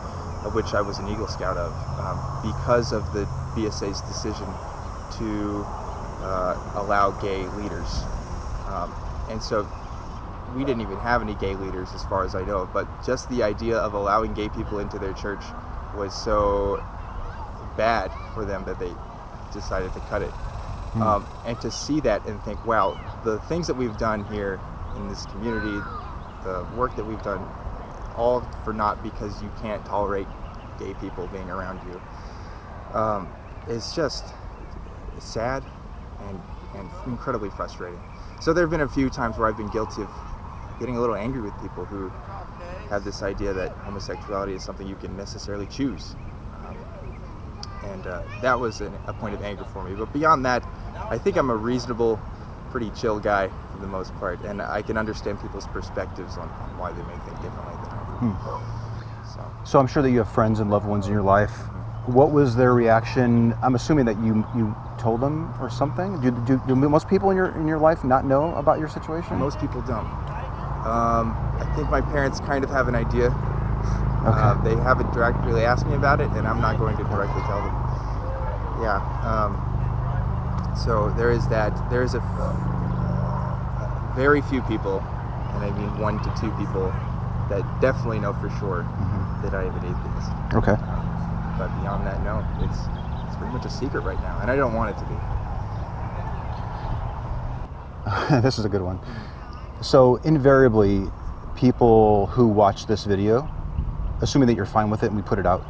of 0.44 0.55
which 0.55 0.75
I 0.75 0.81
was 0.81 0.99
an 0.99 1.09
Eagle 1.09 1.29
Scout 1.29 1.57
of, 1.57 1.73
um, 1.99 2.40
because 2.42 2.92
of 2.92 3.12
the 3.12 3.27
BSA's 3.57 4.01
decision 4.03 4.49
to 5.18 5.64
uh, 6.23 6.57
allow 6.75 7.12
gay 7.12 7.47
leaders. 7.47 7.88
Um, 8.66 8.92
and 9.29 9.42
so 9.42 9.68
we 10.55 10.64
didn't 10.64 10.83
even 10.83 10.99
have 10.99 11.23
any 11.23 11.35
gay 11.35 11.55
leaders 11.55 11.94
as 11.94 12.05
far 12.05 12.25
as 12.25 12.35
I 12.35 12.42
know, 12.42 12.68
but 12.73 12.88
just 13.05 13.29
the 13.29 13.42
idea 13.42 13.79
of 13.79 13.94
allowing 13.94 14.35
gay 14.35 14.49
people 14.49 14.79
into 14.79 14.99
their 14.99 15.12
church 15.14 15.44
was 15.94 16.12
so 16.14 16.83
bad 17.76 18.10
for 18.34 18.44
them 18.44 18.64
that 18.64 18.78
they 18.78 18.92
decided 19.52 19.92
to 19.94 20.00
cut 20.00 20.22
it. 20.22 20.32
Um, 21.00 21.26
and 21.44 21.60
to 21.60 21.70
see 21.70 22.00
that 22.00 22.24
and 22.26 22.40
think, 22.42 22.64
wow, 22.64 22.98
the 23.24 23.38
things 23.40 23.66
that 23.66 23.74
we've 23.74 23.96
done 23.98 24.24
here 24.24 24.60
in 24.96 25.08
this 25.08 25.26
community, 25.26 25.80
the 26.44 26.66
work 26.76 26.94
that 26.96 27.04
we've 27.04 27.22
done, 27.22 27.40
all 28.14 28.42
for 28.64 28.72
naught 28.72 29.02
because 29.02 29.42
you 29.42 29.50
can't 29.60 29.84
tolerate 29.84 30.28
gay 30.78 30.94
people 30.94 31.26
being 31.28 31.50
around 31.50 31.80
you. 31.88 32.00
Um, 32.96 33.34
it's 33.66 33.94
just 33.94 34.32
sad 35.18 35.64
and, 36.20 36.40
and 36.74 36.90
incredibly 37.06 37.50
frustrating. 37.50 38.00
So 38.40 38.52
there 38.52 38.64
have 38.64 38.70
been 38.70 38.82
a 38.82 38.88
few 38.88 39.10
times 39.10 39.38
where 39.38 39.48
I've 39.48 39.56
been 39.56 39.70
guilty 39.70 40.02
of 40.02 40.10
getting 40.78 40.96
a 40.96 41.00
little 41.00 41.16
angry 41.16 41.40
with 41.40 41.58
people 41.60 41.84
who 41.84 42.12
have 42.90 43.04
this 43.04 43.22
idea 43.22 43.52
that 43.54 43.72
homosexuality 43.84 44.54
is 44.54 44.62
something 44.62 44.87
you 44.87 44.96
can 44.96 45.16
necessarily 45.16 45.66
choose. 45.66 46.16
And 47.92 48.07
uh, 48.07 48.23
that 48.40 48.59
was 48.59 48.81
an, 48.81 48.99
a 49.07 49.12
point 49.12 49.35
of 49.35 49.42
anger 49.42 49.64
for 49.64 49.85
me. 49.85 49.94
But 49.94 50.12
beyond 50.12 50.44
that, 50.47 50.62
I 51.11 51.18
think 51.18 51.37
I'm 51.37 51.51
a 51.51 51.57
reasonable, 51.57 52.20
pretty 52.70 52.90
chill 52.90 53.20
guy 53.20 53.49
for 53.73 53.79
the 53.79 53.87
most 53.87 54.12
part, 54.18 54.40
and 54.42 54.62
I 54.62 54.83
can 54.83 54.97
understand 54.97 55.40
people's 55.40 55.66
perspectives 55.66 56.37
on, 56.38 56.51
on 56.61 56.79
why 56.79 56.92
they 56.92 57.03
may 57.03 57.16
think 57.27 57.40
differently 57.42 57.75
than 57.83 57.92
I 57.92 58.05
do. 58.05 58.38
So, 59.35 59.53
So 59.64 59.79
I'm 59.79 59.87
sure 59.87 60.03
that 60.03 60.11
you 60.11 60.18
have 60.18 60.29
friends 60.29 60.61
and 60.61 60.70
loved 60.70 60.87
ones 60.87 61.07
in 61.07 61.12
your 61.12 61.23
life. 61.23 61.68
What 62.07 62.31
was 62.33 62.55
their 62.55 62.75
reaction? 62.75 63.55
I'm 63.62 63.75
assuming 63.75 64.05
that 64.07 64.18
you 64.18 64.44
you 64.55 64.77
told 64.99 65.20
them 65.20 65.55
or 65.59 65.70
something. 65.70 66.20
Do, 66.20 66.31
do, 66.31 66.61
do 66.66 66.77
most 66.77 67.09
people 67.09 67.31
in 67.31 67.37
your 67.37 67.49
in 67.49 67.66
your 67.66 67.79
life 67.79 68.05
not 68.05 68.25
know 68.25 68.55
about 68.57 68.79
your 68.79 68.88
situation? 68.88 69.38
most 69.38 69.59
people 69.61 69.83
don't. 69.83 70.09
Um, 70.85 71.35
I 71.61 71.64
think 71.75 71.90
my 71.90 72.01
parents 72.03 72.40
kind 72.40 72.62
of 72.62 72.70
have 72.70 72.88
an 72.88 72.94
idea. 72.94 73.31
Uh, 74.24 74.62
they 74.64 74.74
haven't 74.76 75.12
directly 75.12 75.64
asked 75.64 75.87
me 75.87 75.94
about 75.94 76.20
it, 76.20 76.30
and 76.30 76.46
I'm 76.46 76.60
not 76.60 76.78
going 76.78 76.96
to 76.96 77.04
directly 77.04 77.42
tell 77.42 77.60
them. 77.60 77.74
Yeah. 78.82 79.00
Um, 79.22 80.74
so 80.76 81.10
there 81.10 81.30
is 81.30 81.46
that. 81.48 81.72
There 81.90 82.02
is 82.02 82.14
a 82.14 82.18
f- 82.18 82.38
uh, 82.38 84.14
very 84.14 84.40
few 84.40 84.62
people, 84.62 85.04
and 85.54 85.62
I 85.64 85.70
mean 85.72 85.98
one 86.00 86.18
to 86.22 86.30
two 86.40 86.50
people, 86.52 86.92
that 87.48 87.64
definitely 87.80 88.18
know 88.18 88.32
for 88.32 88.48
sure 88.50 88.87
that 89.42 89.54
I 89.54 89.64
am 89.64 89.76
an 89.76 89.84
atheist. 89.84 90.30
Okay. 90.54 90.76
But 91.58 91.68
beyond 91.80 92.06
that, 92.06 92.22
no. 92.22 92.44
It's 92.62 92.88
it's 93.26 93.37
pretty 93.37 93.52
much 93.52 93.64
a 93.64 93.70
secret 93.70 94.00
right 94.00 94.20
now, 94.22 94.38
and 94.40 94.50
I 94.50 94.56
don't 94.56 94.74
want 94.74 94.90
it 94.90 94.98
to 95.00 95.04
be. 95.06 95.16
this 98.42 98.58
is 98.58 98.64
a 98.64 98.68
good 98.68 98.82
one. 98.82 99.00
So 99.80 100.16
invariably, 100.16 101.10
people 101.56 102.26
who 102.28 102.46
watch 102.48 102.87
this 102.87 103.04
video, 103.04 103.48
assuming 104.24 104.48
that 104.48 104.56
you're 104.56 104.66
fine 104.66 104.90
with 104.90 105.02
it 105.04 105.06
and 105.06 105.16
we 105.16 105.22
put 105.22 105.38
it 105.38 105.46
out, 105.46 105.64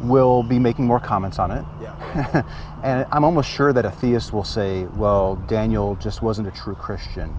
We'll 0.00 0.42
be 0.42 0.58
making 0.58 0.86
more 0.86 0.98
comments 0.98 1.38
on 1.38 1.52
it. 1.52 1.64
Yeah. 1.80 2.42
and 2.82 3.06
I'm 3.12 3.22
almost 3.24 3.48
sure 3.48 3.72
that 3.72 3.84
a 3.84 3.90
theist 3.90 4.32
will 4.32 4.42
say, 4.42 4.86
"Well, 4.96 5.36
Daniel 5.46 5.96
just 5.96 6.22
wasn't 6.22 6.48
a 6.48 6.50
true 6.50 6.74
Christian. 6.74 7.36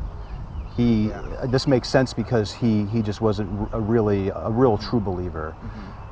He 0.77 1.09
Yeah. 1.09 1.21
this 1.45 1.67
makes 1.67 1.89
sense 1.89 2.13
because 2.13 2.53
he 2.53 2.85
he 2.85 3.01
just 3.01 3.19
wasn't 3.21 3.49
a 3.73 3.79
really 3.81 4.29
a 4.29 4.49
real 4.49 4.77
true 4.77 5.01
believer." 5.01 5.55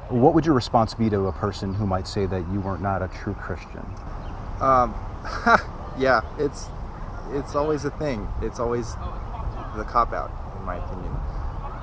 What 0.10 0.34
would 0.34 0.46
your 0.46 0.56
response 0.56 0.94
be 0.94 1.10
to 1.12 1.28
a 1.28 1.32
person 1.32 1.74
who 1.74 1.86
might 1.88 2.06
say 2.06 2.26
that 2.26 2.44
you 2.52 2.60
weren't 2.60 2.82
not 2.82 3.02
a 3.02 3.08
true 3.08 3.36
Christian? 3.36 3.86
Um, 4.60 4.94
yeah, 5.98 6.22
it's 6.38 6.68
it's 7.32 7.56
always 7.56 7.86
a 7.86 7.92
thing. 7.92 8.28
It's 8.42 8.60
always 8.60 8.96
the 9.78 9.86
cop 9.86 10.12
out, 10.12 10.32
in 10.60 10.66
my 10.66 10.76
opinion. 10.84 11.16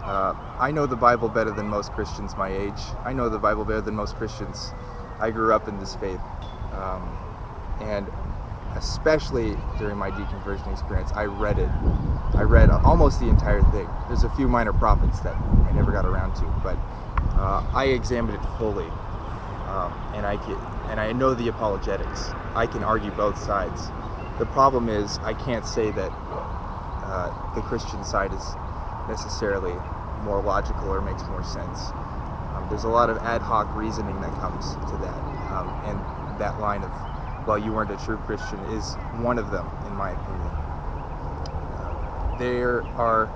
Uh, 0.08 0.34
I 0.58 0.72
know 0.72 0.86
the 0.86 0.96
Bible 0.96 1.28
better 1.28 1.52
than 1.52 1.68
most 1.68 1.92
Christians 1.92 2.36
my 2.36 2.48
age. 2.48 2.80
I 3.04 3.12
know 3.12 3.28
the 3.28 3.38
Bible 3.38 3.66
better 3.66 3.82
than 3.82 3.94
most 3.94 4.16
Christians. 4.16 4.72
I 5.20 5.30
grew 5.30 5.54
up 5.54 5.68
in 5.68 5.78
this 5.78 5.94
faith, 5.96 6.22
um, 6.72 7.18
and 7.80 8.08
especially 8.74 9.56
during 9.78 9.98
my 9.98 10.10
deconversion 10.10 10.72
experience, 10.72 11.12
I 11.14 11.24
read 11.26 11.58
it. 11.58 11.70
I 12.36 12.42
read 12.42 12.70
almost 12.70 13.20
the 13.20 13.28
entire 13.28 13.62
thing. 13.62 13.88
There's 14.08 14.24
a 14.24 14.30
few 14.30 14.48
minor 14.48 14.72
prophets 14.72 15.20
that 15.20 15.36
I 15.68 15.72
never 15.72 15.92
got 15.92 16.06
around 16.06 16.34
to, 16.36 16.46
but 16.62 16.78
uh, 17.36 17.62
I 17.74 17.86
examined 17.86 18.36
it 18.36 18.42
fully 18.58 18.90
um, 19.68 19.92
and 20.14 20.26
I 20.26 20.38
can, 20.38 20.56
and 20.88 21.00
I 21.00 21.12
know 21.12 21.34
the 21.34 21.48
apologetics. 21.48 22.34
I 22.56 22.66
can 22.66 22.82
argue 22.82 23.12
both 23.12 23.38
sides. 23.38 23.92
The 24.38 24.46
problem 24.46 24.88
is 24.88 25.18
I 25.22 25.34
can't 25.34 25.66
say 25.66 25.90
that 25.92 26.12
uh, 27.04 27.30
the 27.54 27.62
Christian 27.62 28.04
side 28.04 28.32
is 28.32 28.56
necessarily 29.08 29.76
more 30.22 30.42
logical 30.42 30.88
or 30.88 31.00
makes 31.00 31.22
more 31.28 31.42
sense. 31.42 31.92
Um, 32.54 32.66
there's 32.68 32.85
a 32.85 32.88
lot 32.88 33.11
of 33.11 33.18
ad 33.18 33.42
hoc 33.42 33.74
reasoning 33.74 34.20
that 34.20 34.35
comes 34.40 34.74
to 34.90 34.96
that, 34.98 35.18
um, 35.52 35.81
and 35.85 36.38
that 36.38 36.59
line 36.61 36.83
of, 36.83 36.90
"Well, 37.46 37.59
you 37.59 37.72
weren't 37.72 37.90
a 37.90 37.96
true 37.96 38.18
Christian," 38.18 38.59
is 38.72 38.94
one 39.22 39.38
of 39.38 39.50
them, 39.50 39.66
in 39.87 39.94
my 39.94 40.11
opinion. 40.11 40.50
Uh, 41.78 42.38
there 42.38 42.85
are 42.96 43.28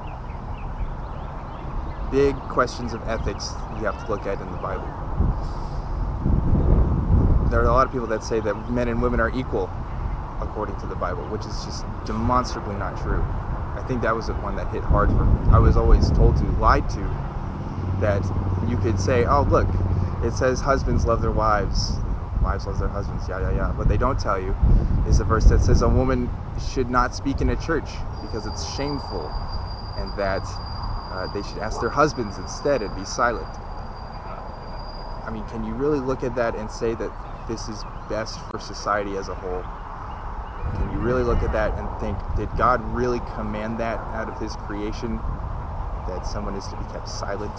big 2.11 2.37
questions 2.49 2.93
of 2.93 3.09
ethics 3.09 3.55
you 3.79 3.85
have 3.87 3.99
to 4.05 4.11
look 4.11 4.27
at 4.27 4.41
in 4.41 4.51
the 4.51 4.59
Bible 4.59 4.89
there 7.53 7.61
are 7.61 7.67
a 7.67 7.73
lot 7.73 7.87
of 7.87 7.93
people 7.93 8.07
that 8.07 8.23
say 8.23 8.41
that 8.41 8.71
men 8.71 8.89
and 8.89 9.03
women 9.03 9.21
are 9.21 9.29
equal 9.29 9.71
according 10.41 10.75
to 10.81 10.87
the 10.87 10.95
Bible, 10.97 11.23
which 11.25 11.45
is 11.45 11.63
just 11.67 11.85
demonstrably 12.07 12.75
not 12.77 12.97
true. 12.97 13.23
I 13.77 13.83
think 13.83 14.03
that 14.03 14.15
was 14.15 14.27
the 14.27 14.35
one 14.35 14.57
that 14.57 14.69
hit 14.69 14.85
hard 14.85 15.11
for 15.11 15.25
me. 15.25 15.53
I 15.53 15.59
was 15.59 15.77
always 15.77 16.11
told 16.11 16.37
to, 16.39 16.45
lied 16.61 16.89
to, 16.91 17.17
that 18.01 18.23
you 18.69 18.77
could 18.77 18.99
say, 18.99 19.25
oh, 19.27 19.43
look, 19.43 19.67
it 20.25 20.33
says 20.33 20.61
husbands 20.61 21.07
love 21.07 21.21
their 21.21 21.31
wives, 21.31 22.01
wives 22.43 22.67
love 22.67 22.79
their 22.79 22.89
husbands, 22.89 23.29
yeah, 23.29 23.41
yeah, 23.41 23.53
yeah. 23.53 23.73
What 23.73 23.89
they 23.89 23.97
don't 23.97 24.19
tell 24.19 24.39
you 24.39 24.55
is 25.07 25.19
the 25.19 25.25
verse 25.25 25.47
that 25.47 25.61
says 25.61 25.83
a 25.83 25.89
woman 25.89 26.31
should 26.59 26.91
not 26.91 27.15
speak 27.15 27.41
in 27.41 27.51
a 27.51 27.57
church 27.57 27.99
because 28.21 28.47
it's 28.47 28.65
shameful 28.75 29.33
and 29.97 30.15
that 30.17 30.45
uh, 31.11 31.27
they 31.29 31.43
should 31.43 31.59
ask 31.59 31.81
their 31.81 31.91
husbands 31.91 32.39
instead 32.39 32.83
and 32.83 32.95
be 32.95 33.05
silent. 33.05 33.49
I 35.27 35.31
mean, 35.31 35.45
can 35.45 35.65
you 35.65 35.75
really 35.75 36.01
look 36.01 36.23
at 36.23 36.35
that 36.35 36.55
and 36.55 36.71
say 36.71 36.95
that 36.95 37.13
this 37.47 37.69
is 37.69 37.85
best 38.09 38.41
for 38.41 38.59
society 38.59 39.17
as 39.17 39.29
a 39.29 39.35
whole? 39.35 39.65
Really 41.03 41.25
look 41.25 41.43
at 41.43 41.53
that 41.53 41.77
and 41.77 41.89
think, 42.01 42.17
did 42.37 42.49
God 42.57 42.81
really 42.95 43.19
command 43.35 43.79
that 43.81 43.99
out 44.15 44.29
of 44.29 44.39
His 44.39 44.55
creation? 44.55 45.19
That 46.07 46.25
someone 46.27 46.55
is 46.55 46.69
to 46.69 46.77
be 46.77 46.85
kept 46.93 47.09
silent? 47.09 47.53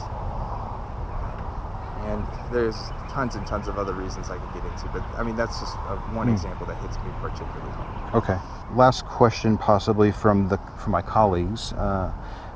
And 2.06 2.26
there's 2.52 2.92
tons 3.10 3.36
and 3.36 3.46
tons 3.46 3.68
of 3.68 3.78
other 3.78 3.94
reasons 3.94 4.30
I 4.30 4.38
could 4.38 4.54
get 4.54 4.64
into, 4.64 4.88
but 4.90 5.04
I 5.20 5.24
mean, 5.24 5.36
that's 5.36 5.60
just 5.60 5.76
uh, 5.90 5.96
one 6.16 6.28
Hmm. 6.28 6.34
example 6.34 6.66
that 6.68 6.78
hits 6.78 6.98
me 7.04 7.12
particularly 7.22 7.72
hard. 7.74 8.16
Okay. 8.16 8.38
Last 8.76 9.06
question, 9.06 9.58
possibly 9.58 10.12
from 10.12 10.48
the 10.48 10.58
from 10.78 10.92
my 10.92 11.02
colleagues. 11.02 11.74
Uh, 11.74 12.12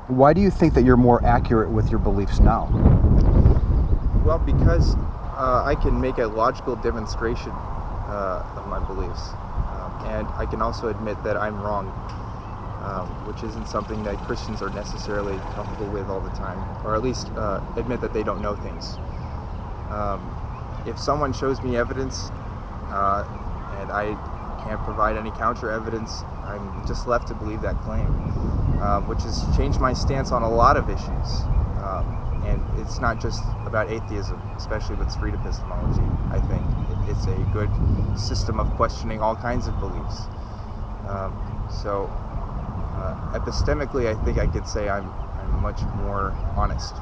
why 0.08 0.32
do 0.32 0.40
you 0.40 0.50
think 0.50 0.74
that 0.74 0.84
you're 0.84 0.96
more 0.96 1.24
accurate 1.24 1.70
with 1.70 1.90
your 1.92 1.98
beliefs 2.00 2.40
now? 2.40 2.72
Well, 4.24 4.38
because 4.38 4.96
uh, 5.36 5.62
I 5.64 5.74
can 5.76 6.00
make 6.00 6.18
a 6.18 6.26
logical 6.26 6.76
demonstration 6.76 7.52
uh, 7.52 8.42
of 8.56 8.66
my 8.66 8.80
beliefs, 8.80 9.30
and 10.04 10.28
I 10.36 10.46
can 10.46 10.62
also 10.62 10.88
admit 10.88 11.22
that 11.24 11.36
I'm 11.36 11.60
wrong, 11.60 11.88
um, 12.82 13.06
which 13.26 13.42
isn't 13.42 13.66
something 13.66 14.02
that 14.04 14.18
Christians 14.20 14.62
are 14.62 14.70
necessarily 14.70 15.38
comfortable 15.54 15.86
with 15.86 16.08
all 16.08 16.20
the 16.20 16.30
time, 16.30 16.64
or 16.84 16.94
at 16.94 17.02
least 17.02 17.30
uh, 17.36 17.60
admit 17.76 18.00
that 18.00 18.12
they 18.12 18.22
don't 18.22 18.40
know 18.40 18.54
things. 18.54 18.98
Um, 19.90 20.36
if 20.86 20.98
someone 20.98 21.32
shows 21.32 21.62
me 21.62 21.76
evidence 21.76 22.30
uh, 22.90 23.24
and 23.72 23.90
I 23.90 24.16
can't 24.64 24.82
provide 24.84 25.16
any 25.16 25.30
counter 25.30 25.70
evidence, 25.70 26.24
I'm 26.44 26.86
just 26.86 27.06
left 27.06 27.28
to 27.28 27.34
believe 27.34 27.60
that 27.62 27.80
claim, 27.82 28.06
um, 28.82 29.08
which 29.08 29.22
has 29.22 29.44
changed 29.56 29.80
my 29.80 29.92
stance 29.92 30.32
on 30.32 30.42
a 30.42 30.50
lot 30.50 30.76
of 30.76 30.88
issues. 30.88 31.42
Um, 31.82 32.42
and 32.44 32.62
it's 32.80 33.00
not 33.00 33.20
just 33.20 33.42
about 33.66 33.90
atheism, 33.90 34.40
especially 34.56 34.96
with 34.96 35.10
street 35.10 35.34
epistemology. 35.34 36.02
I 36.30 36.38
think 36.40 36.77
it's 37.08 37.26
a 37.26 37.36
good 37.52 37.70
system 38.16 38.60
of 38.60 38.68
questioning 38.76 39.20
all 39.20 39.34
kinds 39.34 39.66
of 39.66 39.78
beliefs. 39.80 40.22
Um, 41.08 41.32
so, 41.82 42.06
uh, 42.96 43.38
epistemically, 43.38 44.06
I 44.06 44.24
think 44.24 44.38
I 44.38 44.46
could 44.46 44.66
say 44.66 44.88
I'm, 44.88 45.08
I'm 45.08 45.62
much 45.62 45.80
more 45.96 46.32
honest 46.56 46.94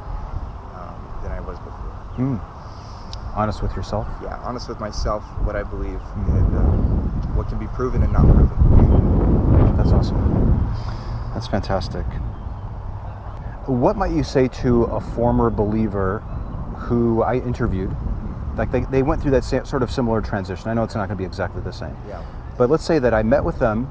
um, 0.75 1.21
than 1.23 1.33
I 1.33 1.41
was 1.41 1.59
before. 1.59 1.93
Hmm. 2.17 2.37
Honest 3.37 3.63
with 3.63 3.75
yourself. 3.77 4.07
Yeah, 4.23 4.39
honest 4.43 4.69
with 4.69 4.81
myself, 4.81 5.23
what 5.45 5.57
I 5.57 5.63
believe, 5.63 6.01
and 6.15 6.57
uh, 6.57 6.63
what 7.35 7.49
can 7.49 7.59
be 7.59 7.67
proven 7.69 8.03
and 8.03 8.13
not 8.13 8.25
proven. 8.25 9.77
That's 9.77 9.93
awesome. 9.93 10.75
That's 11.35 11.47
fantastic. 11.47 12.07
What 13.67 13.97
might 13.97 14.13
you 14.13 14.23
say 14.23 14.49
to 14.63 14.85
a 14.85 15.01
former 15.01 15.51
believer 15.51 16.21
who 16.77 17.23
I 17.23 17.37
interviewed? 17.37 17.95
Like 18.57 18.73
they, 18.73 18.81
they 18.91 19.03
went 19.03 19.23
through 19.23 19.33
that 19.33 19.45
sort 19.45 19.83
of 19.83 19.91
similar 19.91 20.21
transition. 20.21 20.69
I 20.71 20.75
know 20.75 20.83
it's 20.85 20.95
not 20.95 21.09
going 21.09 21.17
to 21.19 21.23
be 21.23 21.27
exactly 21.27 21.63
the 21.63 21.73
same. 21.73 21.97
Yeah. 22.09 22.23
But 22.57 22.71
let's 22.71 22.85
say 22.85 22.99
that 22.99 23.13
I 23.13 23.23
met 23.23 23.45
with 23.45 23.59
them 23.59 23.89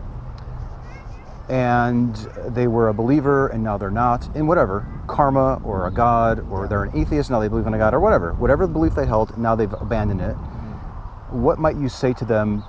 and 1.50 2.16
they 2.50 2.68
were 2.68 2.90
a 2.90 2.94
believer 2.94 3.48
and 3.48 3.64
now 3.64 3.78
they're 3.78 3.92
not 3.92 4.28
in 4.36 4.48
whatever 4.48 4.86
karma 5.08 5.62
or 5.64 5.86
a 5.86 5.92
god 5.92 6.40
or 6.50 6.64
Yeah. 6.64 6.68
they're 6.70 6.84
an 6.86 6.98
atheist 6.98 7.30
now 7.30 7.40
they 7.40 7.48
believe 7.48 7.68
in 7.68 7.74
a 7.76 7.78
god 7.78 7.94
or 7.94 8.00
whatever 8.00 8.34
whatever 8.34 8.66
the 8.66 8.74
belief 8.74 8.96
they 8.96 9.06
held 9.06 9.38
now 9.38 9.56
they've 9.56 9.72
abandoned 9.74 10.22
it 10.22 10.36
mm-hmm. 10.36 11.42
what 11.44 11.60
might 11.60 11.76
you 11.76 11.88
say 11.88 12.14
to 12.14 12.26
them 12.26 12.64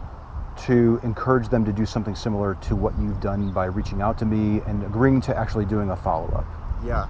to 0.66 1.00
encourage 1.02 1.48
them 1.48 1.64
to 1.64 1.72
do 1.72 1.86
something 1.86 2.14
similar 2.14 2.54
to 2.56 2.76
what 2.76 2.92
you've 2.98 3.20
done 3.20 3.50
by 3.50 3.64
reaching 3.64 4.02
out 4.02 4.18
to 4.18 4.26
me 4.26 4.60
and 4.66 4.82
agreeing 4.84 5.22
to 5.22 5.36
actually 5.36 5.64
doing 5.64 5.88
a 5.90 5.96
follow-up 5.96 6.44
Yeah. 6.84 7.06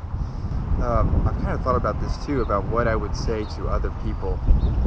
Um, 0.80 1.22
I've 1.26 1.38
kind 1.38 1.54
of 1.54 1.62
thought 1.62 1.76
about 1.76 2.00
this 2.00 2.24
too, 2.26 2.42
about 2.42 2.64
what 2.66 2.86
I 2.86 2.96
would 2.96 3.16
say 3.16 3.44
to 3.56 3.68
other 3.68 3.90
people. 4.04 4.38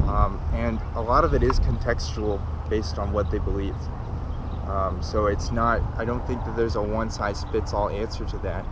Um, 0.08 0.40
and 0.54 0.80
a 0.96 1.02
lot 1.02 1.24
of 1.24 1.34
it 1.34 1.44
is 1.44 1.60
contextual 1.60 2.40
based 2.70 3.00
on 3.00 3.12
what 3.12 3.32
they 3.32 3.40
believe. 3.40 3.76
Um, 4.68 5.02
so 5.02 5.26
it's 5.28 5.52
not, 5.52 5.82
I 5.98 6.06
don't 6.06 6.26
think 6.28 6.46
that 6.46 6.56
there's 6.56 6.76
a 6.76 6.82
one 6.82 7.10
size 7.10 7.44
fits 7.52 7.74
all 7.74 7.90
answer 7.90 8.26
to 8.26 8.38
that. 8.40 8.66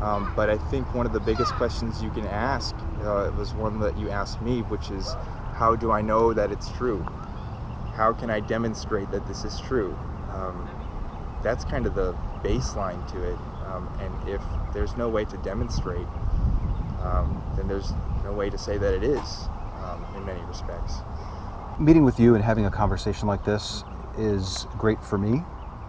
Um, 0.00 0.32
but 0.36 0.48
I 0.48 0.56
think 0.56 0.94
one 0.94 1.06
of 1.06 1.12
the 1.12 1.20
biggest 1.20 1.52
questions 1.54 2.02
you 2.02 2.10
can 2.10 2.26
ask 2.26 2.74
uh, 3.02 3.30
was 3.36 3.52
one 3.54 3.80
that 3.80 3.98
you 3.98 4.10
asked 4.10 4.40
me, 4.40 4.60
which 4.62 4.90
is, 4.90 5.14
how 5.54 5.76
do 5.76 5.90
I 5.90 6.00
know 6.00 6.32
that 6.32 6.50
it's 6.50 6.70
true? 6.70 7.04
How 7.94 8.12
can 8.12 8.30
I 8.30 8.40
demonstrate 8.40 9.10
that 9.10 9.26
this 9.26 9.44
is 9.44 9.60
true? 9.60 9.98
Um, 10.32 10.70
that's 11.42 11.64
kind 11.64 11.86
of 11.86 11.94
the 11.94 12.14
baseline 12.42 13.06
to 13.12 13.22
it. 13.22 13.38
Um, 13.66 13.90
and 14.00 14.28
if 14.28 14.40
there's 14.72 14.96
no 14.96 15.08
way 15.08 15.24
to 15.26 15.36
demonstrate, 15.38 16.06
um, 17.02 17.42
then 17.56 17.68
there's 17.68 17.92
no 18.24 18.32
way 18.32 18.50
to 18.50 18.58
say 18.58 18.78
that 18.78 18.94
it 18.94 19.02
is 19.02 19.48
um, 19.84 20.04
in 20.16 20.24
many 20.24 20.40
respects. 20.42 20.98
Meeting 21.78 22.04
with 22.04 22.20
you 22.20 22.34
and 22.34 22.44
having 22.44 22.66
a 22.66 22.70
conversation 22.70 23.26
like 23.26 23.44
this 23.44 23.84
is 24.18 24.66
great 24.76 25.02
for 25.02 25.18
me. 25.18 25.42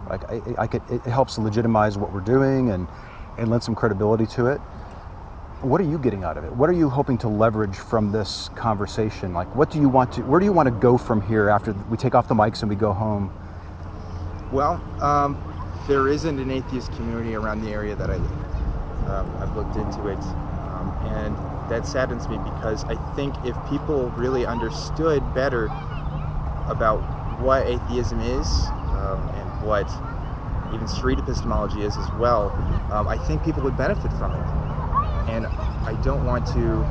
Like 0.08 0.24
I, 0.30 0.42
I 0.58 0.66
could, 0.66 0.82
it 0.90 1.02
helps 1.02 1.38
legitimize 1.38 1.98
what 1.98 2.12
we're 2.12 2.20
doing 2.20 2.70
and, 2.70 2.88
and 3.38 3.50
lend 3.50 3.62
some 3.62 3.74
credibility 3.74 4.26
to 4.28 4.46
it. 4.46 4.58
What 5.60 5.80
are 5.80 5.84
you 5.84 5.98
getting 5.98 6.24
out 6.24 6.36
of 6.36 6.44
it? 6.44 6.52
What 6.52 6.68
are 6.68 6.72
you 6.72 6.88
hoping 6.88 7.18
to 7.18 7.28
leverage 7.28 7.76
from 7.76 8.10
this 8.10 8.50
conversation? 8.56 9.32
Like, 9.32 9.54
what 9.54 9.70
do 9.70 9.80
you 9.80 9.88
want 9.88 10.12
to? 10.14 10.22
Where 10.22 10.40
do 10.40 10.46
you 10.46 10.52
want 10.52 10.66
to 10.66 10.72
go 10.72 10.98
from 10.98 11.20
here 11.20 11.48
after 11.48 11.72
we 11.88 11.96
take 11.96 12.16
off 12.16 12.26
the 12.26 12.34
mics 12.34 12.62
and 12.62 12.68
we 12.68 12.74
go 12.74 12.92
home? 12.92 13.32
Well, 14.50 14.82
um, 15.00 15.40
there 15.86 16.08
isn't 16.08 16.38
an 16.38 16.50
atheist 16.50 16.92
community 16.92 17.34
around 17.34 17.62
the 17.62 17.70
area 17.70 17.94
that 17.94 18.10
I 18.10 18.16
live. 18.16 19.08
Um, 19.08 19.36
I've 19.40 19.56
looked 19.56 19.76
into 19.76 20.08
it, 20.08 20.18
and 21.02 21.38
that 21.68 21.86
saddens 21.86 22.28
me 22.28 22.38
because 22.38 22.84
I 22.88 22.98
think 23.14 23.36
if 23.42 23.56
people 23.64 24.12
really 24.16 24.46
understood 24.46 25.32
better 25.32 25.70
about 26.68 27.04
what 27.38 27.66
atheism 27.66 28.20
is 28.20 28.72
um, 28.94 29.28
and 29.34 29.50
what 29.60 29.86
even 30.70 30.86
street 30.88 31.18
epistemology 31.18 31.82
is 31.82 31.98
as 31.98 32.10
well, 32.12 32.52
um, 32.90 33.08
I 33.08 33.18
think 33.18 33.42
people 33.42 33.62
would 33.62 33.76
benefit 33.76 34.12
from 34.12 34.34
it. 34.34 34.44
And 35.26 35.46
I 35.84 35.96
don't 35.96 36.24
want 36.24 36.46
to, 36.52 36.86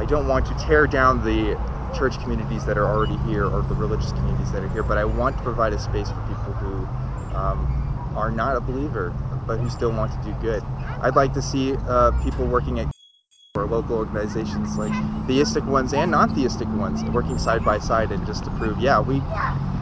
I 0.00 0.06
don't 0.06 0.28
want 0.28 0.46
to 0.46 0.54
tear 0.54 0.86
down 0.86 1.20
the 1.24 1.56
church 1.92 2.20
communities 2.20 2.64
that 2.66 2.78
are 2.78 2.88
already 2.88 3.18
here 3.18 3.46
or 3.46 3.64
the 3.68 3.76
religious 3.76 4.12
communities 4.12 4.50
that 4.52 4.62
are 4.62 4.68
here, 4.68 4.84
but 4.84 4.98
I 4.98 5.04
want 5.04 5.36
to 5.38 5.42
provide 5.42 5.72
a 5.72 5.78
space 5.78 6.10
for 6.10 6.22
people 6.22 6.54
who 6.60 6.88
um, 7.34 7.68
are 8.14 8.30
not 8.30 8.56
a 8.56 8.60
believer 8.60 9.14
but 9.46 9.58
who 9.60 9.68
still 9.68 9.92
want 9.92 10.12
to 10.12 10.18
do 10.20 10.34
good. 10.34 10.64
I'd 11.00 11.16
like 11.16 11.32
to 11.34 11.42
see 11.42 11.76
uh, 11.88 12.12
people 12.22 12.46
working 12.48 12.78
at 12.80 12.88
or 13.56 13.66
local 13.66 13.96
organizations 13.96 14.76
like 14.76 14.92
theistic 15.26 15.64
ones 15.66 15.94
and 15.94 16.10
non-theistic 16.10 16.68
ones 16.74 17.02
working 17.12 17.38
side 17.38 17.64
by 17.64 17.78
side 17.78 18.10
and 18.10 18.26
just 18.26 18.44
to 18.44 18.50
prove 18.50 18.78
yeah 18.80 19.00
we 19.00 19.22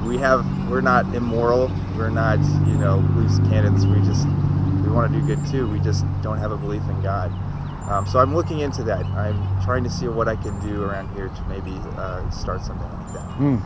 we 0.05 0.19
have 0.19 0.47
we're 0.69 0.81
not 0.83 1.07
immoral 1.15 1.69
we're 1.97 2.11
not 2.11 2.39
you 2.67 2.77
know 2.77 2.99
loose 3.17 3.39
cannons 3.49 3.87
we 3.87 4.01
just 4.03 4.27
we 4.83 4.91
want 4.91 5.11
to 5.11 5.19
do 5.19 5.27
good 5.27 5.45
too 5.47 5.69
we 5.69 5.81
just 5.81 6.05
don't 6.21 6.39
have 6.39 6.51
a 6.53 6.59
belief 6.59 6.87
in 6.89 7.01
god 7.01 7.33
um, 7.89 8.07
so 8.07 8.19
i'm 8.21 8.35
looking 8.35 8.59
into 8.61 8.83
that 8.83 9.07
i'm 9.17 9.59
trying 9.63 9.83
to 9.83 9.91
see 9.91 10.07
what 10.07 10.29
i 10.29 10.37
can 10.37 10.59
do 10.61 10.83
around 10.83 11.11
here 11.15 11.29
to 11.31 11.43
maybe 11.49 11.81
uh, 11.97 12.29
start 12.31 12.61
something 12.63 12.91
like 12.91 13.13
that 13.13 13.23
Mm. 13.39 13.63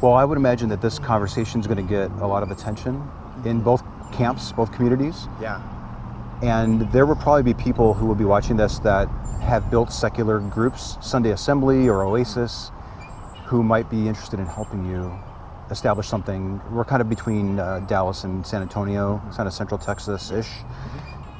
Well, 0.00 0.14
I 0.14 0.24
would 0.24 0.38
imagine 0.38 0.68
that 0.70 0.80
this 0.80 0.98
conversation 0.98 1.60
is 1.60 1.66
going 1.66 1.76
to 1.76 1.82
get 1.82 2.10
a 2.22 2.26
lot 2.26 2.44
of 2.44 2.50
attention 2.52 3.10
in 3.44 3.60
both 3.60 3.82
camps, 4.12 4.52
both 4.52 4.70
communities. 4.70 5.28
yeah 5.40 5.60
And 6.42 6.82
there 6.92 7.04
will 7.06 7.16
probably 7.16 7.42
be 7.42 7.54
people 7.54 7.94
who 7.94 8.06
will 8.06 8.14
be 8.14 8.24
watching 8.24 8.56
this 8.56 8.78
that 8.80 9.08
have 9.40 9.70
built 9.70 9.92
secular 9.92 10.40
groups, 10.40 10.96
Sunday 11.00 11.30
Assembly 11.30 11.88
or 11.88 12.04
Oasis, 12.04 12.70
who 13.46 13.62
might 13.62 13.88
be 13.90 14.06
interested 14.08 14.38
in 14.38 14.46
helping 14.46 14.84
you 14.86 15.12
establish 15.70 16.06
something. 16.06 16.60
We're 16.70 16.84
kind 16.84 17.02
of 17.02 17.08
between 17.08 17.58
uh, 17.58 17.80
Dallas 17.80 18.24
and 18.24 18.46
San 18.46 18.62
Antonio, 18.62 19.20
kind 19.36 19.46
of 19.46 19.52
central 19.52 19.78
Texas 19.78 20.30
ish. 20.30 20.50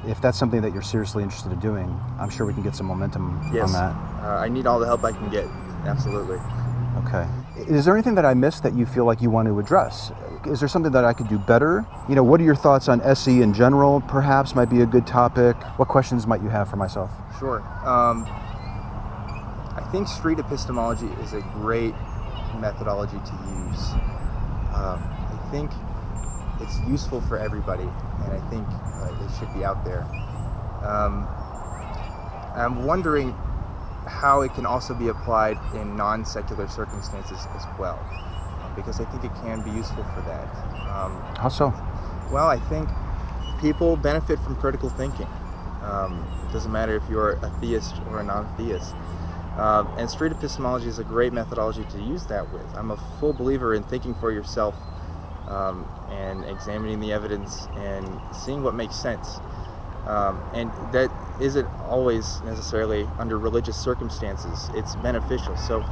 If 0.07 0.21
that's 0.21 0.37
something 0.37 0.61
that 0.61 0.71
you're 0.73 0.81
seriously 0.81 1.23
interested 1.23 1.51
in 1.51 1.59
doing, 1.59 1.99
I'm 2.19 2.29
sure 2.29 2.45
we 2.45 2.53
can 2.53 2.63
get 2.63 2.75
some 2.75 2.85
momentum 2.87 3.39
yes 3.53 3.63
on 3.63 3.73
that. 3.73 3.95
uh, 4.23 4.37
i 4.39 4.47
need 4.47 4.65
all 4.65 4.79
the 4.79 4.85
help 4.85 5.03
i 5.03 5.11
can 5.11 5.29
get 5.29 5.45
absolutely 5.85 6.37
Okay. 7.05 7.25
Is 7.55 7.85
there 7.85 7.93
anything 7.95 8.15
that 8.15 8.25
I 8.25 8.33
missed 8.33 8.63
that 8.63 8.75
you 8.75 8.85
feel 8.85 9.05
like 9.05 9.21
you 9.21 9.29
want 9.29 9.47
to 9.47 9.57
address? 9.59 10.11
Is 10.45 10.59
there 10.59 10.69
something 10.69 10.91
that 10.93 11.03
I 11.03 11.13
could 11.13 11.27
do 11.27 11.37
better? 11.37 11.85
You 12.07 12.15
know, 12.15 12.23
what 12.23 12.39
are 12.39 12.43
your 12.43 12.55
thoughts 12.55 12.87
on 12.87 13.01
SE 13.01 13.41
in 13.41 13.53
general? 13.53 14.01
Perhaps 14.01 14.55
might 14.55 14.69
be 14.69 14.81
a 14.81 14.85
good 14.85 15.05
topic. 15.05 15.55
What 15.77 15.87
questions 15.89 16.25
might 16.25 16.41
you 16.41 16.49
have 16.49 16.69
for 16.69 16.77
myself? 16.77 17.11
Sure. 17.39 17.59
Um, 17.85 18.25
I 19.75 19.83
think 19.91 20.07
street 20.07 20.39
epistemology 20.39 21.07
is 21.21 21.33
a 21.33 21.41
great 21.41 21.93
methodology 22.59 23.17
to 23.17 23.33
use. 23.67 23.91
Um, 24.73 25.03
I 25.29 25.51
think 25.51 25.71
it's 26.61 26.79
useful 26.87 27.21
for 27.21 27.37
everybody, 27.37 27.83
and 27.83 28.33
I 28.33 28.39
think 28.49 28.65
uh, 28.67 29.25
it 29.25 29.31
should 29.39 29.53
be 29.53 29.65
out 29.65 29.83
there. 29.83 30.03
Um, 30.83 31.27
I'm 32.55 32.85
wondering 32.85 33.31
how 34.07 34.41
it 34.41 34.53
can 34.53 34.65
also 34.65 34.93
be 34.93 35.07
applied 35.09 35.57
in 35.75 35.95
non 35.95 36.25
secular 36.25 36.67
circumstances 36.67 37.47
as 37.55 37.65
well, 37.77 37.99
because 38.75 38.99
I 38.99 39.05
think 39.05 39.23
it 39.23 39.33
can 39.35 39.61
be 39.61 39.71
useful 39.71 40.05
for 40.13 40.21
that. 40.23 40.49
Um, 40.85 41.23
How 41.37 41.49
so? 41.49 41.73
well, 42.29 42.47
I 42.47 42.59
think 42.59 42.89
people 43.57 43.97
benefit 43.97 44.39
from 44.39 44.55
critical 44.55 44.89
thinking. 44.89 45.29
Um, 45.81 46.27
it 46.43 46.51
doesn't 46.51 46.71
matter 46.71 46.95
if 46.95 47.09
you're 47.09 47.37
a 47.43 47.49
theist 47.49 47.99
or 48.05 48.19
a 48.19 48.23
non-theist. 48.23 48.95
Um, 49.57 49.91
and 49.97 50.09
street 50.09 50.31
epistemology 50.31 50.87
is 50.87 50.99
a 50.99 51.03
great 51.03 51.33
methodology 51.33 51.83
to 51.85 52.01
use 52.01 52.25
that 52.27 52.49
with. 52.51 52.67
I'm 52.77 52.91
a 52.91 52.97
full 52.97 53.33
believer 53.33 53.73
in 53.73 53.83
thinking 53.83 54.13
for 54.15 54.31
yourself 54.31 54.75
um, 55.47 55.87
and 56.07 56.45
examining 56.45 56.99
the 56.99 57.11
evidence 57.11 57.67
and 57.75 58.21
seeing 58.31 58.63
what 58.63 58.75
makes 58.75 58.95
sense. 58.95 59.41
Um, 60.05 60.43
and 60.53 60.73
that 60.91 61.11
isn't 61.39 61.67
always 61.79 62.41
necessarily 62.43 63.09
under 63.17 63.39
religious 63.39 63.77
circumstances. 63.77 64.69
It's 64.73 64.95
beneficial. 64.95 65.55
So, 65.57 65.83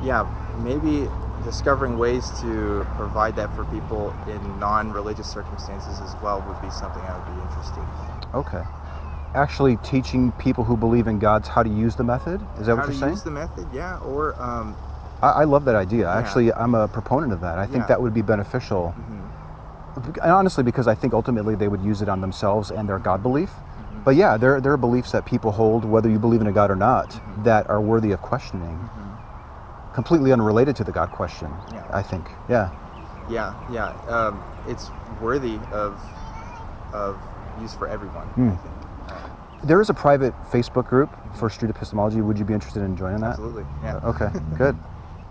yeah, 0.00 0.24
maybe 0.54 1.08
discovering 1.44 1.96
ways 1.98 2.30
to 2.40 2.86
provide 2.96 3.36
that 3.36 3.50
for 3.54 3.64
people 3.66 4.14
in 4.26 4.58
non-religious 4.58 5.26
circumstances 5.26 6.00
as 6.00 6.16
well 6.22 6.40
would 6.40 6.60
be 6.60 6.70
something 6.70 7.04
I 7.04 7.14
would 7.14 7.26
be 7.26 7.40
interested 7.40 7.82
in. 7.82 8.38
Okay. 8.38 8.62
Actually, 9.34 9.76
teaching 9.78 10.32
people 10.32 10.64
who 10.64 10.76
believe 10.76 11.06
in 11.06 11.18
God's 11.18 11.48
how 11.48 11.62
to 11.62 11.70
use 11.70 11.96
the 11.96 12.04
method? 12.04 12.40
Is 12.58 12.66
that 12.66 12.76
How 12.76 12.82
what 12.82 12.86
you're 12.86 12.94
saying? 12.94 13.12
use 13.12 13.22
the 13.22 13.30
method, 13.30 13.66
yeah, 13.72 13.98
or 13.98 14.40
um, 14.40 14.76
I, 15.22 15.28
I 15.28 15.44
love 15.44 15.64
that 15.64 15.74
idea. 15.74 16.04
Yeah. 16.04 16.16
Actually, 16.16 16.52
I'm 16.54 16.74
a 16.74 16.86
proponent 16.88 17.32
of 17.32 17.40
that. 17.40 17.58
I 17.58 17.66
think 17.66 17.82
Yeah. 17.82 17.86
that 17.86 18.00
would 18.02 18.14
be 18.14 18.22
beneficial. 18.22 18.94
mhm, 18.96 20.22
And 20.22 20.32
honestly, 20.32 20.62
because 20.64 20.86
I 20.88 20.94
think 20.94 21.14
ultimately 21.14 21.54
they 21.54 21.68
would 21.68 21.80
use 21.80 22.00
it 22.02 22.08
on 22.08 22.20
themselves 22.20 22.70
and 22.70 22.88
their 22.88 22.98
God 22.98 23.22
belief. 23.22 23.50
mhm, 23.50 24.04
But 24.04 24.14
yeah, 24.16 24.36
there, 24.36 24.60
there 24.60 24.72
are 24.72 24.76
beliefs 24.76 25.12
that 25.12 25.24
people 25.24 25.52
hold, 25.52 25.84
whether 25.84 26.08
you 26.08 26.18
believe 26.18 26.40
in 26.40 26.46
a 26.46 26.52
God 26.52 26.70
or 26.70 26.76
not, 26.76 27.08
Mhm. 27.10 27.44
that 27.44 27.68
are 27.70 27.80
worthy 27.80 28.12
of 28.12 28.20
questioning. 28.20 28.90
Completely 29.94 30.32
unrelated 30.32 30.74
to 30.76 30.84
the 30.84 30.90
God 30.90 31.12
question, 31.12 31.48
Yeah. 31.72 31.86
I 31.92 32.02
think. 32.02 32.28
Yeah. 32.48 32.70
yeah, 33.28 33.54
yeah. 33.70 33.92
Um, 34.08 34.42
it's 34.66 34.90
worthy 35.20 35.56
of 35.70 36.00
of 36.92 37.16
use 37.60 37.74
for 37.74 37.88
everyone. 37.88 38.26
Hmm. 38.28 38.50
I 38.50 38.56
think. 38.56 38.74
Uh, 39.08 39.66
There 39.66 39.80
is 39.80 39.90
a 39.90 39.94
private 39.94 40.34
Facebook 40.52 40.86
group 40.86 41.10
for 41.36 41.48
street 41.48 41.70
epistemology. 41.70 42.20
Would 42.20 42.38
you 42.38 42.44
be 42.44 42.54
interested 42.54 42.82
in 42.82 42.96
joining 42.96 43.20
that? 43.20 43.30
absolutely, 43.30 43.64
yeah. 43.82 43.96
Uh, 44.02 44.08
Okay, 44.10 44.30
good. 44.58 44.76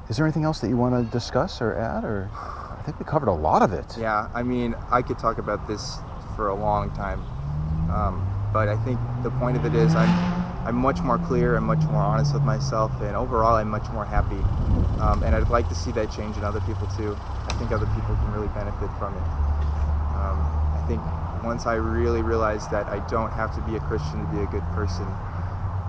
Is 0.09 0.15
there 0.15 0.25
anything 0.25 0.45
else 0.45 0.59
that 0.59 0.69
you 0.69 0.77
want 0.77 0.95
to 0.95 1.03
discuss 1.11 1.61
or 1.61 1.75
add? 1.75 2.05
Or 2.05 2.31
I 2.79 2.81
think 2.83 2.99
we 2.99 3.05
covered 3.05 3.27
a 3.29 3.33
lot 3.33 3.61
of 3.63 3.73
it. 3.73 3.97
Yeah, 3.97 4.27
I 4.33 4.43
mean, 4.43 4.75
I 4.91 5.01
could 5.01 5.19
talk 5.19 5.37
about 5.39 5.67
this 5.67 5.99
for 6.35 6.47
a 6.47 6.55
long 6.55 6.89
time, 6.91 7.25
um, 7.89 8.23
but 8.53 8.69
I 8.69 8.77
think 8.77 8.99
the 9.23 9.31
point 9.31 9.57
of 9.57 9.65
it 9.65 9.73
is 9.75 9.95
I'm 9.95 10.13
I'm 10.65 10.75
much 10.75 11.03
more 11.03 11.17
clear, 11.17 11.55
I'm 11.57 11.65
much 11.65 11.87
more 11.89 12.01
honest 12.01 12.33
with 12.33 12.43
myself, 12.43 12.99
and 13.01 13.15
overall 13.15 13.55
I'm 13.55 13.69
much 13.69 13.91
more 13.91 14.05
happy. 14.05 14.43
Um, 14.99 15.23
and 15.23 15.35
I'd 15.35 15.49
like 15.49 15.67
to 15.69 15.75
see 15.75 15.91
that 15.91 16.09
change 16.09 16.37
in 16.37 16.43
other 16.43 16.61
people 16.61 16.87
too. 16.87 17.17
I 17.47 17.53
think 17.53 17.71
other 17.71 17.87
people 17.87 18.15
can 18.15 18.31
really 18.31 18.47
benefit 18.49 18.89
from 18.97 19.15
it. 19.15 19.23
Um, 20.15 20.45
I 20.73 20.79
think 20.87 21.01
once 21.43 21.65
I 21.65 21.75
really 21.75 22.21
realized 22.21 22.69
that 22.71 22.87
I 22.89 22.99
don't 22.99 23.33
have 23.33 23.53
to 23.55 23.61
be 23.61 23.75
a 23.75 23.79
Christian 23.79 24.25
to 24.25 24.31
be 24.31 24.43
a 24.43 24.47
good 24.47 24.63
person, 24.71 25.17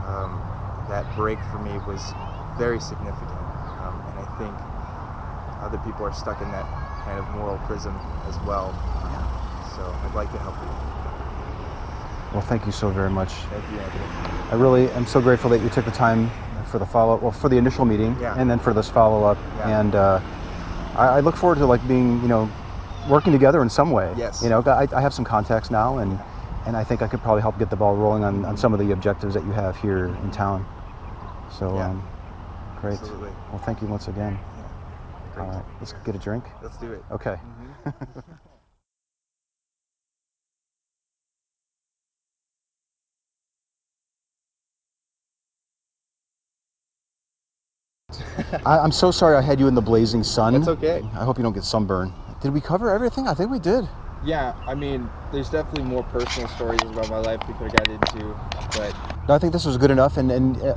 um, 0.04 0.42
that 0.88 1.14
break 1.14 1.38
for 1.44 1.58
me 1.58 1.78
was 1.86 2.14
very 2.58 2.80
significant. 2.80 3.40
Um, 3.80 4.02
and 4.08 4.18
I 4.18 4.24
think 4.38 4.58
other 5.62 5.78
people 5.78 6.04
are 6.06 6.12
stuck 6.12 6.40
in 6.40 6.50
that 6.52 6.66
kind 7.04 7.18
of 7.18 7.28
moral 7.28 7.58
prism 7.58 8.00
as 8.26 8.38
well. 8.40 8.74
So 9.76 9.96
I'd 10.02 10.14
like 10.14 10.30
to 10.32 10.38
help 10.38 10.54
you. 10.60 10.93
Well, 12.34 12.42
thank 12.42 12.66
you 12.66 12.72
so 12.72 12.90
very 12.90 13.10
much. 13.10 13.30
Thank 13.32 13.64
you, 13.70 13.78
Anthony. 13.78 14.04
I 14.50 14.54
really 14.56 14.90
am 14.90 15.06
so 15.06 15.20
grateful 15.20 15.48
that 15.50 15.62
you 15.62 15.68
took 15.70 15.84
the 15.84 15.92
time 15.92 16.28
for 16.70 16.80
the 16.80 16.86
follow, 16.86 17.16
well, 17.16 17.30
for 17.30 17.48
the 17.48 17.56
initial 17.56 17.84
meeting, 17.84 18.16
Yeah. 18.20 18.34
and 18.36 18.50
then 18.50 18.58
for 18.58 18.74
this 18.74 18.90
follow 18.90 19.24
up. 19.24 19.38
Yeah. 19.58 19.80
And 19.80 19.94
uh, 19.94 20.20
I, 20.96 21.06
I 21.06 21.20
look 21.20 21.36
forward 21.36 21.58
to 21.58 21.66
like 21.66 21.86
being, 21.86 22.20
you 22.22 22.28
know, 22.28 22.50
working 23.08 23.32
together 23.32 23.62
in 23.62 23.70
some 23.70 23.92
way. 23.92 24.12
Yes. 24.16 24.42
You 24.42 24.48
know, 24.48 24.62
I, 24.66 24.88
I 24.92 25.00
have 25.00 25.14
some 25.14 25.24
contacts 25.24 25.70
now, 25.70 25.98
and 25.98 26.18
and 26.66 26.76
I 26.76 26.82
think 26.82 27.02
I 27.02 27.06
could 27.08 27.20
probably 27.20 27.42
help 27.42 27.58
get 27.58 27.68
the 27.70 27.76
ball 27.76 27.94
rolling 27.94 28.24
on, 28.24 28.44
on 28.46 28.56
some 28.56 28.72
of 28.72 28.80
the 28.80 28.90
objectives 28.92 29.34
that 29.34 29.44
you 29.44 29.52
have 29.52 29.76
here 29.76 30.06
in 30.06 30.30
town. 30.30 30.66
So, 31.58 31.74
Yeah. 31.74 31.90
um, 31.90 32.02
great. 32.80 32.94
Absolutely. 32.94 33.30
Well, 33.50 33.58
thank 33.66 33.82
you 33.82 33.86
once 33.86 34.08
again. 34.08 34.38
Yeah. 34.56 35.34
Great. 35.34 35.46
right, 35.48 35.64
let's 35.78 35.92
get 36.06 36.14
a 36.14 36.18
drink. 36.18 36.44
Let's 36.62 36.78
do 36.78 36.90
it. 36.92 37.04
Okay. 37.12 37.36
Mhm. 37.86 38.22
I, 48.66 48.78
I'm 48.78 48.92
so 48.92 49.10
sorry 49.10 49.36
I 49.36 49.42
had 49.42 49.60
you 49.60 49.68
in 49.68 49.74
the 49.74 49.82
blazing 49.82 50.22
sun. 50.22 50.54
It's 50.54 50.68
okay. 50.68 51.02
I 51.14 51.24
hope 51.24 51.38
you 51.38 51.42
don't 51.44 51.52
get 51.52 51.64
sunburn. 51.64 52.14
Did 52.40 52.52
we 52.52 52.60
cover 52.60 52.90
everything? 52.90 53.26
I 53.26 53.34
think 53.34 53.50
we 53.50 53.58
did. 53.58 53.88
Yeah, 54.20 54.54
I 54.66 54.74
mean, 54.74 55.12
there's 55.30 55.50
definitely 55.50 55.82
more 55.82 56.02
personal 56.04 56.48
stories 56.48 56.82
about 56.90 57.08
my 57.08 57.18
life 57.18 57.42
we 57.46 57.54
could 57.54 57.64
have 57.64 57.72
got 57.72 57.88
into, 57.90 58.38
but 58.72 58.94
No, 59.28 59.34
I 59.34 59.38
think 59.38 59.52
this 59.52 59.64
was 59.64 59.76
good 59.76 59.90
enough, 59.90 60.16
and, 60.16 60.30
and 60.30 60.62
uh, 60.62 60.74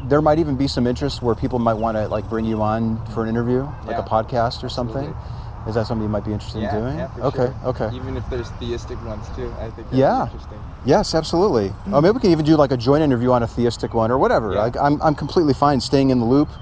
there 0.00 0.22
might 0.22 0.38
even 0.38 0.56
be 0.56 0.66
some 0.68 0.86
interest 0.86 1.22
where 1.22 1.34
people 1.34 1.58
might 1.58 1.74
want 1.74 1.96
to 1.96 2.08
like 2.08 2.28
bring 2.28 2.44
you 2.44 2.62
on 2.62 2.98
for 3.06 3.22
an 3.22 3.28
interview, 3.28 3.66
like 3.84 3.98
Yeah, 3.98 4.00
a 4.00 4.04
podcast 4.04 4.62
or 4.64 4.68
something. 4.68 4.96
absolutely. 4.96 5.16
Is 5.66 5.74
that 5.74 5.86
something 5.86 6.02
you 6.02 6.08
might 6.08 6.24
be 6.24 6.32
interested 6.32 6.62
yeah, 6.62 6.74
in 6.76 6.80
doing? 6.80 6.96
yeah, 6.98 7.26
okay, 7.26 7.38
sure. 7.38 7.56
okay. 7.64 7.88
Even 7.92 8.16
if 8.16 8.28
there's 8.28 8.50
theistic 8.50 9.00
ones 9.02 9.28
too, 9.28 9.54
I 9.58 9.70
think 9.70 9.92
Yeah. 9.92 10.28
Yes, 10.84 11.14
absolutely. 11.14 11.74
Or 11.92 12.00
maybe 12.00 12.12
we 12.14 12.20
can 12.20 12.30
even 12.30 12.44
do 12.44 12.56
like 12.56 12.72
a 12.72 12.76
joint 12.76 13.02
interview 13.02 13.32
on 13.32 13.42
a 13.42 13.46
theistic 13.48 13.92
one 13.94 14.10
or 14.10 14.18
whatever. 14.18 14.52
Yeah. 14.54 14.60
Like 14.60 14.76
I'm, 14.76 15.02
I'm 15.02 15.14
completely 15.14 15.52
fine 15.54 15.80
staying 15.80 16.10
in 16.10 16.20
the 16.20 16.24
loop 16.24 16.52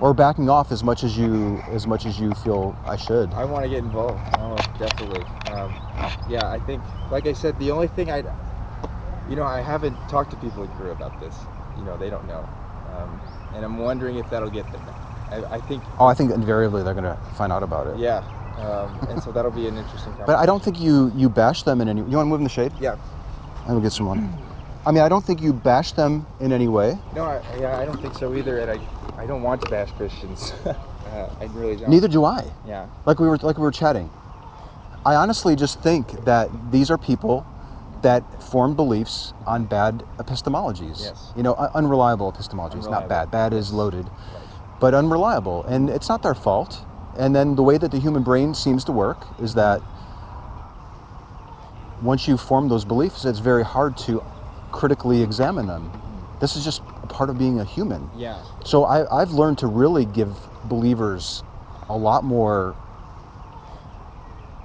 or 0.00 0.14
backing 0.14 0.48
off 0.50 0.72
as 0.72 0.82
much 0.82 1.04
as 1.04 1.16
you 1.16 1.62
as 1.72 1.86
much 1.86 2.06
as 2.06 2.18
you 2.18 2.34
feel 2.34 2.76
I 2.84 2.96
should. 2.96 3.32
I 3.34 3.44
want 3.44 3.64
to 3.64 3.68
get 3.68 3.78
involved. 3.78 4.20
Oh, 4.38 4.64
definitely. 4.78 5.24
Um, 5.50 5.70
yeah, 6.28 6.50
I 6.50 6.58
think, 6.58 6.82
like 7.10 7.26
I 7.26 7.32
said, 7.32 7.58
the 7.58 7.70
only 7.70 7.86
thing 7.88 8.10
I, 8.10 8.24
you 9.28 9.36
know, 9.36 9.44
I 9.44 9.60
haven't 9.60 9.96
talked 10.08 10.30
to 10.30 10.36
people 10.36 10.62
in 10.64 10.70
Peru 10.70 10.90
about 10.92 11.18
this. 11.20 11.46
You 11.76 11.84
know, 11.84 11.96
they 11.96 12.10
don't 12.10 12.26
know, 12.26 12.48
um, 12.88 13.20
and 13.54 13.64
I'm 13.64 13.78
wondering 13.78 14.16
if 14.16 14.28
that'll 14.30 14.50
get 14.50 14.70
them. 14.72 14.82
I, 15.30 15.56
I 15.56 15.60
think, 15.60 15.82
Oh, 15.98 16.06
I 16.06 16.14
think 16.14 16.32
invariably 16.32 16.82
they're 16.82 16.94
gonna 16.94 17.18
find 17.34 17.52
out 17.52 17.62
about 17.62 17.86
it. 17.88 17.98
yeah, 17.98 18.22
um, 18.58 19.00
and 19.08 19.22
so 19.22 19.32
that'll 19.32 19.50
be 19.50 19.66
an 19.66 19.76
interesting. 19.76 20.14
But 20.26 20.36
I 20.36 20.46
don't 20.46 20.62
think 20.62 20.78
you 20.80 21.10
you 21.14 21.28
bash 21.28 21.62
them 21.64 21.80
in 21.80 21.88
any. 21.88 22.00
You 22.02 22.16
want 22.16 22.26
to 22.26 22.30
move 22.30 22.40
in 22.40 22.44
the 22.44 22.50
shade? 22.50 22.72
Yeah. 22.78 22.96
I 23.66 23.72
will 23.72 23.80
get 23.80 23.92
some 23.92 24.06
one. 24.06 24.43
I 24.86 24.92
mean, 24.92 25.02
I 25.02 25.08
don't 25.08 25.24
think 25.24 25.40
you 25.40 25.52
bash 25.52 25.92
them 25.92 26.26
in 26.40 26.52
any 26.52 26.68
way. 26.68 26.98
No, 27.14 27.24
I, 27.24 27.40
yeah, 27.58 27.78
I 27.78 27.86
don't 27.86 28.00
think 28.00 28.14
so 28.14 28.34
either, 28.34 28.58
and 28.58 28.70
I, 28.70 29.22
I 29.22 29.26
don't 29.26 29.42
want 29.42 29.62
to 29.62 29.70
bash 29.70 29.90
Christians. 29.92 30.52
uh, 30.66 30.74
I 31.40 31.44
really 31.54 31.76
don't. 31.76 31.88
Neither 31.88 32.08
do 32.08 32.24
I. 32.24 32.52
Yeah. 32.66 32.88
Like 33.06 33.18
we 33.18 33.26
were 33.26 33.38
like 33.38 33.56
we 33.56 33.62
were 33.62 33.70
chatting. 33.70 34.10
I 35.06 35.14
honestly 35.14 35.56
just 35.56 35.80
think 35.80 36.24
that 36.24 36.50
these 36.70 36.90
are 36.90 36.98
people 36.98 37.46
that 38.02 38.42
form 38.42 38.74
beliefs 38.74 39.32
on 39.46 39.64
bad 39.64 40.04
epistemologies. 40.18 41.00
Yes. 41.00 41.32
You 41.34 41.42
know, 41.42 41.54
un- 41.54 41.70
unreliable 41.74 42.30
epistemologies. 42.30 42.90
Not 42.90 43.08
bad. 43.08 43.30
Bad 43.30 43.54
is 43.54 43.72
loaded, 43.72 44.04
Right. 44.06 44.42
but 44.80 44.92
unreliable, 44.94 45.64
and 45.64 45.88
it's 45.88 46.08
not 46.10 46.22
their 46.22 46.34
fault. 46.34 46.84
And 47.16 47.34
then 47.34 47.54
the 47.56 47.62
way 47.62 47.78
that 47.78 47.90
the 47.90 47.98
human 47.98 48.22
brain 48.22 48.54
seems 48.54 48.84
to 48.84 48.92
work 48.92 49.26
is 49.40 49.54
that 49.54 49.80
once 52.02 52.28
you 52.28 52.36
form 52.36 52.68
those 52.68 52.84
beliefs, 52.84 53.24
it's 53.24 53.38
very 53.38 53.64
hard 53.64 53.96
to 53.96 54.22
critically 54.74 55.22
examine 55.22 55.66
them. 55.66 55.90
This 56.40 56.56
is 56.56 56.64
just 56.64 56.82
a 57.02 57.06
part 57.06 57.30
of 57.30 57.38
being 57.38 57.60
a 57.60 57.64
human. 57.64 58.10
Yeah. 58.16 58.42
So 58.64 58.84
I, 58.84 59.22
I've 59.22 59.30
learned 59.30 59.58
to 59.58 59.68
really 59.68 60.04
give 60.04 60.36
believers 60.64 61.44
a 61.88 61.96
lot 61.96 62.24
more. 62.24 62.76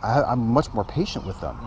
I, 0.01 0.23
I'm 0.23 0.39
much 0.39 0.73
more 0.73 0.83
patient 0.83 1.25
with 1.25 1.39
them. 1.41 1.57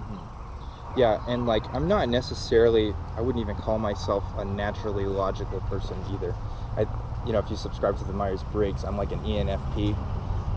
Yeah, 0.96 1.20
and 1.28 1.46
like 1.46 1.62
I'm 1.72 1.86
not 1.86 2.08
necessarily 2.08 2.94
I 3.16 3.20
wouldn't 3.20 3.40
even 3.40 3.56
call 3.56 3.78
myself 3.78 4.24
a 4.36 4.44
naturally 4.44 5.06
logical 5.06 5.60
person 5.62 5.96
either. 6.12 6.34
I 6.76 6.86
you 7.24 7.32
know, 7.32 7.38
if 7.38 7.48
you 7.48 7.56
subscribe 7.56 7.96
to 7.98 8.04
the 8.04 8.12
Myers 8.12 8.42
Briggs, 8.52 8.82
I'm 8.82 8.96
like 8.98 9.12
an 9.12 9.20
ENFP, 9.20 9.96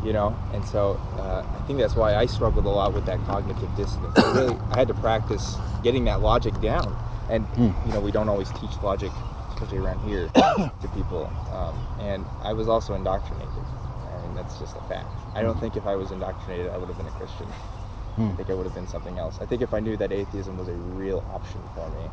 you 0.04 0.12
know, 0.12 0.36
and 0.54 0.66
so 0.66 1.00
uh, 1.20 1.46
I 1.48 1.68
think 1.68 1.80
that's 1.80 1.96
why 1.96 2.16
I 2.16 2.26
struggled 2.26 2.66
a 2.66 2.70
lot 2.70 2.94
with 2.94 3.06
that 3.06 3.24
cognitive 3.28 3.70
dissonance. 3.78 4.18
I 4.18 4.34
really 4.34 4.58
I 4.72 4.80
had 4.80 4.88
to 4.88 4.96
practice 4.96 5.58
getting 5.84 6.04
that 6.06 6.22
logic 6.22 6.60
down, 6.62 6.98
and 7.30 7.48
you 7.86 7.92
know 7.92 8.00
we 8.00 8.12
don't 8.12 8.30
always 8.30 8.50
teach 8.52 8.82
logic, 8.84 9.12
especially 9.50 9.78
around 9.78 10.00
here, 10.02 10.30
to 10.36 10.88
people. 10.94 11.32
Um, 11.52 11.76
and 12.00 12.26
I 12.42 12.54
was 12.54 12.68
also 12.68 12.94
indoctrinated. 12.94 13.50
I 14.14 14.22
mean 14.22 14.36
that's 14.36 14.58
just 14.60 14.76
a 14.78 14.82
fact. 14.82 15.12
I 15.36 15.42
don't 15.42 15.60
think 15.60 15.76
if 15.78 15.86
I 15.86 15.96
was 15.96 16.12
indoctrinated, 16.12 16.72
I 16.74 16.78
would 16.78 16.88
have 16.90 16.98
been 16.98 17.08
a 17.08 17.12
Christian. 17.12 17.48
I 18.18 18.32
think 18.38 18.50
I 18.50 18.54
would 18.54 18.66
have 18.66 18.74
been 18.76 18.88
something 18.88 19.18
else. 19.20 19.40
I 19.42 19.46
think 19.46 19.62
if 19.62 19.74
I 19.74 19.82
knew 19.82 19.98
that 19.98 20.12
atheism 20.14 20.58
was 20.58 20.70
a 20.70 20.74
real 20.74 21.22
option 21.34 21.62
for 21.76 21.90
me, 21.90 22.08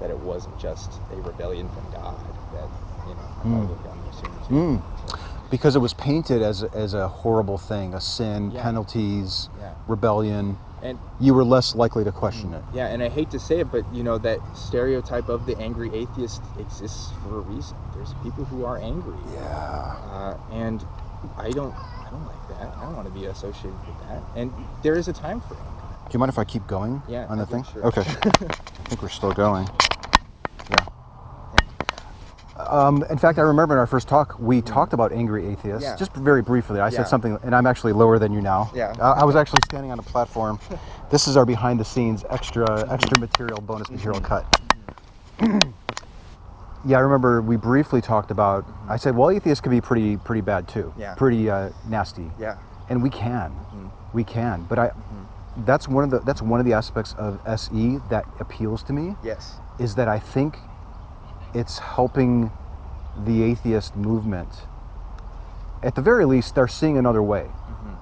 that 0.00 0.08
it 0.10 0.18
wasn't 0.18 0.56
just 0.58 1.00
a 1.10 1.20
rebellion 1.22 1.68
from 1.68 1.90
God, 1.90 2.22
that 2.52 2.68
you 3.08 3.14
know 3.16 3.26
I 3.40 3.42
probably 3.42 3.66
would 3.66 3.78
have 3.78 3.84
gone 3.84 4.12
sooner. 4.12 4.60
Mm. 4.62 4.82
Because 5.50 5.74
it 5.74 5.80
was 5.80 5.92
painted 5.94 6.40
as, 6.42 6.62
a- 6.62 6.72
as 6.76 6.94
a 6.94 7.08
horrible 7.08 7.58
thing, 7.58 7.94
a 7.94 8.00
sin, 8.00 8.52
Yeah. 8.52 8.62
penalties, 8.62 9.48
Yeah. 9.58 9.74
rebellion. 9.88 10.58
And 10.82 10.98
You 11.18 11.34
were 11.34 11.44
less 11.44 11.74
likely 11.74 12.04
to 12.04 12.12
question 12.12 12.54
it. 12.54 12.64
yeah, 12.72 12.86
and 12.88 13.02
I 13.02 13.08
hate 13.08 13.30
to 13.30 13.38
say 13.38 13.60
it, 13.60 13.70
but 13.70 13.84
you 13.92 14.02
know 14.02 14.18
that 14.18 14.40
stereotype 14.56 15.28
of 15.28 15.46
the 15.46 15.58
angry 15.60 15.92
atheist 15.94 16.42
exists 16.58 17.12
for 17.22 17.38
a 17.38 17.40
reason. 17.40 17.76
There's 17.94 18.14
people 18.22 18.44
who 18.44 18.64
are 18.64 18.78
angry. 18.78 19.18
Yeah. 19.26 19.96
uh, 20.04 20.36
and 20.50 20.84
I 21.36 21.50
don't, 21.52 21.74
I 22.06 22.10
don't 22.10 22.24
like 22.26 22.46
that. 22.48 22.74
I 22.78 22.84
don't 22.84 22.94
want 22.94 23.06
to 23.06 23.12
be 23.12 23.26
associated 23.26 23.78
with 23.86 23.98
that. 23.98 24.22
And 24.34 24.52
there 24.82 24.96
is 24.96 25.08
a 25.08 25.12
time 25.12 25.40
for 25.40 25.56
anger. 25.56 25.82
Do 26.08 26.14
you 26.14 26.18
mind 26.18 26.30
if 26.30 26.38
I 26.38 26.44
keep 26.44 26.66
going 26.66 27.02
Yeah, 27.06 27.26
on 27.28 27.38
the 27.38 27.46
thing? 27.46 27.62
sure. 27.62 27.84
Okay. 27.86 28.00
I 28.24 28.82
think 28.88 29.02
we're 29.02 29.08
still 29.08 29.32
going. 29.32 29.68
Um, 32.70 33.04
in 33.10 33.18
fact, 33.18 33.38
I 33.38 33.42
remember 33.42 33.74
in 33.74 33.78
our 33.80 33.86
first 33.86 34.06
talk, 34.08 34.38
we 34.38 34.62
talked 34.62 34.92
about 34.92 35.12
angry 35.12 35.46
atheists, 35.46 35.82
Yeah. 35.82 35.96
just 35.96 36.14
very 36.14 36.40
briefly. 36.40 36.78
I 36.80 36.84
Yeah. 36.84 36.90
said 36.98 37.08
something, 37.08 37.36
and 37.42 37.54
I'm 37.54 37.66
actually 37.66 37.92
lower 37.92 38.18
than 38.18 38.32
you 38.32 38.40
now. 38.40 38.70
Yeah. 38.72 38.94
I, 39.00 39.22
I 39.22 39.24
was 39.24 39.34
actually 39.36 39.62
standing 39.66 39.90
on 39.90 39.98
a 39.98 40.02
platform. 40.02 40.58
This 41.10 41.26
is 41.26 41.36
our 41.36 41.44
behind 41.44 41.80
the 41.80 41.84
scenes 41.84 42.24
extra 42.30 42.86
extra 42.88 43.18
material, 43.18 43.60
bonus 43.60 43.90
material 43.90 44.20
cut. 44.20 44.46
yeah, 46.86 46.96
I 46.98 47.00
remember 47.00 47.42
we 47.42 47.56
briefly 47.56 48.00
talked 48.00 48.30
about. 48.30 48.64
I 48.88 48.96
said, 48.96 49.16
well, 49.16 49.30
atheists 49.30 49.60
can 49.60 49.70
be 49.72 49.80
pretty 49.80 50.16
pretty 50.18 50.40
bad 50.40 50.68
too. 50.68 50.94
Yeah. 50.96 51.14
Pretty 51.16 51.50
uh, 51.50 51.70
nasty. 51.88 52.30
Yeah. 52.38 52.58
And 52.88 53.02
we 53.02 53.10
can, 53.10 53.50
Mhm. 53.74 53.90
we 54.12 54.22
can. 54.22 54.66
But 54.68 54.78
I, 54.78 54.90
that's 55.66 55.88
one 55.88 56.04
of 56.04 56.10
the 56.10 56.20
that's 56.20 56.42
one 56.42 56.60
of 56.60 56.66
the 56.66 56.74
aspects 56.74 57.12
of 57.18 57.40
SE 57.44 57.98
that 58.08 58.24
appeals 58.38 58.84
to 58.84 58.92
me 58.92 59.16
Yes. 59.24 59.58
is 59.80 59.96
that 59.96 60.06
I 60.06 60.20
think 60.20 60.58
it's 61.54 61.80
helping 61.80 62.52
the 63.24 63.42
atheist 63.42 63.96
movement. 63.96 64.48
At 65.82 65.94
the 65.94 66.02
very 66.02 66.24
least, 66.26 66.54
they're 66.54 66.68
seeing 66.68 66.98
another 66.98 67.22
way. 67.22 67.48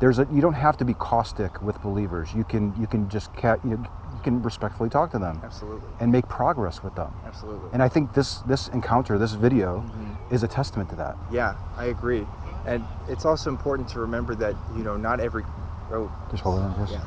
There's 0.01 0.19
a 0.21 0.29
you 0.33 0.41
don't 0.41 0.55
have 0.55 0.77
to 0.79 0.85
be 0.85 0.95
caustic 0.95 1.61
with 1.61 1.81
believers. 1.83 2.33
You 2.35 2.45
can 2.45 2.73
you 2.81 2.87
can 2.87 3.09
just 3.09 3.35
ca- 3.35 3.57
you, 3.65 3.71
you 3.71 4.21
can 4.23 4.41
respectfully 4.43 4.89
talk 4.89 5.11
to 5.11 5.19
them 5.19 5.41
Absolutely. 5.45 5.89
and 5.99 6.13
make 6.13 6.29
progress 6.29 6.83
with 6.85 6.95
them. 6.95 7.13
Absolutely. 7.27 7.69
And 7.73 7.83
I 7.83 7.89
think 7.89 8.13
this 8.15 8.37
this 8.47 8.69
encounter, 8.69 9.19
this 9.19 9.33
video, 9.33 9.81
Mm-hmm. 9.81 10.35
is 10.35 10.43
a 10.45 10.49
testament 10.49 10.89
to 10.91 10.97
that. 10.97 11.17
Yeah, 11.33 11.57
I 11.77 11.87
agree. 11.87 12.27
And 12.67 12.85
it's 13.09 13.25
also 13.25 13.51
important 13.51 13.89
to 13.91 14.01
remember 14.01 14.35
that 14.37 14.55
you 14.77 14.85
know 14.85 14.97
not 14.97 15.19
every. 15.21 15.43
Oh, 15.91 16.11
Just 16.31 16.43
hold 16.43 16.61
on, 16.61 16.89
yeah. 16.91 17.01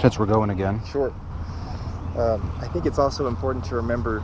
Since 0.00 0.18
we're 0.18 0.26
going 0.26 0.50
again. 0.50 0.80
Sure. 0.86 1.12
Um, 2.16 2.50
I 2.62 2.68
think 2.68 2.86
it's 2.86 2.98
also 2.98 3.26
important 3.26 3.64
to 3.66 3.74
remember 3.76 4.22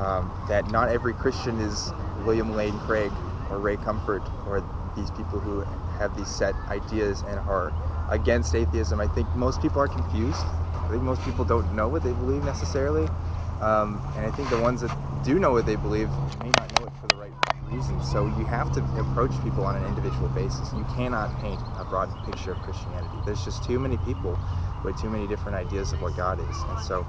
um, 0.00 0.34
that 0.46 0.66
not 0.66 0.90
every 0.90 1.14
Christian 1.14 1.60
is 1.60 1.94
William 2.14 2.54
Lane 2.54 2.80
Craig 2.80 3.20
or 3.48 3.60
Ray 3.60 3.78
Comfort 3.78 4.24
or 4.44 4.62
these 4.94 5.12
people 5.12 5.40
who 5.40 5.64
have 5.90 6.14
these 6.14 6.30
set 6.30 6.56
ideas 6.70 7.22
and 7.24 7.40
are 7.40 7.74
against 8.08 8.54
atheism. 8.56 9.00
I 9.00 9.08
think 9.08 9.34
most 9.34 9.62
people 9.62 9.82
are 9.82 9.88
confused. 9.88 10.48
I 10.88 10.92
think 10.92 11.04
most 11.04 11.24
people 11.24 11.46
don't 11.46 11.70
know 11.72 11.88
what 11.90 12.04
they 12.04 12.14
believe 12.14 12.44
necessarily. 12.44 13.12
Um, 13.60 14.02
and 14.14 14.26
I 14.26 14.32
think 14.32 14.50
the 14.50 14.58
ones 14.58 14.82
that 14.82 14.94
do 15.22 15.38
know 15.40 15.52
what 15.52 15.66
they 15.66 15.76
believe 15.76 16.18
may 16.36 16.52
not 16.52 16.70
know 16.70 16.84
it 16.86 16.94
for 16.94 17.08
the 17.08 17.16
right 17.16 17.36
reasons. 17.60 18.06
So 18.08 18.26
you 18.26 18.46
have 18.46 18.70
to 18.72 18.86
approach 18.96 19.42
people 19.42 19.66
on 19.66 19.76
an 19.76 19.84
individual 19.84 20.30
basis. 20.30 20.74
You 20.74 20.86
cannot 20.86 21.36
paint 21.36 21.64
a 21.76 21.86
broad 21.86 22.12
picture 22.22 22.52
of 22.52 22.60
Christianity. 22.62 23.22
There's 23.24 23.42
just 23.44 23.64
too 23.64 23.80
many 23.80 23.98
people 23.98 24.42
with 24.82 24.96
too 24.96 25.10
many 25.10 25.28
different 25.28 25.56
ideas 25.56 25.92
of 25.94 26.00
what 26.00 26.14
God 26.14 26.40
is. 26.40 26.64
And 26.68 26.80
so 26.80 27.08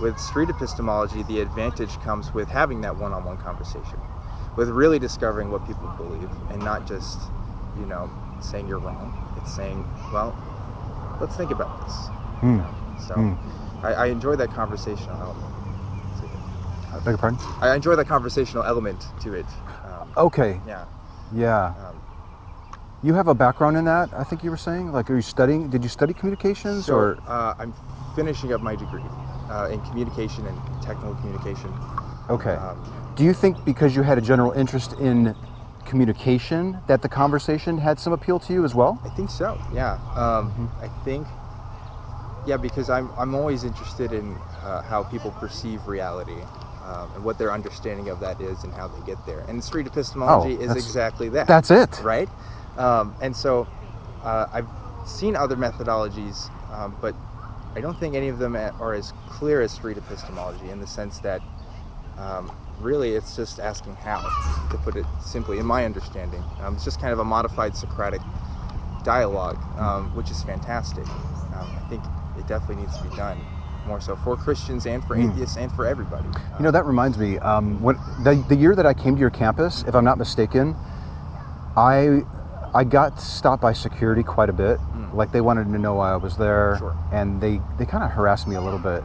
with 0.00 0.18
street 0.18 0.50
epistemology, 0.50 1.22
the 1.24 1.40
advantage 1.40 1.98
comes 2.00 2.32
with 2.34 2.48
having 2.48 2.80
that 2.82 2.96
one 2.96 3.12
on 3.12 3.24
one 3.24 3.36
conversation, 3.36 3.98
with 4.56 4.68
really 4.68 4.98
discovering 4.98 5.50
what 5.50 5.66
people 5.66 5.90
believe 5.96 6.30
and 6.50 6.62
not 6.62 6.86
just, 6.86 7.30
you 7.78 7.86
know, 7.86 8.10
saying 8.40 8.68
you're 8.68 8.78
wrong. 8.78 9.12
It's 9.36 9.50
saying, 9.54 9.86
well, 10.12 10.36
let's 11.20 11.36
think 11.36 11.50
about 11.50 11.76
this. 11.80 12.10
Hmm. 12.40 12.60
So 12.96 13.14
Hmm. 13.14 13.34
I, 13.82 13.94
I 13.94 14.06
enjoy 14.06 14.36
that 14.36 14.52
conversational 14.52 15.20
element. 15.20 15.52
I 16.92 16.96
beg 17.00 17.06
your 17.06 17.18
pardon? 17.18 17.38
I 17.60 17.74
enjoy 17.74 17.96
that 17.96 18.06
conversational 18.06 18.64
element 18.64 19.12
to 19.20 19.34
it. 19.34 19.46
Um, 19.84 20.08
Okay. 20.16 20.60
yeah. 20.66 20.84
Yeah. 21.32 21.74
Um, 21.78 22.00
You 23.02 23.14
have 23.14 23.28
a 23.28 23.34
background 23.34 23.76
in 23.76 23.84
that, 23.84 24.10
I 24.16 24.24
think 24.24 24.42
you 24.42 24.50
were 24.50 24.56
saying? 24.56 24.90
Like, 24.92 25.10
are 25.10 25.14
you 25.16 25.22
studying? 25.22 25.68
Did 25.68 25.82
you 25.82 25.88
study 25.88 26.14
communications 26.14 26.88
so 26.88 26.96
or? 26.96 27.18
uh, 27.26 27.54
I'm 27.58 27.74
finishing 28.16 28.52
up 28.52 28.60
my 28.60 28.74
degree 28.74 29.02
uh, 29.50 29.68
in 29.70 29.80
communication 29.82 30.46
and 30.46 30.60
technical 30.82 31.14
communication. 31.16 31.74
Okay. 32.30 32.54
Um, 32.54 32.78
Do 33.16 33.24
you 33.24 33.32
think 33.34 33.64
because 33.64 33.96
you 33.96 34.02
had 34.02 34.18
a 34.18 34.20
general 34.20 34.52
interest 34.52 34.92
in 34.94 35.34
communication 35.84 36.80
that 36.86 37.00
the 37.02 37.08
conversation 37.08 37.78
had 37.78 37.98
some 37.98 38.12
appeal 38.12 38.38
to 38.40 38.52
you 38.52 38.64
as 38.64 38.74
well? 38.74 39.00
I 39.04 39.08
think 39.08 39.30
so. 39.30 39.58
Yeah. 39.72 39.94
Um, 40.14 40.50
Mm-hmm. 40.52 40.66
I 40.84 40.88
think. 41.04 41.26
Yeah, 42.46 42.56
because 42.56 42.88
I'm 42.88 43.10
I'm 43.18 43.34
always 43.34 43.64
interested 43.64 44.12
in 44.12 44.38
uh, 44.62 44.80
how 44.82 45.02
people 45.02 45.32
perceive 45.32 45.86
reality, 45.86 46.40
um, 46.84 47.10
and 47.14 47.24
what 47.24 47.36
their 47.36 47.52
understanding 47.52 48.08
of 48.08 48.20
that 48.20 48.40
is 48.40 48.64
and 48.64 48.72
how 48.72 48.88
they 48.88 49.00
get 49.04 49.18
there. 49.26 49.44
And 49.48 49.62
street 49.62 49.86
epistemology 49.86 50.54
is 50.54 50.60
Oh, 50.62 50.66
that's- 50.68 50.84
exactly 50.86 51.28
that. 51.30 51.46
That's 51.46 51.70
it. 51.70 52.00
right? 52.02 52.28
Um, 52.78 53.14
and 53.20 53.36
so 53.36 53.66
uh, 54.24 54.46
I've 54.52 54.68
seen 55.04 55.36
other 55.36 55.56
methodologies, 55.56 56.48
um, 56.72 56.96
but 57.02 57.14
I 57.78 57.80
don't 57.80 57.96
think 57.96 58.16
any 58.16 58.26
of 58.26 58.40
them 58.40 58.56
are 58.56 58.92
as 58.92 59.12
clear 59.26 59.60
as 59.60 59.70
street 59.70 59.96
epistemology 59.96 60.68
in 60.68 60.80
the 60.80 60.86
sense 60.86 61.20
that 61.20 61.40
um, 62.18 62.50
really 62.80 63.14
it's 63.14 63.36
just 63.36 63.60
asking 63.60 63.94
how, 64.02 64.32
to 64.72 64.78
put 64.78 64.96
it 64.96 65.06
simply, 65.20 65.60
in 65.60 65.66
my 65.66 65.84
understanding. 65.84 66.42
Um, 66.60 66.74
it's 66.74 66.82
just 66.82 66.98
kind 66.98 67.12
of 67.12 67.20
a 67.20 67.24
modified 67.24 67.76
Socratic 67.76 68.20
dialogue, 69.04 69.58
um, 69.76 70.06
which 70.16 70.28
is 70.32 70.42
fantastic. 70.42 71.06
Um, 71.52 71.68
I 71.76 71.82
think 71.88 72.02
it 72.36 72.48
definitely 72.48 72.82
needs 72.82 72.96
to 72.96 73.04
be 73.04 73.16
done 73.16 73.38
more 73.86 74.00
so 74.00 74.16
for 74.16 74.36
Christians 74.36 74.84
and 74.84 75.04
for 75.04 75.14
Mm. 75.16 75.30
atheists 75.30 75.56
and 75.56 75.70
for 75.70 75.86
everybody. 75.86 76.26
You 76.58 76.64
know, 76.64 76.72
that 76.72 76.84
reminds 76.84 77.16
me. 77.16 77.38
Um, 77.38 77.80
when 77.80 77.94
the, 78.24 78.44
the 78.48 78.56
year 78.56 78.74
that 78.74 78.86
I 78.86 78.92
came 78.92 79.14
to 79.14 79.20
your 79.20 79.30
campus, 79.30 79.84
if 79.86 79.94
I'm 79.94 80.04
not 80.04 80.18
mistaken, 80.18 80.74
I 81.76 82.24
I 82.74 82.82
got 82.82 83.20
stopped 83.20 83.62
by 83.62 83.72
security 83.72 84.24
quite 84.24 84.50
a 84.50 84.52
bit. 84.52 84.80
Like 85.12 85.32
they 85.32 85.40
wanted 85.40 85.64
to 85.64 85.78
know 85.78 85.94
why 85.94 86.12
I 86.12 86.16
was 86.16 86.36
there, 86.36 86.76
Sure. 86.78 86.94
and 87.12 87.40
they 87.40 87.60
they 87.78 87.86
kind 87.86 88.04
of 88.04 88.10
harassed 88.10 88.46
me 88.46 88.56
a 88.56 88.60
little 88.60 88.78
bit, 88.78 89.02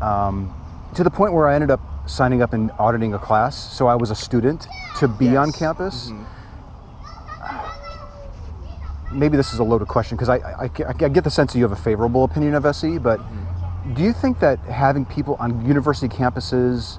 um, 0.00 0.52
to 0.94 1.04
the 1.04 1.10
point 1.10 1.32
where 1.32 1.46
I 1.48 1.54
ended 1.54 1.70
up 1.70 1.80
signing 2.06 2.42
up 2.42 2.52
and 2.52 2.70
auditing 2.78 3.14
a 3.14 3.18
class, 3.18 3.56
so 3.56 3.86
I 3.86 3.94
was 3.94 4.10
a 4.10 4.14
student 4.14 4.68
to 4.94 5.06
be 5.08 5.36
on 5.36 5.48
Yes. 5.48 5.56
campus. 5.58 6.10
Mhm. 6.10 6.26
Maybe 9.12 9.36
this 9.36 9.52
is 9.52 9.58
a 9.58 9.64
loaded 9.64 9.88
question 9.88 10.16
because 10.16 10.28
I, 10.28 10.36
I, 10.36 10.70
I 10.88 10.92
get 10.92 11.24
the 11.24 11.30
sense 11.30 11.52
that 11.52 11.58
you 11.58 11.64
have 11.64 11.72
a 11.72 11.76
favorable 11.76 12.22
opinion 12.24 12.54
of 12.54 12.64
SE, 12.64 12.98
but 12.98 13.18
Mm-hmm. 13.20 13.94
do 13.94 14.02
you 14.02 14.12
think 14.12 14.38
that 14.40 14.60
having 14.66 15.04
people 15.04 15.36
on 15.40 15.64
university 15.66 16.08
campuses 16.08 16.98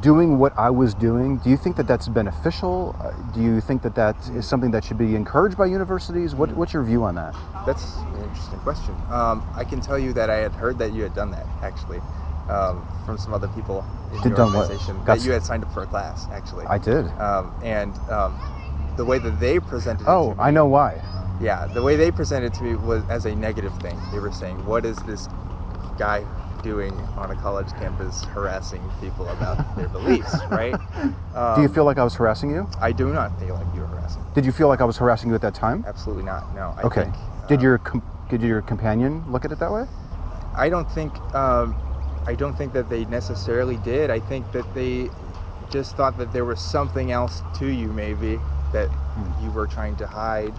doing 0.00 0.38
what 0.38 0.52
I 0.58 0.70
was 0.70 0.94
doing, 0.94 1.38
do 1.38 1.50
you 1.50 1.56
think 1.56 1.76
that 1.76 1.86
that's 1.86 2.08
beneficial? 2.08 2.96
Uh, 3.00 3.10
Do 3.32 3.40
you 3.42 3.60
think 3.60 3.82
that 3.82 3.94
that 3.96 4.16
is 4.28 4.46
something 4.48 4.70
that 4.72 4.84
should 4.84 4.98
be 4.98 5.14
encouraged 5.16 5.56
by 5.56 5.66
universities? 5.66 6.34
What, 6.34 6.54
what's 6.56 6.72
your 6.74 6.84
view 6.84 7.04
on 7.04 7.16
that? 7.16 7.34
That's 7.66 7.98
an 8.14 8.24
interesting 8.24 8.60
question. 8.60 9.02
Um, 9.10 9.44
I 9.54 9.64
can 9.64 9.80
tell 9.80 9.98
you 9.98 10.12
that 10.14 10.30
I 10.30 10.36
had 10.36 10.54
heard 10.54 10.78
that 10.78 10.92
you 10.92 11.02
had 11.02 11.14
done 11.14 11.30
that 11.32 11.48
actually 11.62 12.02
um, 12.48 12.86
from 13.04 13.18
some 13.18 13.34
other 13.34 13.48
people 13.48 13.86
in 14.12 14.20
Did 14.22 14.30
your 14.30 14.40
organization. 14.46 15.02
Got 15.04 15.18
That 15.18 15.24
you 15.26 15.32
had 15.32 15.44
signed 15.44 15.64
up 15.64 15.72
for 15.72 15.82
a 15.84 15.86
class 15.86 16.28
actually. 16.30 16.66
I 16.66 16.78
did. 16.78 17.06
um, 17.20 17.54
and 17.62 17.98
um, 18.08 18.40
the 18.96 19.04
way 19.04 19.18
that 19.18 19.40
they 19.40 19.60
presented 19.60 20.04
it 20.04 20.08
Oh, 20.10 20.30
to 20.30 20.36
me, 20.36 20.36
I 20.40 20.50
know 20.50 20.66
why. 20.66 21.02
Yeah, 21.40 21.66
the 21.68 21.82
way 21.82 21.96
they 21.96 22.10
presented 22.12 22.48
it 22.48 22.54
to 22.54 22.64
me 22.64 22.76
was 22.76 23.04
as 23.06 23.26
a 23.26 23.34
negative 23.36 23.74
thing. 23.74 24.08
They 24.10 24.20
were 24.20 24.32
saying, 24.32 24.64
"What 24.64 24.84
is 24.86 25.02
this 25.04 25.28
guy 25.98 26.26
doing 26.68 26.92
on 27.16 27.30
a 27.30 27.36
college 27.36 27.70
campus 27.80 28.24
harassing 28.24 28.82
people 29.00 29.26
about 29.28 29.56
their 29.76 29.88
beliefs?" 29.88 30.34
Right? 30.50 30.74
Um, 31.34 31.54
Do 31.56 31.62
you 31.62 31.68
feel 31.68 31.84
like 31.84 31.98
I 31.98 32.04
was 32.04 32.14
harassing 32.14 32.50
you? 32.50 32.68
I 32.80 32.92
do 32.92 33.06
not 33.18 33.28
feel 33.40 33.54
like 33.54 33.66
you 33.74 33.80
were 33.80 33.86
harassing. 33.86 34.22
Did 34.34 34.44
you 34.44 34.52
feel 34.52 34.68
like 34.68 34.80
I 34.80 34.84
was 34.84 34.98
harassing 34.98 35.30
you 35.30 35.34
at 35.34 35.40
that 35.42 35.54
time? 35.54 35.84
Absolutely 35.86 36.24
not. 36.24 36.42
No. 36.54 36.74
I 36.76 36.82
Okay. 36.82 37.04
Think, 37.04 37.16
Did 37.48 37.58
um, 37.60 37.64
your 37.64 37.78
com- 37.78 38.02
did 38.28 38.42
your 38.42 38.60
companion 38.62 39.24
look 39.32 39.44
at 39.46 39.52
it 39.52 39.58
that 39.58 39.72
way? 39.72 39.84
I 40.54 40.68
don't 40.68 40.90
think 40.90 41.12
um, 41.34 41.74
I 42.26 42.34
don't 42.34 42.56
think 42.58 42.72
that 42.74 42.90
they 42.90 43.06
necessarily 43.06 43.76
did. 43.78 44.10
I 44.10 44.20
think 44.20 44.50
that 44.52 44.66
they 44.74 45.08
just 45.70 45.96
thought 45.96 46.18
that 46.18 46.32
there 46.32 46.44
was 46.44 46.60
something 46.60 47.10
else 47.10 47.42
to 47.54 47.66
you, 47.66 47.88
maybe 47.88 48.40
that 48.72 48.88
you 49.42 49.50
were 49.52 49.66
trying 49.66 49.96
to 49.96 50.06
hide. 50.06 50.52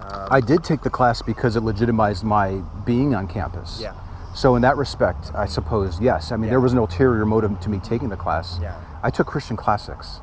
Um, 0.00 0.28
I 0.30 0.40
did 0.40 0.64
take 0.64 0.82
the 0.82 0.90
class 0.90 1.22
because 1.22 1.56
it 1.56 1.62
legitimized 1.62 2.24
my 2.24 2.62
being 2.84 3.14
on 3.14 3.26
campus. 3.28 3.78
Yeah. 3.80 3.92
So 4.36 4.54
in 4.54 4.60
that 4.62 4.76
respect, 4.76 5.32
I 5.34 5.46
suppose 5.46 5.98
yes. 5.98 6.30
I 6.30 6.36
mean, 6.36 6.50
there 6.50 6.60
was 6.60 6.74
an 6.74 6.78
ulterior 6.78 7.24
motive 7.24 7.58
to 7.60 7.70
me 7.70 7.78
taking 7.78 8.10
the 8.10 8.18
class. 8.18 8.58
Yeah. 8.60 8.78
I 9.02 9.08
took 9.08 9.26
Christian 9.26 9.56
classics. 9.56 10.20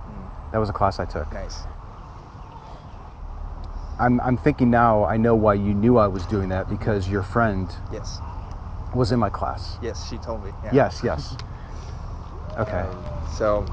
That 0.51 0.59
was 0.59 0.69
a 0.69 0.73
class 0.73 0.99
I 0.99 1.05
took. 1.05 1.33
Nice. 1.33 1.63
I'm, 3.99 4.21
I'm 4.21 4.37
thinking 4.37 4.69
now. 4.69 5.03
I 5.03 5.17
know 5.17 5.33
why 5.33 5.55
you 5.55 5.73
knew 5.73 5.97
I 5.97 6.05
was 6.05 6.27
doing 6.27 6.49
that 6.49 6.69
because 6.69 7.09
your 7.09 7.23
friend 7.23 7.75
Yes. 7.91 8.19
was 8.93 9.11
in 9.11 9.17
my 9.17 9.31
class. 9.31 9.79
Yes, 9.81 10.07
she 10.07 10.19
told 10.19 10.43
me. 10.43 10.51
Yeah. 10.63 10.69
Yes. 10.73 11.01
Yes. 11.03 11.35
Okay. 12.55 12.77
Um, 12.77 13.03
so, 13.35 13.65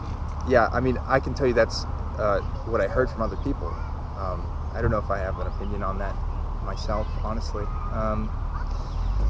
yeah, 0.49 0.71
I 0.73 0.81
mean, 0.81 0.97
I 1.07 1.21
can 1.21 1.35
tell 1.35 1.47
you 1.47 1.53
that's 1.53 1.85
uh, 2.19 2.41
what 2.65 2.81
I 2.81 2.89
heard 2.89 3.11
from 3.11 3.21
other 3.21 3.37
people. 3.45 3.69
Um, 4.17 4.43
I 4.73 4.81
don't 4.81 4.91
know 4.91 4.97
if 4.97 5.11
I 5.11 5.19
have 5.19 5.39
an 5.39 5.49
opinion 5.49 5.83
on 5.83 5.99
that 5.99 6.17
myself, 6.65 7.07
honestly. 7.23 7.65
Um, 7.93 8.31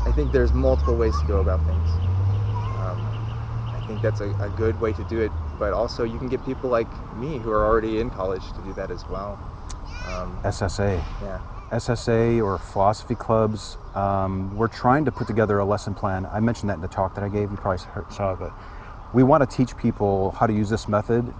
I 0.06 0.12
think 0.12 0.32
there's 0.32 0.52
multiple 0.52 0.96
ways 0.96 1.18
to 1.20 1.26
go 1.26 1.40
about 1.40 1.64
things. 1.66 1.98
Um, 2.78 3.06
I 3.74 3.80
think 3.80 4.02
that's 4.02 4.20
a, 4.20 4.30
a 4.40 4.48
good 4.50 4.80
way 4.80 4.92
to 4.92 5.04
do 5.04 5.20
it, 5.20 5.32
but 5.58 5.72
also 5.72 6.04
you 6.04 6.18
can 6.18 6.28
get 6.28 6.44
people 6.44 6.70
like 6.70 6.88
me 7.16 7.38
who 7.38 7.50
are 7.50 7.64
already 7.66 8.00
in 8.00 8.10
college 8.10 8.52
to 8.52 8.62
do 8.62 8.72
that 8.74 8.90
as 8.90 9.06
well. 9.08 9.38
Um, 10.04 10.38
SSA. 10.44 11.04
yeah. 11.22 11.40
SSA 11.72 12.42
or 12.44 12.58
philosophy 12.58 13.14
clubs. 13.14 13.78
Um, 13.94 14.56
we're 14.56 14.68
trying 14.68 15.04
to 15.04 15.12
put 15.12 15.26
together 15.26 15.58
a 15.58 15.64
lesson 15.64 15.94
plan. 15.94 16.26
I 16.32 16.40
mentioned 16.40 16.70
that 16.70 16.74
in 16.74 16.80
the 16.80 16.88
talk 16.88 17.14
that 17.14 17.24
I 17.24 17.28
gave. 17.28 17.50
You 17.50 17.56
probably 17.56 17.78
saw 18.10 18.32
it, 18.32 18.38
but 18.40 18.52
we 19.12 19.22
want 19.22 19.48
to 19.48 19.56
teach 19.56 19.76
people 19.76 20.32
how 20.32 20.46
to 20.46 20.52
use 20.52 20.68
this 20.70 20.88
method 20.88 21.32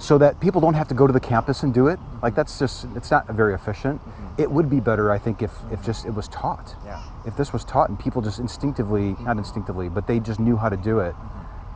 so 0.00 0.16
that 0.18 0.40
people 0.40 0.60
don't 0.60 0.74
have 0.74 0.88
to 0.88 0.94
go 0.94 1.06
to 1.06 1.12
the 1.12 1.20
campus 1.20 1.62
and 1.62 1.74
do 1.74 1.86
it. 1.88 1.98
Mm-hmm. 1.98 2.20
Like 2.22 2.34
that's 2.34 2.58
just 2.58 2.86
it's 2.96 3.10
not 3.10 3.28
very 3.28 3.54
efficient. 3.54 4.00
Mm-hmm. 4.00 4.42
It 4.42 4.50
would 4.50 4.70
be 4.70 4.80
better, 4.80 5.10
I 5.12 5.18
think, 5.18 5.42
if 5.42 5.50
if 5.50 5.58
mm-hmm. 5.58 5.84
just 5.84 6.06
it 6.06 6.14
was 6.14 6.26
taught. 6.28 6.74
Yeah. 6.84 7.02
If 7.26 7.36
this 7.36 7.52
was 7.52 7.64
taught 7.64 7.90
and 7.90 7.98
people 7.98 8.22
just 8.22 8.38
instinctively, 8.38 9.14
not 9.20 9.36
instinctively, 9.36 9.88
but 9.90 10.06
they 10.06 10.18
just 10.18 10.40
knew 10.40 10.56
how 10.56 10.70
to 10.70 10.76
do 10.76 11.00
it 11.00 11.14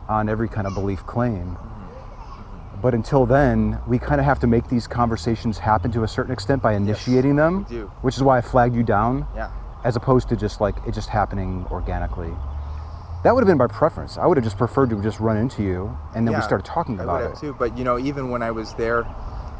on 0.09 0.27
every 0.27 0.49
kind 0.49 0.65
of 0.67 0.73
belief 0.73 1.05
claim. 1.05 1.55
But 2.81 2.93
until 2.93 3.25
then, 3.25 3.79
we 3.87 3.97
kind 3.97 4.19
of 4.19 4.25
have 4.25 4.39
to 4.39 4.47
make 4.47 4.67
these 4.67 4.85
conversations 4.87 5.57
happen 5.57 5.91
to 5.93 6.03
a 6.03 6.07
certain 6.07 6.33
extent 6.33 6.61
by 6.61 6.73
initiating 6.73 7.35
them, 7.35 7.65
we 7.69 7.77
do. 7.77 7.91
which 8.01 8.15
is 8.15 8.23
why 8.23 8.37
I 8.37 8.41
flagged 8.41 8.75
you 8.75 8.83
down, 8.83 9.25
Yeah. 9.35 9.49
as 9.83 9.95
opposed 9.95 10.29
to 10.29 10.35
just 10.35 10.61
like 10.61 10.75
it 10.85 10.93
just 10.93 11.09
happening 11.09 11.65
organically. 11.71 12.33
That 13.25 13.33
would 13.33 13.41
have 13.41 13.47
been 13.47 13.57
my 13.57 13.65
preference. 13.65 14.19
I 14.19 14.27
would 14.27 14.37
have 14.37 14.43
just 14.43 14.55
preferred 14.55 14.91
to 14.91 15.01
just 15.01 15.19
run 15.19 15.35
into 15.35 15.63
you 15.63 15.97
and 16.13 16.27
then 16.27 16.35
we 16.35 16.41
started 16.43 16.63
talking 16.63 16.99
I 16.99 17.03
about 17.05 17.21
would 17.21 17.25
it. 17.25 17.29
have 17.29 17.39
too. 17.39 17.55
But 17.55 17.75
you 17.75 17.83
know, 17.83 17.97
even 17.97 18.29
when 18.29 18.43
I 18.43 18.51
was 18.51 18.75
there 18.75 19.07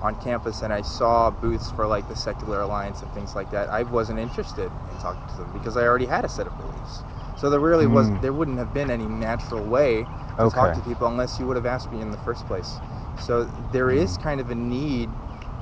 on 0.04 0.16
campus 0.18 0.62
and 0.62 0.72
I 0.72 0.84
saw 0.84 1.32
booths 1.32 1.72
for 1.72 1.88
like 1.88 2.08
the 2.08 2.16
Secular 2.16 2.62
Alliance 2.62 3.02
and 3.02 3.12
things 3.12 3.36
like 3.36 3.50
that, 3.50 3.74
I 3.74 3.82
wasn't 3.82 4.20
interested 4.20 4.72
in 4.92 5.00
talking 5.00 5.28
to 5.30 5.38
them 5.38 5.52
because 5.52 5.78
I 5.78 5.82
already 5.82 6.06
had 6.06 6.24
a 6.24 6.30
set 6.30 6.46
of 6.46 6.56
beliefs. 6.58 7.04
So 7.38 7.50
there 7.50 7.60
really 7.60 7.88
was 7.88 8.12
there 8.22 8.34
wouldn't 8.34 8.60
have 8.60 8.72
been 8.72 8.92
any 8.92 9.08
natural 9.08 9.66
way 9.66 10.04
to 10.38 10.48
talk 10.52 10.76
Hmm. 10.76 10.82
To 10.82 10.86
people 10.88 11.08
unless 11.08 11.40
you 11.40 11.48
would 11.48 11.56
have 11.56 11.66
asked 11.66 11.92
me 11.92 12.02
in 12.02 12.12
the 12.12 12.20
first 12.20 12.46
place. 12.46 12.80
So 13.18 13.46
there 13.72 13.90
is 13.90 14.16
kind 14.16 14.40
of 14.40 14.52
a 14.52 14.56
need 14.56 15.10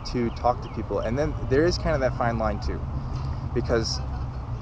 to 0.07 0.29
talk 0.31 0.61
to 0.63 0.69
people, 0.69 0.99
and 0.99 1.17
then 1.17 1.33
there 1.43 1.65
is 1.65 1.77
kind 1.77 1.95
of 1.95 2.01
that 2.01 2.17
fine 2.17 2.37
line 2.37 2.59
too, 2.59 2.81
because 3.53 4.01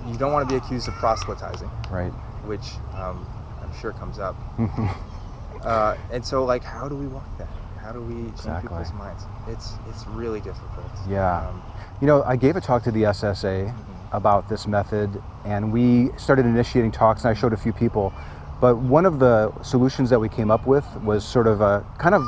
you 0.06 0.16
don't 0.16 0.32
want 0.32 0.48
to 0.48 0.54
be 0.54 0.58
accused 0.58 0.88
of 0.88 0.96
proselytizing 1.00 1.72
Right. 1.90 2.14
which 2.44 2.80
um, 2.94 3.31
I'm 3.72 3.78
sure 3.80 3.94
comes 3.94 4.20
up. 4.20 4.36
uh, 5.64 5.96
and 6.12 6.26
so, 6.26 6.44
like, 6.44 6.64
how 6.64 6.90
do 6.90 6.96
we 6.96 7.08
walk 7.08 7.28
that? 7.38 7.48
How 7.82 7.92
do 7.92 8.02
we 8.02 8.14
change 8.16 8.34
Exactly. 8.40 8.68
people's 8.70 8.94
minds? 8.94 9.26
It's 9.48 9.80
it's 9.88 10.06
really 10.08 10.40
difficult. 10.42 10.92
Yeah. 11.08 11.50
Um, 11.50 11.64
You 12.02 12.08
know, 12.08 12.24
I 12.24 12.36
gave 12.36 12.56
a 12.56 12.62
talk 12.62 12.84
to 12.84 12.92
the 12.92 13.04
SSA 13.04 13.74
about 14.12 14.50
this 14.50 14.68
method, 14.68 15.22
and 15.46 15.72
we 15.72 16.12
started 16.18 16.46
initiating 16.46 16.92
talks, 16.92 17.24
and 17.24 17.32
I 17.32 17.34
showed 17.34 17.54
a 17.54 17.58
few 17.58 17.74
people. 17.74 18.14
But 18.60 18.78
one 18.78 19.06
of 19.06 19.20
the 19.20 19.52
solutions 19.64 20.10
that 20.12 20.20
we 20.20 20.30
came 20.30 20.52
up 20.52 20.68
with 20.68 20.86
was 20.98 21.26
sort 21.26 21.48
of 21.48 21.62
a 21.62 21.84
kind 21.98 22.14
of 22.14 22.22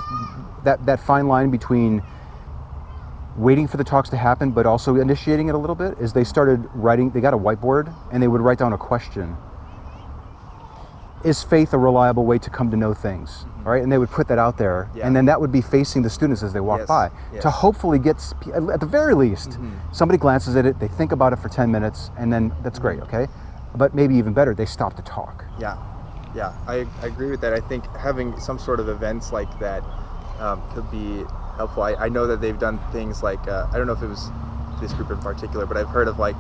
that, 0.64 0.84
that 0.86 1.00
fine 1.00 1.28
line 1.28 1.52
between 1.52 2.02
waiting 3.38 3.68
for 3.68 3.78
the 3.78 3.84
talks 3.84 4.10
to 4.10 4.18
happen, 4.18 4.52
but 4.52 4.66
also 4.66 4.96
initiating 4.96 5.50
it 5.50 5.56
a 5.56 5.58
little 5.58 5.76
bit. 5.76 5.98
Is 6.00 6.14
they 6.14 6.24
started 6.24 6.68
writing, 6.74 7.12
they 7.12 7.22
got 7.22 7.34
a 7.34 7.38
whiteboard, 7.38 7.94
and 8.12 8.24
they 8.24 8.28
would 8.28 8.41
write 8.41 8.58
down 8.58 8.74
a 8.74 8.78
question. 8.78 9.36
Is 11.24 11.41
faith 11.41 11.74
a 11.74 11.78
reliable 11.78 12.26
way 12.26 12.38
to 12.38 12.49
come 12.49 12.69
to 12.71 12.76
know 12.78 12.93
things? 12.93 13.45
Right? 13.63 13.82
And 13.82 13.89
they 13.89 13.97
would 13.97 14.09
put 14.11 14.28
that 14.28 14.38
out 14.38 14.57
there, 14.57 14.89
Yeah. 14.93 15.07
and 15.07 15.15
then 15.15 15.24
that 15.26 15.39
would 15.39 15.51
be 15.51 15.61
facing 15.61 16.01
the 16.01 16.09
students 16.09 16.43
as 16.43 16.51
they 16.51 16.59
walk 16.59 16.80
Yes, 16.80 16.88
by 16.89 17.07
to 17.07 17.13
yes. 17.36 17.43
Mm-hmm. 17.45 17.49
hopefully 17.49 17.97
get, 17.99 18.17
at 18.74 18.80
the 18.82 18.86
very 18.86 19.13
least, 19.13 19.57
somebody 19.93 20.17
glances 20.17 20.57
at 20.57 20.65
it, 20.65 20.80
they 20.82 20.89
think 20.89 21.13
about 21.13 21.32
it 21.32 21.38
for 21.39 21.47
10 21.47 21.71
minutes, 21.71 22.11
and 22.17 22.32
then 22.32 22.51
that's 22.61 22.78
great, 22.78 22.99
Mm-hmm. 22.99 23.15
okay? 23.15 23.32
But 23.76 23.95
maybe 23.95 24.15
even 24.15 24.34
better, 24.34 24.53
they 24.53 24.65
stop 24.65 24.95
to 24.95 25.01
talk. 25.03 25.45
yeah, 25.59 25.78
yeah, 26.36 26.51
I, 26.67 26.86
I 27.01 27.05
agree 27.07 27.30
with 27.30 27.39
that. 27.41 27.53
I 27.53 27.61
think 27.61 27.86
having 27.95 28.38
some 28.39 28.59
sort 28.59 28.80
of 28.82 28.89
events 28.89 29.32
like 29.32 29.57
that 29.59 29.82
um, 30.39 30.61
could 30.74 30.89
be 30.91 31.24
helpful. 31.55 31.84
I, 31.84 31.93
I 31.95 32.09
know 32.09 32.28
that 32.28 32.41
they've 32.41 32.57
done 32.59 32.80
things 32.91 33.24
like 33.24 33.47
uh, 33.47 33.67
I 33.71 33.78
don't 33.78 33.86
know 33.88 33.93
if 33.93 34.01
it 34.01 34.07
was 34.07 34.30
this 34.82 34.91
group 34.93 35.11
in 35.11 35.19
particular, 35.19 35.65
but 35.67 35.78
I've 35.78 35.89
heard 35.89 36.07
of 36.07 36.17
like 36.19 36.36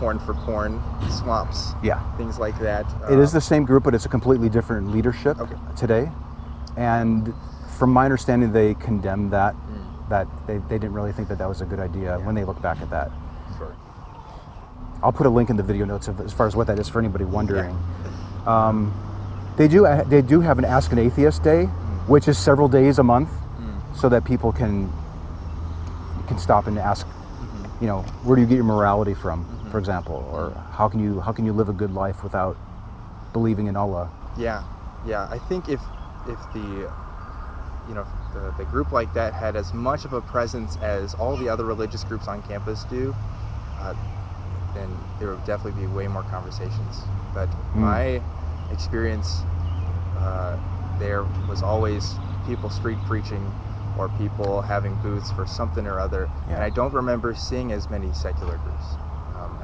porn 0.00 0.18
for 0.18 0.32
porn 0.32 0.80
swamps, 1.10 1.74
Yeah. 1.82 2.00
things 2.16 2.38
like 2.38 2.58
that. 2.60 2.86
It 3.10 3.18
is 3.18 3.30
Um, 3.32 3.34
the 3.36 3.40
same 3.42 3.64
group, 3.64 3.84
but 3.84 3.94
it's 3.94 4.06
a 4.06 4.08
completely 4.08 4.48
different 4.48 4.90
leadership 4.90 5.38
Okay. 5.40 5.54
today. 5.76 6.10
And 6.76 7.34
from 7.78 7.90
my 7.92 8.04
understanding, 8.04 8.50
they 8.50 8.74
condemned 8.74 9.30
that. 9.32 9.54
Mm. 9.54 10.08
That 10.08 10.26
they, 10.46 10.56
they 10.68 10.78
didn't 10.78 10.94
really 10.94 11.12
think 11.12 11.28
that 11.28 11.38
that 11.38 11.48
was 11.48 11.60
a 11.60 11.66
good 11.66 11.78
idea 11.78 12.18
when 12.24 12.34
they 12.34 12.44
look 12.44 12.60
back 12.62 12.78
at 12.82 12.90
that. 12.90 13.12
Sure. 13.58 13.72
I'll 15.02 15.12
put 15.12 15.26
a 15.26 15.30
link 15.30 15.50
in 15.50 15.56
the 15.56 15.62
video 15.62 15.84
notes 15.84 16.08
of, 16.08 16.20
as 16.20 16.32
far 16.32 16.46
as 16.48 16.56
what 16.56 16.66
that 16.66 16.78
is 16.80 16.88
for 16.88 16.98
anybody 16.98 17.24
wondering. 17.24 17.76
Yeah. 18.46 18.68
Um, 18.68 18.92
They 19.56 19.68
do. 19.68 19.84
uh, 19.86 20.02
They 20.04 20.22
do 20.22 20.40
have 20.40 20.58
an 20.58 20.64
Ask 20.64 20.92
an 20.92 20.98
Atheist 20.98 21.42
Day, 21.42 21.66
which 22.06 22.26
is 22.26 22.38
several 22.38 22.68
days 22.68 22.98
a 22.98 23.02
month, 23.02 23.30
so 23.94 24.08
that 24.08 24.24
people 24.24 24.50
can 24.52 24.90
can 26.26 26.38
stop 26.38 26.66
and 26.68 26.78
ask, 26.78 27.06
you 27.80 27.86
know, 27.88 28.02
where 28.24 28.36
do 28.36 28.42
you 28.42 28.48
get 28.48 28.54
your 28.54 28.64
morality 28.64 29.14
from, 29.14 29.44
for 29.70 29.78
example, 29.78 30.16
or 30.32 30.66
how 30.72 30.88
can 30.88 31.00
you 31.00 31.20
how 31.20 31.32
can 31.32 31.44
you 31.44 31.52
live 31.52 31.68
a 31.68 31.72
good 31.72 31.92
life 31.92 32.22
without 32.22 32.58
believing 33.32 33.66
in 33.66 33.76
Allah? 33.76 34.12
Yeah, 34.34 34.64
yeah. 35.02 35.26
I 35.30 35.38
think 35.38 35.68
if 35.68 35.82
if 36.24 36.40
the 36.52 36.88
you 37.84 37.94
know 37.94 38.06
the, 38.32 38.52
the 38.56 38.66
group 38.66 38.92
like 38.92 39.12
that 39.12 39.34
had 39.34 39.56
as 39.56 39.72
much 39.72 40.04
of 40.04 40.12
a 40.12 40.22
presence 40.22 40.76
as 40.76 41.14
all 41.14 41.36
the 41.36 41.48
other 41.48 41.64
religious 41.66 42.04
groups 42.04 42.28
on 42.28 42.42
campus 42.42 42.84
do, 42.84 43.14
uh, 43.78 43.94
then 44.74 45.06
there 45.18 45.34
would 45.34 45.44
definitely 45.44 45.80
be 45.80 45.86
way 45.88 46.08
more 46.08 46.24
conversations. 46.24 47.12
But 47.34 47.54
my 47.72 48.24
experience 48.70 49.46
uh, 50.16 50.56
there 50.98 51.26
was 51.46 51.62
always 51.62 52.20
people 52.44 52.70
street 52.70 53.00
preaching 53.04 53.54
or 53.94 54.10
people 54.10 54.62
having 54.62 54.98
booths 54.98 55.30
for 55.30 55.46
something 55.46 55.86
or 55.86 56.00
other, 56.00 56.30
and 56.54 56.64
I 56.64 56.70
don't 56.70 56.94
remember 56.94 57.34
seeing 57.34 57.72
as 57.72 57.90
many 57.90 58.12
secular 58.12 58.58
groups. 58.58 58.98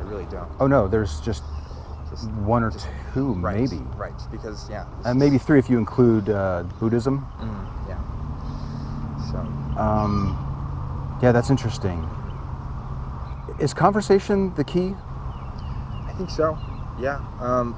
Really 0.07 0.26
don't. 0.26 0.48
Oh 0.61 0.66
no, 0.66 0.86
there's 0.88 1.20
just 1.20 1.42
Just 2.11 2.30
one 2.30 2.62
or 2.62 2.70
just- 2.70 2.88
two, 3.12 3.32
right, 3.34 3.59
maybe, 3.59 3.82
right, 3.96 4.14
because 4.30 4.68
yeah, 4.70 4.84
and 5.04 5.18
maybe 5.18 5.36
three 5.38 5.59
if 5.59 5.68
you 5.68 5.78
include 5.78 6.28
uh, 6.30 6.62
Buddhism. 6.78 7.26
Mm, 7.40 7.66
yeah. 7.88 7.98
So 9.32 9.38
Um, 9.80 10.38
yeah, 11.22 11.32
that's 11.32 11.50
interesting. 11.50 12.09
Is 13.59 13.74
conversation 13.74 14.52
the 14.54 14.64
key? 14.64 14.94
I 16.09 16.12
think 16.12 16.30
so. 16.30 16.59
Yeah. 16.98 17.20
Um, 17.40 17.74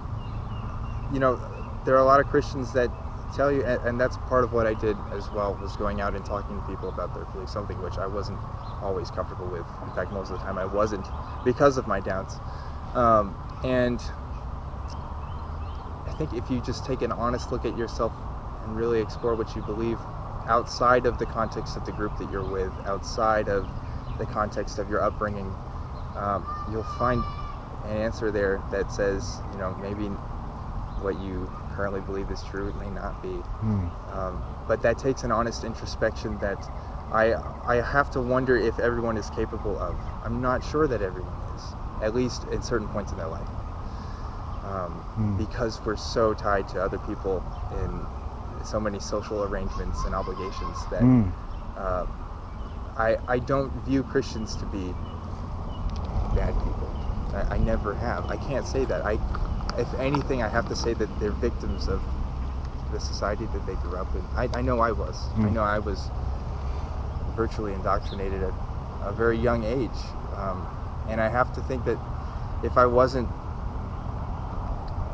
you 1.12 1.20
know, 1.20 1.40
there 1.84 1.94
are 1.94 2.00
a 2.00 2.04
lot 2.04 2.20
of 2.20 2.26
Christians 2.28 2.72
that 2.72 2.90
tell 3.34 3.50
you, 3.50 3.64
and, 3.64 3.80
and 3.84 4.00
that's 4.00 4.18
part 4.28 4.44
of 4.44 4.52
what 4.52 4.66
I 4.66 4.74
did 4.74 4.96
as 5.12 5.30
well, 5.32 5.54
was 5.54 5.76
going 5.76 6.00
out 6.00 6.14
and 6.14 6.24
talking 6.24 6.60
to 6.60 6.66
people 6.68 6.88
about 6.90 7.14
their 7.14 7.24
beliefs, 7.26 7.52
something 7.52 7.80
which 7.80 7.98
I 7.98 8.06
wasn't 8.06 8.38
always 8.82 9.10
comfortable 9.10 9.46
with. 9.46 9.66
In 9.82 9.90
fact, 9.92 10.12
most 10.12 10.30
of 10.30 10.38
the 10.38 10.44
time 10.44 10.58
I 10.58 10.64
wasn't 10.64 11.06
because 11.44 11.76
of 11.76 11.86
my 11.86 12.00
doubts. 12.00 12.38
Um, 12.94 13.36
and 13.64 14.02
I 16.06 16.12
think 16.12 16.32
if 16.32 16.50
you 16.50 16.60
just 16.60 16.84
take 16.84 17.02
an 17.02 17.12
honest 17.12 17.52
look 17.52 17.64
at 17.64 17.76
yourself 17.76 18.12
and 18.64 18.76
really 18.76 19.00
explore 19.00 19.34
what 19.34 19.54
you 19.54 19.62
believe 19.62 19.98
outside 20.46 21.06
of 21.06 21.18
the 21.18 21.26
context 21.26 21.76
of 21.76 21.84
the 21.84 21.92
group 21.92 22.16
that 22.18 22.30
you're 22.30 22.44
with, 22.44 22.72
outside 22.86 23.48
of 23.48 23.68
the 24.18 24.26
context 24.26 24.78
of 24.78 24.88
your 24.88 25.02
upbringing, 25.02 25.54
um, 26.16 26.46
you'll 26.70 26.82
find 26.82 27.22
an 27.84 27.96
answer 27.96 28.30
there 28.30 28.62
that 28.70 28.90
says, 28.90 29.40
you 29.52 29.58
know, 29.58 29.74
maybe 29.74 30.08
what 31.00 31.18
you 31.20 31.50
currently 31.74 32.00
believe 32.00 32.30
is 32.30 32.42
true, 32.42 32.68
it 32.68 32.76
may 32.76 32.90
not 32.90 33.20
be. 33.22 33.42
Um, 34.12 34.42
but 34.66 34.82
that 34.82 34.98
takes 34.98 35.22
an 35.24 35.30
honest 35.30 35.64
introspection 35.64 36.38
that 36.38 36.58
I, 37.12 37.34
I 37.66 37.76
have 37.76 38.10
to 38.10 38.20
wonder 38.20 38.56
if 38.56 38.78
everyone 38.78 39.16
is 39.16 39.30
capable 39.30 39.78
of. 39.78 39.96
I'm 40.24 40.40
not 40.40 40.62
sure 40.62 40.86
that 40.86 41.00
everyone 41.02 41.40
is, 41.54 41.74
at 42.00 42.14
least 42.14 42.44
in 42.44 42.62
certain 42.62 42.88
points 42.88 43.12
in 43.12 43.18
their 43.18 43.28
life. 43.28 43.48
Um, 44.64 45.02
Hmm. 45.14 45.36
Because 45.36 45.80
we're 45.84 45.96
so 45.96 46.34
tied 46.34 46.68
to 46.68 46.82
other 46.82 46.98
people 46.98 47.42
in 47.70 48.06
so 48.62 48.80
many 48.80 48.98
social 48.98 49.42
arrangements 49.44 50.04
and 50.04 50.14
obligations 50.14 50.84
that 50.90 51.02
Mm. 51.02 51.32
uh, 51.76 52.04
I, 52.96 53.16
I 53.28 53.38
don't 53.38 53.72
view 53.84 54.02
Christians 54.02 54.56
to 54.56 54.66
be 54.66 54.94
bad 56.34 56.54
people. 56.64 56.92
I, 57.32 57.54
I 57.54 57.58
never 57.58 57.94
have. 57.94 58.24
I 58.28 58.36
can't 58.36 58.66
say 58.66 58.84
that. 58.84 59.06
I, 59.06 59.18
if 59.78 59.94
anything, 59.94 60.42
I 60.42 60.48
have 60.48 60.66
to 60.68 60.74
say 60.74 60.94
that 60.94 61.08
they're 61.20 61.32
victims 61.32 61.88
of 61.88 62.02
the 62.90 62.98
society 62.98 63.46
that 63.46 63.64
they 63.66 63.76
grew 63.76 63.96
up 63.98 64.08
in. 64.14 64.26
I, 64.36 64.48
I 64.54 64.62
know 64.62 64.80
I 64.80 64.92
was. 64.92 65.30
I 65.36 65.48
Mm. 65.48 65.52
know 65.52 65.62
I 65.62 65.78
was 65.78 66.10
virtually 67.38 67.72
indoctrinated 67.72 68.42
at 68.42 68.54
a 69.04 69.12
very 69.12 69.38
young 69.38 69.62
age. 69.62 69.98
Um, 70.36 70.66
and 71.08 71.20
I 71.20 71.28
have 71.28 71.52
to 71.54 71.60
think 71.62 71.84
that 71.84 71.98
if 72.64 72.76
I 72.76 72.84
wasn't, 72.84 73.28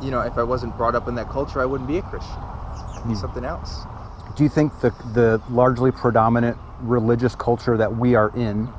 you 0.00 0.10
know, 0.10 0.22
if 0.22 0.38
I 0.38 0.42
wasn't 0.42 0.76
brought 0.78 0.94
up 0.94 1.06
in 1.06 1.14
that 1.16 1.28
culture, 1.28 1.60
I 1.60 1.66
wouldn't 1.66 1.86
be 1.86 1.98
a 1.98 2.02
Christian. 2.02 2.42
I'd 2.96 3.06
be 3.06 3.14
Mm. 3.14 3.20
something 3.20 3.44
else. 3.44 3.86
Do 4.36 4.42
you 4.42 4.48
think 4.48 4.78
the 4.80 4.90
the 5.12 5.28
largely 5.48 5.92
predominant 5.92 6.58
religious 6.80 7.34
culture 7.36 7.76
that 7.76 7.94
we 7.94 8.14
are 8.14 8.30
in 8.34 8.72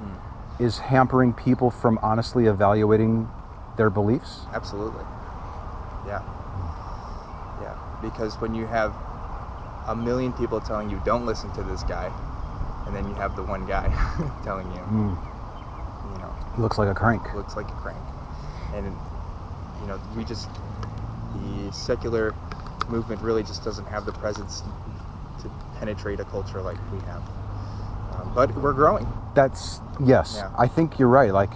is 0.60 0.80
hampering 0.80 1.34
people 1.34 1.70
from 1.70 2.00
honestly 2.02 2.48
evaluating 2.48 3.30
their 3.78 3.92
beliefs? 3.92 4.48
Absolutely. 4.54 5.06
Yeah. 6.08 6.22
Yeah. 7.62 7.76
Because 8.02 8.42
when 8.42 8.54
you 8.56 8.66
have 8.68 8.96
a 9.88 9.96
million 9.96 10.34
people 10.34 10.60
telling 10.62 10.90
you 10.90 11.00
don't 11.00 11.26
listen 11.28 11.52
to 11.52 11.64
this 11.64 11.84
guy, 11.84 12.12
and 12.86 12.96
then 12.96 13.08
you 13.10 13.16
have 13.16 13.36
the 13.36 13.44
one 13.44 13.66
guy 13.66 13.92
telling 14.44 14.72
you, 14.72 14.80
Mm. 14.82 15.18
you 16.12 16.18
know, 16.20 16.34
He 16.56 16.62
looks 16.62 16.78
like 16.78 16.88
a 16.90 16.94
crank. 16.94 17.34
looks 17.34 17.56
like 17.56 17.70
a 17.70 17.76
crank. 17.76 18.00
And 18.74 18.96
you 19.82 19.88
know, 19.88 20.00
we 20.16 20.24
just 20.24 20.50
the 21.34 21.72
secular 21.72 22.34
movement 22.90 23.22
really 23.22 23.44
just 23.44 23.64
doesn't 23.64 23.86
have 23.88 24.06
the 24.06 24.12
presence 24.14 24.64
to 25.42 25.50
penetrate 25.80 26.20
a 26.20 26.26
culture 26.26 26.62
like 26.62 26.78
we 26.92 27.00
have. 27.00 27.22
Um, 28.14 28.32
but 28.34 28.56
we're 28.56 28.74
growing. 28.74 29.08
That's 29.34 29.82
yes. 30.06 30.36
Yeah. 30.38 30.50
I 30.58 30.68
think 30.68 30.98
you're 31.00 31.10
right. 31.10 31.34
Like 31.34 31.52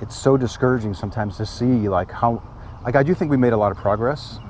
it's 0.00 0.14
so 0.16 0.36
discouraging 0.36 0.94
sometimes 0.94 1.36
to 1.38 1.46
see 1.46 1.88
like 1.88 2.10
how 2.10 2.42
like 2.84 2.96
I 2.96 3.02
do 3.02 3.14
think 3.14 3.30
we 3.30 3.36
made 3.36 3.52
a 3.52 3.56
lot 3.56 3.72
of 3.72 3.78
progress, 3.78 4.40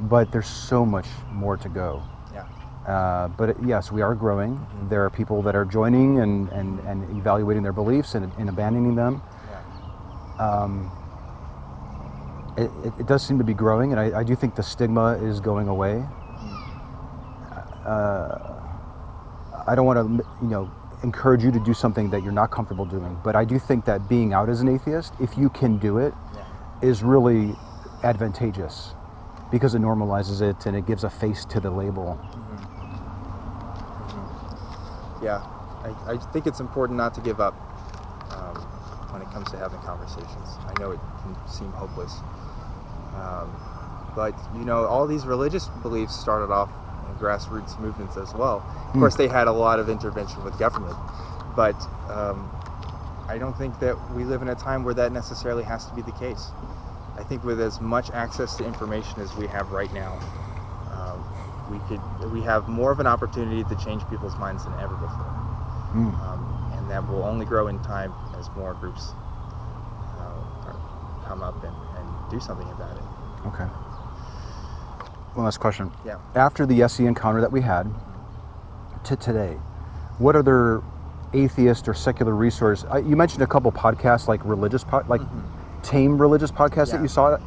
but 0.00 0.30
there's 0.32 0.46
so 0.46 0.84
much 0.84 1.06
more 1.32 1.56
to 1.56 1.68
go. 1.68 2.02
Uh, 2.86 3.26
but 3.28 3.56
yes, 3.64 3.90
we 3.90 4.00
are 4.00 4.14
growing. 4.14 4.54
Mhm. 4.56 4.88
There 4.90 5.04
are 5.04 5.10
people 5.10 5.42
that 5.42 5.56
are 5.56 5.64
joining 5.64 6.20
and, 6.20 6.48
and, 6.50 6.78
and 6.80 7.18
evaluating 7.18 7.62
their 7.64 7.72
beliefs 7.72 8.14
and, 8.14 8.30
and 8.38 8.48
abandoning 8.48 8.94
them. 8.94 9.20
Yeah. 10.38 10.46
Um, 10.48 10.92
it, 12.56 12.70
it, 12.98 13.06
does 13.06 13.26
seem 13.26 13.38
to 13.38 13.44
be 13.44 13.54
growing, 13.54 13.90
and 13.92 14.00
I, 14.00 14.20
I 14.20 14.22
do 14.22 14.34
think 14.36 14.54
the 14.54 14.62
stigma 14.62 15.18
is 15.20 15.40
going 15.40 15.68
away. 15.68 16.02
Uh, 17.84 18.38
I 19.66 19.74
don't 19.74 19.84
want 19.86 19.98
to, 19.98 20.24
you 20.42 20.48
know, 20.48 20.70
encourage 21.02 21.42
you 21.42 21.50
to 21.52 21.60
do 21.60 21.74
something 21.74 22.08
that 22.10 22.22
you're 22.22 22.32
not 22.32 22.50
comfortable 22.50 22.84
doing, 22.84 23.18
but 23.22 23.36
I 23.36 23.44
do 23.44 23.58
think 23.58 23.84
that 23.84 24.08
being 24.08 24.32
out 24.32 24.48
as 24.48 24.60
an 24.60 24.68
atheist, 24.68 25.12
if 25.20 25.36
you 25.36 25.50
can 25.50 25.78
do 25.78 25.98
it, 25.98 26.14
Yeah. 26.34 26.88
is 26.88 27.02
really 27.02 27.54
advantageous 28.02 28.94
because 29.50 29.74
it 29.74 29.82
normalizes 29.82 30.40
it 30.40 30.66
and 30.66 30.76
it 30.76 30.86
gives 30.86 31.04
a 31.04 31.10
face 31.10 31.44
to 31.46 31.60
the 31.60 31.70
label. 31.70 32.18
Yeah, 35.26 35.42
I, 35.84 36.14
I 36.14 36.18
think 36.32 36.46
it's 36.46 36.60
important 36.60 36.96
not 36.98 37.14
to 37.14 37.20
give 37.20 37.40
up 37.40 37.56
um, 38.30 38.56
when 39.10 39.22
it 39.22 39.30
comes 39.32 39.50
to 39.52 39.58
having 39.58 39.80
conversations. 39.80 40.58
I 40.68 40.74
know 40.80 40.92
it 40.92 41.00
can 41.22 41.36
seem 41.46 41.72
hopeless. 41.72 42.22
Um, 43.14 43.48
but, 44.14 44.34
you 44.54 44.64
know, 44.64 44.86
all 44.86 45.06
these 45.06 45.26
religious 45.26 45.68
beliefs 45.82 46.14
started 46.14 46.52
off 46.52 46.70
in 47.08 47.16
grassroots 47.16 47.78
movements 47.78 48.16
as 48.16 48.34
well. 48.34 48.58
Of 48.88 48.92
Hmm. 48.92 49.00
course, 49.00 49.16
they 49.16 49.28
had 49.28 49.48
a 49.48 49.52
lot 49.52 49.80
of 49.80 49.88
intervention 49.90 50.44
with 50.44 50.58
government, 50.58 50.96
but 51.56 51.76
um, 52.08 52.52
I 53.28 53.38
don't 53.38 53.56
think 53.56 53.78
that 53.80 53.96
we 54.14 54.24
live 54.24 54.42
in 54.42 54.48
a 54.48 54.56
time 54.56 54.84
where 54.84 54.94
that 54.94 55.12
necessarily 55.12 55.64
has 55.64 55.86
to 55.86 55.94
be 55.94 56.02
the 56.02 56.12
case. 56.12 56.52
I 57.18 57.24
think 57.24 57.44
with 57.44 57.60
as 57.60 57.80
much 57.80 58.10
access 58.12 58.56
to 58.58 58.64
information 58.66 59.22
as 59.22 59.34
we 59.36 59.48
have 59.48 59.70
right 59.70 59.92
now, 59.92 60.20
we 61.70 61.78
could 61.88 62.00
we 62.32 62.42
have 62.42 62.68
more 62.68 62.90
of 62.92 63.00
an 63.00 63.06
opportunity 63.06 63.64
to 63.64 63.74
change 63.76 64.02
people's 64.08 64.36
minds 64.38 64.64
than 64.64 64.74
ever 64.74 64.94
before, 64.96 65.32
Mm. 65.94 66.20
um, 66.22 66.72
and 66.76 66.90
that 66.90 67.06
will 67.08 67.24
only 67.24 67.46
grow 67.46 67.68
in 67.68 67.78
time 67.80 68.12
as 68.38 68.50
more 68.56 68.74
groups 68.74 69.12
uh, 70.18 70.68
are, 70.68 70.76
come 71.26 71.42
up 71.42 71.54
and, 71.64 71.74
and 71.98 72.30
do 72.30 72.40
something 72.40 72.70
about 72.72 72.96
it. 72.96 73.02
Okay. 73.48 73.64
One 75.34 75.44
last 75.44 75.58
question. 75.58 75.90
Yeah. 76.04 76.18
After 76.34 76.66
the 76.66 76.82
SE 76.82 77.04
encounter 77.06 77.40
that 77.40 77.52
we 77.52 77.60
had 77.60 77.86
to 79.04 79.16
today, 79.16 79.58
what 80.18 80.34
other 80.36 80.82
atheist 81.34 81.88
or 81.88 81.94
secular 81.94 82.34
resource? 82.34 82.84
Uh, 82.92 82.96
you 82.98 83.16
mentioned 83.16 83.42
a 83.42 83.46
couple 83.46 83.70
podcasts, 83.72 84.28
like 84.28 84.44
religious, 84.44 84.84
like 85.08 85.20
tame 85.82 86.18
religious 86.20 86.50
podcasts 86.50 86.90
that 86.90 86.96
Mm-hmm. 86.96 87.02
You 87.04 87.08
saw, 87.08 87.38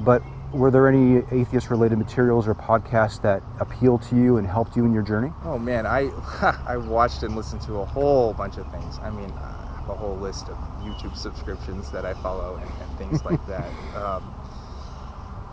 but 0.00 0.22
were 0.54 0.70
there 0.70 0.88
any 0.88 1.22
atheist-related 1.32 1.98
materials 1.98 2.46
or 2.46 2.54
podcasts 2.54 3.20
that 3.22 3.42
appealed 3.60 4.02
to 4.02 4.16
you 4.16 4.36
and 4.36 4.46
helped 4.46 4.76
you 4.76 4.84
in 4.84 4.92
your 4.94 5.02
journey? 5.02 5.32
Oh 5.44 5.58
man, 5.58 5.86
I 5.86 6.10
I 6.66 6.76
watched 6.76 7.22
and 7.22 7.36
listened 7.36 7.62
to 7.62 7.80
a 7.80 7.84
whole 7.84 8.32
bunch 8.34 8.56
of 8.56 8.66
things. 8.68 8.98
I 9.02 9.10
mean, 9.10 9.30
I 9.38 9.76
have 9.76 9.88
a 9.88 9.94
whole 9.96 10.18
list 10.18 10.48
of 10.48 10.56
YouTube 10.82 11.16
subscriptions 11.16 11.90
that 11.90 12.04
I 12.04 12.14
follow 12.14 12.56
and, 12.56 12.70
and 12.80 12.96
things 12.98 13.24
like 13.24 13.44
that. 13.46 13.72
Um, 13.94 14.34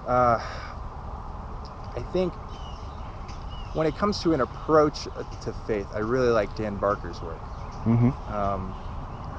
uh, 0.05 0.39
I 1.95 2.01
think 2.03 2.33
when 3.73 3.87
it 3.87 3.95
comes 3.95 4.19
to 4.21 4.33
an 4.33 4.41
approach 4.41 5.07
to 5.41 5.53
faith, 5.53 5.87
I 5.95 5.99
really 5.99 6.29
like 6.29 6.55
Dan 6.55 6.77
Barker's 6.77 7.21
work. 7.21 7.41
Mm-hmm. 7.85 8.33
Um, 8.33 8.75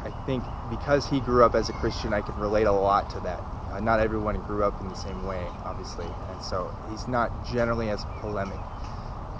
I 0.04 0.10
think 0.26 0.44
because 0.68 1.06
he 1.06 1.20
grew 1.20 1.44
up 1.44 1.54
as 1.54 1.68
a 1.68 1.72
Christian, 1.72 2.12
I 2.12 2.20
can 2.22 2.34
relate 2.36 2.66
a 2.66 2.72
lot 2.72 3.08
to 3.10 3.20
that. 3.20 3.44
Uh, 3.72 3.80
not 3.80 4.00
everyone 4.00 4.38
grew 4.42 4.64
up 4.64 4.78
in 4.80 4.88
the 4.88 4.96
same 4.96 5.24
way, 5.24 5.50
obviously, 5.64 6.06
and 6.28 6.42
so 6.42 6.70
he's 6.90 7.08
not 7.08 7.30
generally 7.42 7.88
as 7.88 8.04
polemic, 8.20 8.60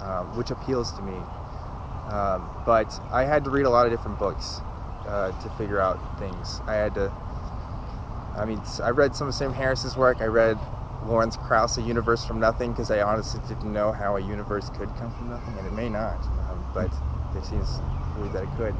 uh, 0.01 0.23
which 0.35 0.49
appeals 0.49 0.91
to 0.93 1.03
me. 1.03 1.21
Um, 2.11 2.49
but 2.65 2.99
I 3.11 3.25
had 3.25 3.43
to 3.43 3.51
read 3.51 3.65
a 3.65 3.69
lot 3.69 3.85
of 3.85 3.91
different 3.91 4.17
books 4.17 4.61
uh, 5.07 5.31
to 5.31 5.49
figure 5.51 5.79
out 5.79 5.99
things. 6.17 6.61
I 6.67 6.73
had 6.73 6.95
to. 6.95 7.11
I 8.35 8.45
mean, 8.45 8.61
I 8.83 8.89
read 8.89 9.15
some 9.15 9.27
of 9.27 9.35
Sam 9.35 9.53
Harris's 9.53 9.95
work. 9.95 10.17
I 10.19 10.25
read 10.25 10.57
Lawrence 11.05 11.37
Krauss, 11.37 11.77
A 11.77 11.81
Universe 11.83 12.25
from 12.25 12.39
Nothing, 12.39 12.71
because 12.71 12.89
I 12.89 13.01
honestly 13.01 13.39
didn't 13.47 13.71
know 13.71 13.91
how 13.91 14.17
a 14.17 14.19
universe 14.19 14.67
could 14.69 14.89
come 14.97 15.11
from 15.11 15.29
nothing, 15.29 15.55
and 15.59 15.67
it 15.67 15.73
may 15.73 15.89
not, 15.89 16.17
um, 16.49 16.65
but 16.73 16.89
it 17.35 17.45
seems 17.45 17.67
to 17.75 17.83
believe 18.15 18.33
that 18.33 18.43
it 18.43 18.55
could. 18.57 18.75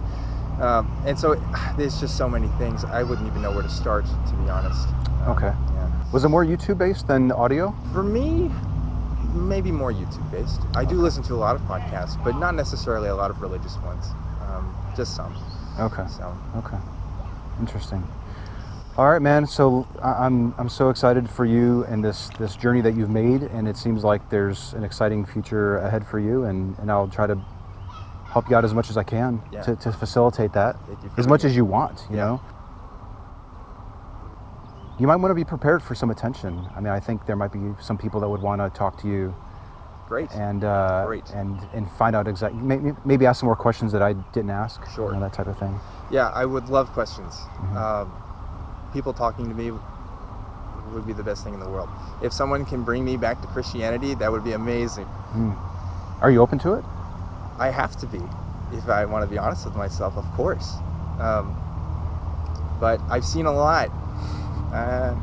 Um, 0.59 0.91
and 1.05 1.17
so 1.17 1.35
there's 1.77 1.99
just 1.99 2.17
so 2.17 2.29
many 2.29 2.47
things. 2.59 2.83
I 2.85 3.03
wouldn't 3.03 3.27
even 3.27 3.41
know 3.41 3.51
where 3.51 3.63
to 3.63 3.69
start, 3.69 4.05
to 4.05 4.35
be 4.43 4.49
honest. 4.49 4.87
Um, 5.25 5.31
Okay. 5.31 5.53
Yeah. 5.73 5.89
Was 6.11 6.25
it 6.25 6.29
more 6.29 6.45
YouTube 6.45 6.77
based 6.77 7.07
than 7.07 7.31
audio? 7.31 7.75
For 7.91 8.03
me, 8.03 8.51
maybe 9.33 9.71
more 9.71 9.91
YouTube 9.91 10.29
based. 10.31 10.61
I 10.75 10.85
do 10.85 10.95
listen 10.95 11.23
to 11.23 11.33
a 11.33 11.35
lot 11.35 11.55
of 11.55 11.61
podcasts, 11.63 12.21
but 12.23 12.35
not 12.37 12.55
necessarily 12.55 13.09
a 13.09 13.15
lot 13.15 13.31
of 13.31 13.41
religious 13.41 13.77
ones. 13.79 14.05
Um, 14.41 14.75
just 14.95 15.15
some. 15.15 15.35
Okay. 15.79 16.05
So 16.07 16.35
Okay. 16.57 16.77
Interesting. 17.59 18.03
All 18.95 19.09
right, 19.09 19.21
man. 19.21 19.47
So 19.47 19.87
I'm 20.03 20.53
I'm 20.59 20.69
so 20.69 20.89
excited 20.89 21.27
for 21.27 21.45
you 21.45 21.83
and 21.85 22.03
this 22.03 22.29
this 22.37 22.55
journey 22.55 22.81
that 22.81 22.93
you've 22.93 23.09
made, 23.09 23.43
and 23.43 23.67
it 23.67 23.75
seems 23.75 24.03
like 24.03 24.29
there's 24.29 24.73
an 24.73 24.83
exciting 24.83 25.25
future 25.25 25.77
ahead 25.77 26.05
for 26.05 26.19
you, 26.19 26.43
and 26.43 26.77
and 26.77 26.91
I'll 26.91 27.07
try 27.07 27.25
to 27.25 27.35
help 28.33 28.49
you 28.49 28.55
out 28.55 28.65
as 28.65 28.73
much 28.73 28.89
as 28.89 28.97
I 28.97 29.03
can 29.03 29.41
Yeah. 29.51 29.61
to, 29.61 29.75
to 29.75 29.91
facilitate 29.93 30.53
that 30.53 30.75
you 30.89 31.09
as 31.17 31.27
much 31.27 31.45
as 31.45 31.55
you 31.55 31.65
want. 31.65 32.05
You 32.09 32.17
Yeah. 32.17 32.25
know. 32.25 32.41
You 34.99 35.07
might 35.07 35.15
want 35.17 35.31
to 35.31 35.35
be 35.35 35.43
prepared 35.43 35.81
for 35.83 35.95
some 35.95 36.09
attention. 36.11 36.67
I 36.75 36.79
mean, 36.79 36.91
I 36.93 36.99
think 36.99 37.25
there 37.25 37.35
might 37.35 37.51
be 37.51 37.61
some 37.79 37.97
people 37.97 38.19
that 38.21 38.29
would 38.29 38.41
want 38.41 38.59
to 38.61 38.69
talk 38.71 38.97
to 39.01 39.07
you 39.07 39.33
great. 40.07 40.31
and 40.33 40.63
uh, 40.63 41.05
Great. 41.05 41.29
and 41.31 41.59
and 41.73 41.89
find 41.91 42.15
out 42.15 42.27
exactly 42.27 42.59
maybe, 42.61 42.91
maybe 43.05 43.25
ask 43.27 43.39
some 43.41 43.47
more 43.47 43.55
questions 43.55 43.91
that 43.91 44.01
I 44.01 44.13
didn't 44.33 44.49
ask. 44.63 44.81
you 44.81 44.91
Sure. 44.95 45.13
know, 45.13 45.19
that 45.19 45.33
type 45.33 45.47
of 45.47 45.57
thing. 45.59 45.79
Yeah, 46.09 46.29
I 46.33 46.45
would 46.45 46.69
love 46.69 46.91
questions. 46.93 47.33
Mhm. 47.61 47.75
Um, 47.77 48.11
people 48.93 49.13
talking 49.13 49.45
to 49.47 49.53
me 49.55 49.71
would 50.93 51.05
be 51.05 51.13
the 51.13 51.23
best 51.23 51.43
thing 51.43 51.53
in 51.53 51.59
the 51.59 51.69
world. 51.69 51.89
If 52.21 52.33
someone 52.33 52.65
can 52.65 52.83
bring 52.83 53.03
me 53.05 53.15
back 53.17 53.41
to 53.41 53.47
Christianity, 53.47 54.13
that 54.15 54.31
would 54.31 54.43
be 54.43 54.53
amazing. 54.53 55.05
Hmm. 55.33 55.51
Are 56.21 56.31
you 56.31 56.41
open 56.41 56.57
to 56.59 56.73
it? 56.73 56.85
I 57.59 57.69
have 57.69 57.95
to 57.97 58.07
be, 58.07 58.21
if 58.71 58.87
I 58.89 59.05
want 59.05 59.23
to 59.23 59.29
be 59.29 59.37
honest 59.37 59.65
with 59.65 59.75
myself, 59.75 60.17
of 60.17 60.25
course. 60.33 60.77
Um, 61.19 61.55
but 62.79 62.99
I've 63.09 63.25
seen 63.25 63.45
a 63.45 63.51
lot, 63.51 63.89
uh, 64.73 65.15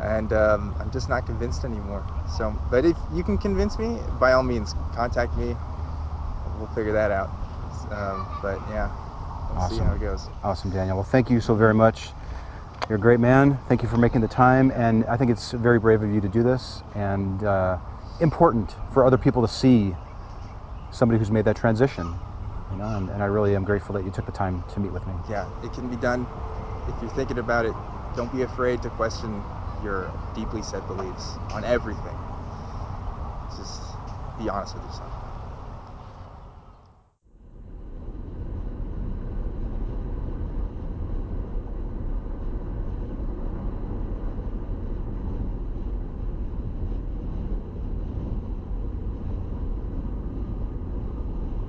and 0.00 0.32
um, 0.32 0.74
I'm 0.78 0.90
just 0.90 1.08
not 1.08 1.26
convinced 1.26 1.64
anymore. 1.64 2.04
So, 2.36 2.54
but 2.70 2.84
if 2.84 2.96
you 3.12 3.24
can 3.24 3.38
convince 3.38 3.78
me, 3.78 3.98
by 4.20 4.32
all 4.32 4.42
means, 4.42 4.74
contact 4.94 5.36
me. 5.36 5.56
We'll 6.58 6.68
figure 6.68 6.92
that 6.92 7.10
out. 7.10 7.30
Um, 7.90 8.26
but 8.42 8.60
yeah, 8.70 8.90
we'll 9.50 9.68
see 9.68 9.78
how 9.78 9.84
Awesome. 9.84 9.96
it 9.96 10.00
goes. 10.00 10.28
Awesome, 10.44 10.70
Daniel. 10.70 10.96
Well, 10.96 11.04
thank 11.04 11.30
you 11.30 11.40
so 11.40 11.54
very 11.54 11.74
much. 11.74 12.10
You're 12.88 12.98
a 12.98 13.00
great 13.00 13.20
man. 13.20 13.58
Thank 13.68 13.82
you 13.82 13.88
for 13.88 13.96
making 13.96 14.20
the 14.20 14.28
time, 14.28 14.70
and 14.72 15.04
I 15.06 15.16
think 15.16 15.30
it's 15.30 15.50
very 15.52 15.78
brave 15.80 16.02
of 16.02 16.10
you 16.12 16.20
to 16.20 16.28
do 16.28 16.42
this, 16.42 16.82
and 16.94 17.42
uh, 17.42 17.78
important 18.20 18.76
for 18.92 19.04
other 19.04 19.18
people 19.18 19.42
to 19.42 19.48
see 19.48 19.94
somebody 20.90 21.18
who's 21.18 21.30
made 21.32 21.46
that 21.46 21.56
transition. 21.56 22.20
You 22.70 22.76
know, 22.78 22.90
and, 22.94 23.10
and 23.10 23.22
I 23.22 23.26
really 23.26 23.56
am 23.56 23.64
grateful 23.64 23.94
that 23.94 24.04
you 24.04 24.10
took 24.12 24.26
the 24.26 24.32
time 24.32 24.64
to 24.68 24.80
meet 24.80 24.92
with 24.92 25.06
me. 25.06 25.16
yeah, 25.26 25.48
it 25.62 25.72
can 25.72 25.88
be 25.88 25.96
done. 25.96 26.28
If 26.86 27.00
you're 27.00 27.10
thinking 27.10 27.38
about 27.38 27.66
it, 27.66 27.76
don't 28.14 28.32
be 28.32 28.42
afraid 28.42 28.82
to 28.82 28.90
question 28.90 29.46
your 29.78 30.14
deeply 30.34 30.62
set 30.62 30.86
beliefs 30.86 31.38
on 31.50 31.64
everything. 31.64 32.20
Just 33.56 33.98
be 34.36 34.48
honest 34.48 34.74
with 34.74 34.84
yourself. 34.84 35.14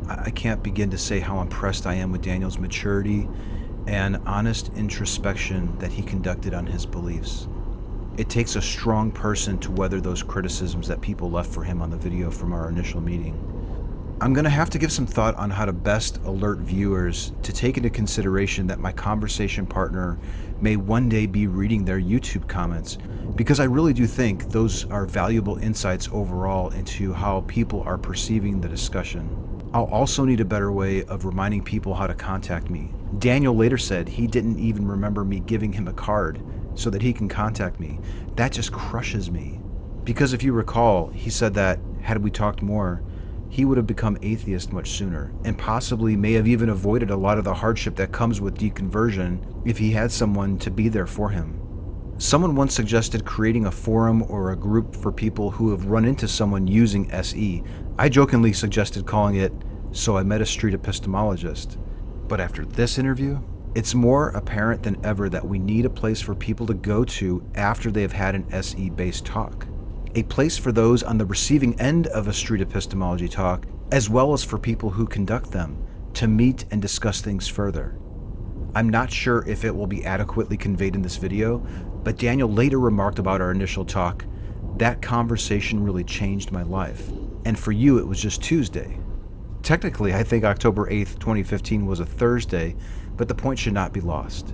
I 0.10 0.17
I 0.28 0.32
can't 0.32 0.62
begin 0.62 0.90
to 0.90 0.98
say 0.98 1.22
how 1.22 1.40
impressed 1.40 1.88
I 1.88 1.94
am 1.94 2.12
with 2.12 2.20
Daniel's 2.20 2.60
maturity 2.60 3.32
and 3.86 4.20
honest 4.26 4.70
introspection 4.76 5.78
that 5.78 5.94
he 5.94 6.04
conducted 6.04 6.54
on 6.54 6.68
his 6.68 6.86
beliefs. 6.86 7.48
It 8.18 8.28
takes 8.28 8.54
a 8.54 8.62
strong 8.62 9.14
person 9.14 9.58
to 9.60 9.72
weather 9.72 10.02
those 10.02 10.24
criticisms 10.24 10.88
that 10.88 11.00
people 11.00 11.32
left 11.32 11.50
for 11.50 11.64
him 11.64 11.82
on 11.82 11.92
the 11.92 11.98
video 11.98 12.30
from 12.30 12.52
our 12.52 12.68
initial 12.68 13.00
meeting. 13.00 13.46
I'm 14.20 14.34
going 14.34 14.44
to 14.44 14.50
have 14.50 14.70
to 14.72 14.78
give 14.78 14.92
some 14.92 15.08
thought 15.08 15.34
on 15.36 15.52
how 15.52 15.64
to 15.64 15.72
best 15.72 16.20
alert 16.26 16.60
viewers 16.60 17.32
to 17.44 17.54
take 17.54 17.78
into 17.78 17.90
consideration 17.90 18.68
that 18.68 18.82
my 18.82 18.92
conversation 18.92 19.66
partner 19.66 20.20
may 20.60 20.76
one 20.76 21.08
day 21.08 21.26
be 21.26 21.48
reading 21.48 21.86
their 21.86 22.02
YouTube 22.02 22.48
comments 22.48 22.98
because 23.38 23.62
I 23.62 23.64
really 23.64 23.94
do 23.94 24.06
think 24.06 24.50
those 24.50 24.86
are 24.90 25.06
valuable 25.06 25.56
insights 25.62 26.10
overall 26.12 26.68
into 26.68 27.14
how 27.14 27.46
people 27.48 27.82
are 27.86 27.98
perceiving 27.98 28.60
the 28.60 28.68
discussion. 28.68 29.38
I'll 29.78 29.84
also 29.84 30.26
need 30.26 30.40
a 30.40 30.46
better 30.46 30.72
way 30.72 31.04
of 31.04 31.24
reminding 31.24 31.62
people 31.62 31.94
how 31.94 32.08
to 32.08 32.16
contact 32.16 32.68
me. 32.68 32.96
Daniel 33.16 33.56
later 33.56 33.78
said 33.78 34.10
he 34.10 34.26
didn't 34.26 34.58
even 34.58 34.88
remember 34.88 35.24
me 35.24 35.40
giving 35.40 35.74
him 35.74 35.88
a 35.88 35.94
card 35.94 36.42
so 36.74 36.90
that 36.90 37.04
he 37.04 37.14
can 37.14 37.30
contact 37.30 37.80
me. 37.80 38.00
That 38.38 38.54
just 38.54 38.72
crushes 38.72 39.30
me. 39.30 39.62
Because 40.04 40.34
if 40.34 40.42
you 40.42 40.52
recall, 40.52 41.10
he 41.10 41.30
said 41.30 41.54
that 41.54 41.84
had 42.00 42.24
we 42.24 42.32
talked 42.32 42.64
more, 42.64 43.04
he 43.48 43.66
would 43.66 43.78
have 43.78 43.86
become 43.86 44.18
atheist 44.24 44.74
much 44.74 44.90
sooner, 44.90 45.36
and 45.44 45.60
possibly 45.60 46.16
may 46.16 46.34
have 46.34 46.48
even 46.48 46.70
avoided 46.70 47.12
a 47.12 47.16
lot 47.16 47.38
of 47.38 47.44
the 47.44 47.54
hardship 47.54 47.98
that 47.98 48.12
comes 48.12 48.42
with 48.42 48.58
deconversion 48.58 49.44
if 49.64 49.78
he 49.78 49.92
had 49.92 50.12
someone 50.12 50.58
to 50.58 50.72
be 50.72 50.90
there 50.90 51.06
for 51.06 51.30
him. 51.30 51.62
Someone 52.18 52.56
once 52.56 52.74
suggested 52.74 53.26
creating 53.26 53.68
a 53.68 53.72
forum 53.72 54.26
or 54.28 54.50
a 54.50 54.58
group 54.58 54.96
for 54.96 55.12
people 55.12 55.52
who 55.52 55.70
have 55.70 55.86
run 55.86 56.04
into 56.04 56.28
someone 56.28 56.66
using 56.66 57.08
SE. 57.12 57.62
I 58.00 58.10
jokingly 58.10 58.54
suggested 58.54 59.06
calling 59.06 59.36
it 59.36 59.64
So 59.92 60.18
I 60.18 60.24
Met 60.24 60.42
a 60.42 60.46
Street 60.46 60.74
Epistemologist. 60.74 61.78
But 62.28 62.40
after 62.40 62.66
this 62.66 62.98
interview, 62.98 63.42
it's 63.74 63.96
more 63.96 64.30
apparent 64.30 64.84
than 64.84 64.98
ever 65.04 65.30
that 65.30 65.48
we 65.48 65.60
need 65.60 65.86
a 65.86 65.90
place 65.90 66.22
for 66.22 66.36
people 66.36 66.66
to 66.68 66.74
go 66.74 67.04
to 67.06 67.44
after 67.56 67.92
they 67.92 68.02
have 68.02 68.14
had 68.14 68.36
an 68.36 68.48
SE 68.52 68.90
based 68.90 69.26
talk. 69.26 69.68
A 70.16 70.24
place 70.24 70.58
for 70.58 70.72
those 70.72 71.04
on 71.04 71.18
the 71.18 71.26
receiving 71.26 71.80
end 71.80 72.08
of 72.08 72.28
a 72.28 72.34
street 72.34 72.62
epistemology 72.62 73.30
talk, 73.30 73.68
as 73.92 74.10
well 74.10 74.34
as 74.34 74.44
for 74.44 74.58
people 74.58 74.92
who 74.92 75.08
conduct 75.08 75.52
them, 75.52 75.80
to 76.14 76.28
meet 76.28 76.66
and 76.72 76.82
discuss 76.82 77.22
things 77.22 77.48
further. 77.48 77.98
I'm 78.76 78.90
not 78.90 79.12
sure 79.12 79.44
if 79.48 79.64
it 79.64 79.76
will 79.76 79.88
be 79.88 80.04
adequately 80.06 80.58
conveyed 80.58 80.96
in 80.96 81.02
this 81.02 81.18
video, 81.18 81.64
but 82.04 82.18
Daniel 82.18 82.52
later 82.52 82.80
remarked 82.80 83.20
about 83.20 83.42
our 83.42 83.52
initial 83.52 83.86
talk 83.86 84.28
that 84.74 85.02
conversation 85.02 85.84
really 85.84 86.04
changed 86.04 86.52
my 86.52 86.64
life. 86.64 87.12
And 87.46 87.58
for 87.58 87.72
you, 87.72 87.98
it 87.98 88.08
was 88.08 88.20
just 88.22 88.44
Tuesday. 88.44 89.00
Technically, 89.68 90.14
I 90.14 90.24
think 90.24 90.46
October 90.46 90.90
8th, 90.90 91.20
2015 91.20 91.86
was 91.86 92.00
a 92.00 92.06
Thursday, 92.06 92.78
but 93.18 93.28
the 93.28 93.36
point 93.36 93.60
should 93.60 93.74
not 93.74 93.92
be 93.92 94.00
lost. 94.00 94.54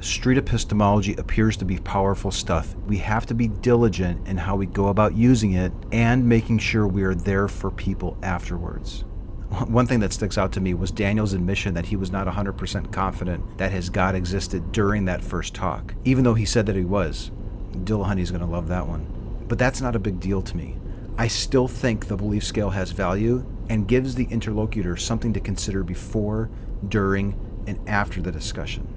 Street 0.00 0.38
epistemology 0.38 1.14
appears 1.18 1.58
to 1.58 1.66
be 1.66 1.76
powerful 1.76 2.30
stuff. 2.30 2.74
We 2.86 2.96
have 2.96 3.26
to 3.26 3.34
be 3.34 3.48
diligent 3.48 4.22
in 4.24 4.38
how 4.38 4.56
we 4.56 4.64
go 4.64 4.88
about 4.88 5.14
using 5.14 5.52
it 5.52 5.74
and 5.92 6.26
making 6.26 6.60
sure 6.60 6.86
we 6.86 7.02
are 7.04 7.14
there 7.14 7.48
for 7.48 7.70
people 7.70 8.16
afterwards. 8.22 9.04
One 9.66 9.86
thing 9.86 10.00
that 10.00 10.14
sticks 10.14 10.38
out 10.38 10.52
to 10.52 10.60
me 10.62 10.72
was 10.72 10.90
Daniel's 10.90 11.34
admission 11.34 11.74
that 11.74 11.88
he 11.88 11.96
was 11.96 12.10
not 12.10 12.26
100% 12.26 12.90
confident 12.90 13.44
that 13.58 13.72
his 13.72 13.90
God 13.90 14.14
existed 14.14 14.72
during 14.72 15.04
that 15.04 15.22
first 15.22 15.54
talk, 15.54 15.96
even 16.02 16.24
though 16.24 16.32
he 16.32 16.46
said 16.46 16.64
that 16.64 16.76
he 16.76 16.84
was. 16.86 17.30
Dillahunty's 17.76 18.30
going 18.30 18.40
to 18.40 18.46
love 18.46 18.68
that 18.68 18.88
one. 18.88 19.10
But 19.48 19.58
that's 19.58 19.82
not 19.82 19.94
a 19.94 19.98
big 19.98 20.18
deal 20.18 20.40
to 20.40 20.56
me. 20.56 20.78
I 21.18 21.28
still 21.28 21.68
think 21.68 22.06
the 22.06 22.16
belief 22.16 22.44
scale 22.44 22.70
has 22.70 22.92
value 22.92 23.44
and 23.68 23.88
gives 23.88 24.14
the 24.14 24.24
interlocutor 24.24 24.96
something 24.96 25.32
to 25.32 25.40
consider 25.40 25.82
before, 25.82 26.50
during, 26.86 27.36
and 27.66 27.78
after 27.86 28.20
the 28.20 28.32
discussion. 28.32 28.88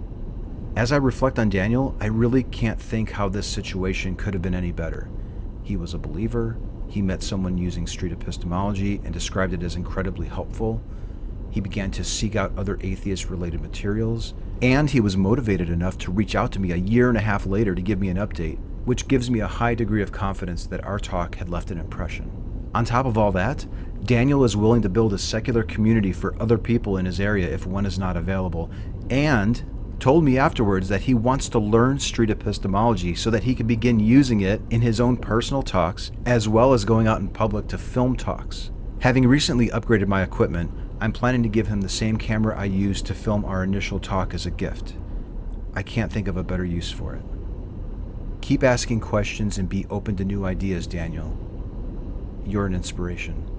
As 0.76 0.91
I 0.91 0.97
reflect 0.97 1.39
on 1.39 1.49
Daniel, 1.49 1.95
I 1.99 2.05
really 2.05 2.43
can't 2.43 2.80
think 2.80 3.11
how 3.11 3.28
this 3.30 3.47
situation 3.47 4.15
could 4.15 4.34
have 4.34 4.41
been 4.41 4.53
any 4.53 4.72
better. 4.72 5.09
He 5.61 5.76
was 5.76 5.93
a 5.93 5.99
believer, 5.99 6.59
he 6.86 7.01
met 7.01 7.22
someone 7.22 7.57
using 7.57 7.86
street 7.86 8.11
epistemology 8.11 9.01
and 9.03 9.13
described 9.13 9.53
it 9.53 9.61
as 9.61 9.76
incredibly 9.76 10.28
helpful. 10.28 10.84
He 11.49 11.59
began 11.59 11.91
to 11.91 12.03
seek 12.03 12.36
out 12.36 12.53
other 12.57 12.78
atheist 12.82 13.30
related 13.30 13.61
materials, 13.61 14.34
and 14.61 14.89
he 14.89 14.99
was 14.99 15.17
motivated 15.17 15.70
enough 15.70 15.97
to 15.99 16.11
reach 16.11 16.36
out 16.36 16.51
to 16.53 16.59
me 16.59 16.72
a 16.72 16.78
year 16.78 17.09
and 17.09 17.17
a 17.17 17.22
half 17.22 17.45
later 17.45 17.76
to 17.76 17.82
give 17.82 17.99
me 17.99 18.09
an 18.09 18.17
update, 18.17 18.59
which 18.86 19.07
gives 19.07 19.30
me 19.30 19.39
a 19.39 19.47
high 19.47 19.76
degree 19.76 20.01
of 20.01 20.11
confidence 20.11 20.65
that 20.65 20.84
our 20.86 20.99
talk 20.99 21.36
had 21.36 21.49
left 21.49 21.72
an 21.72 21.78
impression. 21.78 22.32
On 22.74 22.86
top 22.86 23.05
of 23.05 23.17
all 23.17 23.32
that, 23.34 23.65
Daniel 24.04 24.45
is 24.45 24.56
willing 24.56 24.82
to 24.82 24.89
build 24.89 25.12
a 25.14 25.18
secular 25.18 25.62
community 25.62 26.14
for 26.14 26.34
other 26.39 26.58
people 26.58 26.97
in 26.97 27.06
his 27.06 27.20
area 27.20 27.54
if 27.54 27.66
one 27.66 27.86
is 27.86 28.00
not 28.00 28.16
available, 28.16 28.72
and 29.10 29.64
told 30.00 30.24
me 30.24 30.38
afterwards 30.38 30.88
that 30.88 31.02
he 31.02 31.14
wants 31.14 31.50
to 31.50 31.60
learn 31.60 32.00
street 32.00 32.30
epistemology 32.30 33.14
so 33.14 33.30
that 33.30 33.43
he 33.43 33.54
can 33.54 33.68
begin 33.68 34.00
using 34.00 34.39
it 34.39 34.66
in 34.70 34.80
his 34.82 35.02
own 35.02 35.18
personal 35.18 35.62
talks 35.62 36.12
as 36.26 36.47
well 36.47 36.72
as 36.72 36.86
going 36.86 37.08
out 37.08 37.20
in 37.20 37.28
public 37.28 37.68
to 37.68 37.78
film 37.78 38.16
talks. 38.16 38.72
Having 39.00 39.28
recently 39.28 39.68
upgraded 39.68 40.08
my 40.08 40.24
equipment, 40.24 40.72
I'm 41.02 41.12
planning 41.12 41.43
to 41.43 41.50
give 41.50 41.68
him 41.68 41.82
the 41.82 41.89
same 41.89 42.18
camera 42.18 42.58
I 42.58 42.66
used 42.66 43.06
to 43.08 43.14
film 43.14 43.43
our 43.43 43.64
initial 43.64 44.00
talk 44.00 44.34
as 44.34 44.45
a 44.45 44.52
gift. 44.52 44.93
I 45.76 45.84
can't 45.84 46.12
think 46.12 46.30
of 46.30 46.38
a 46.38 46.43
better 46.43 46.66
use 46.66 46.89
for 46.89 47.16
it. 47.16 47.22
Keep 48.41 48.64
asking 48.64 49.02
questions 49.02 49.58
and 49.58 49.68
be 49.68 49.86
open 49.89 50.16
to 50.16 50.26
new 50.26 50.45
ideas, 50.45 50.88
Daniel. 50.88 51.38
You're 52.45 52.66
an 52.66 52.74
inspiration. 52.74 53.59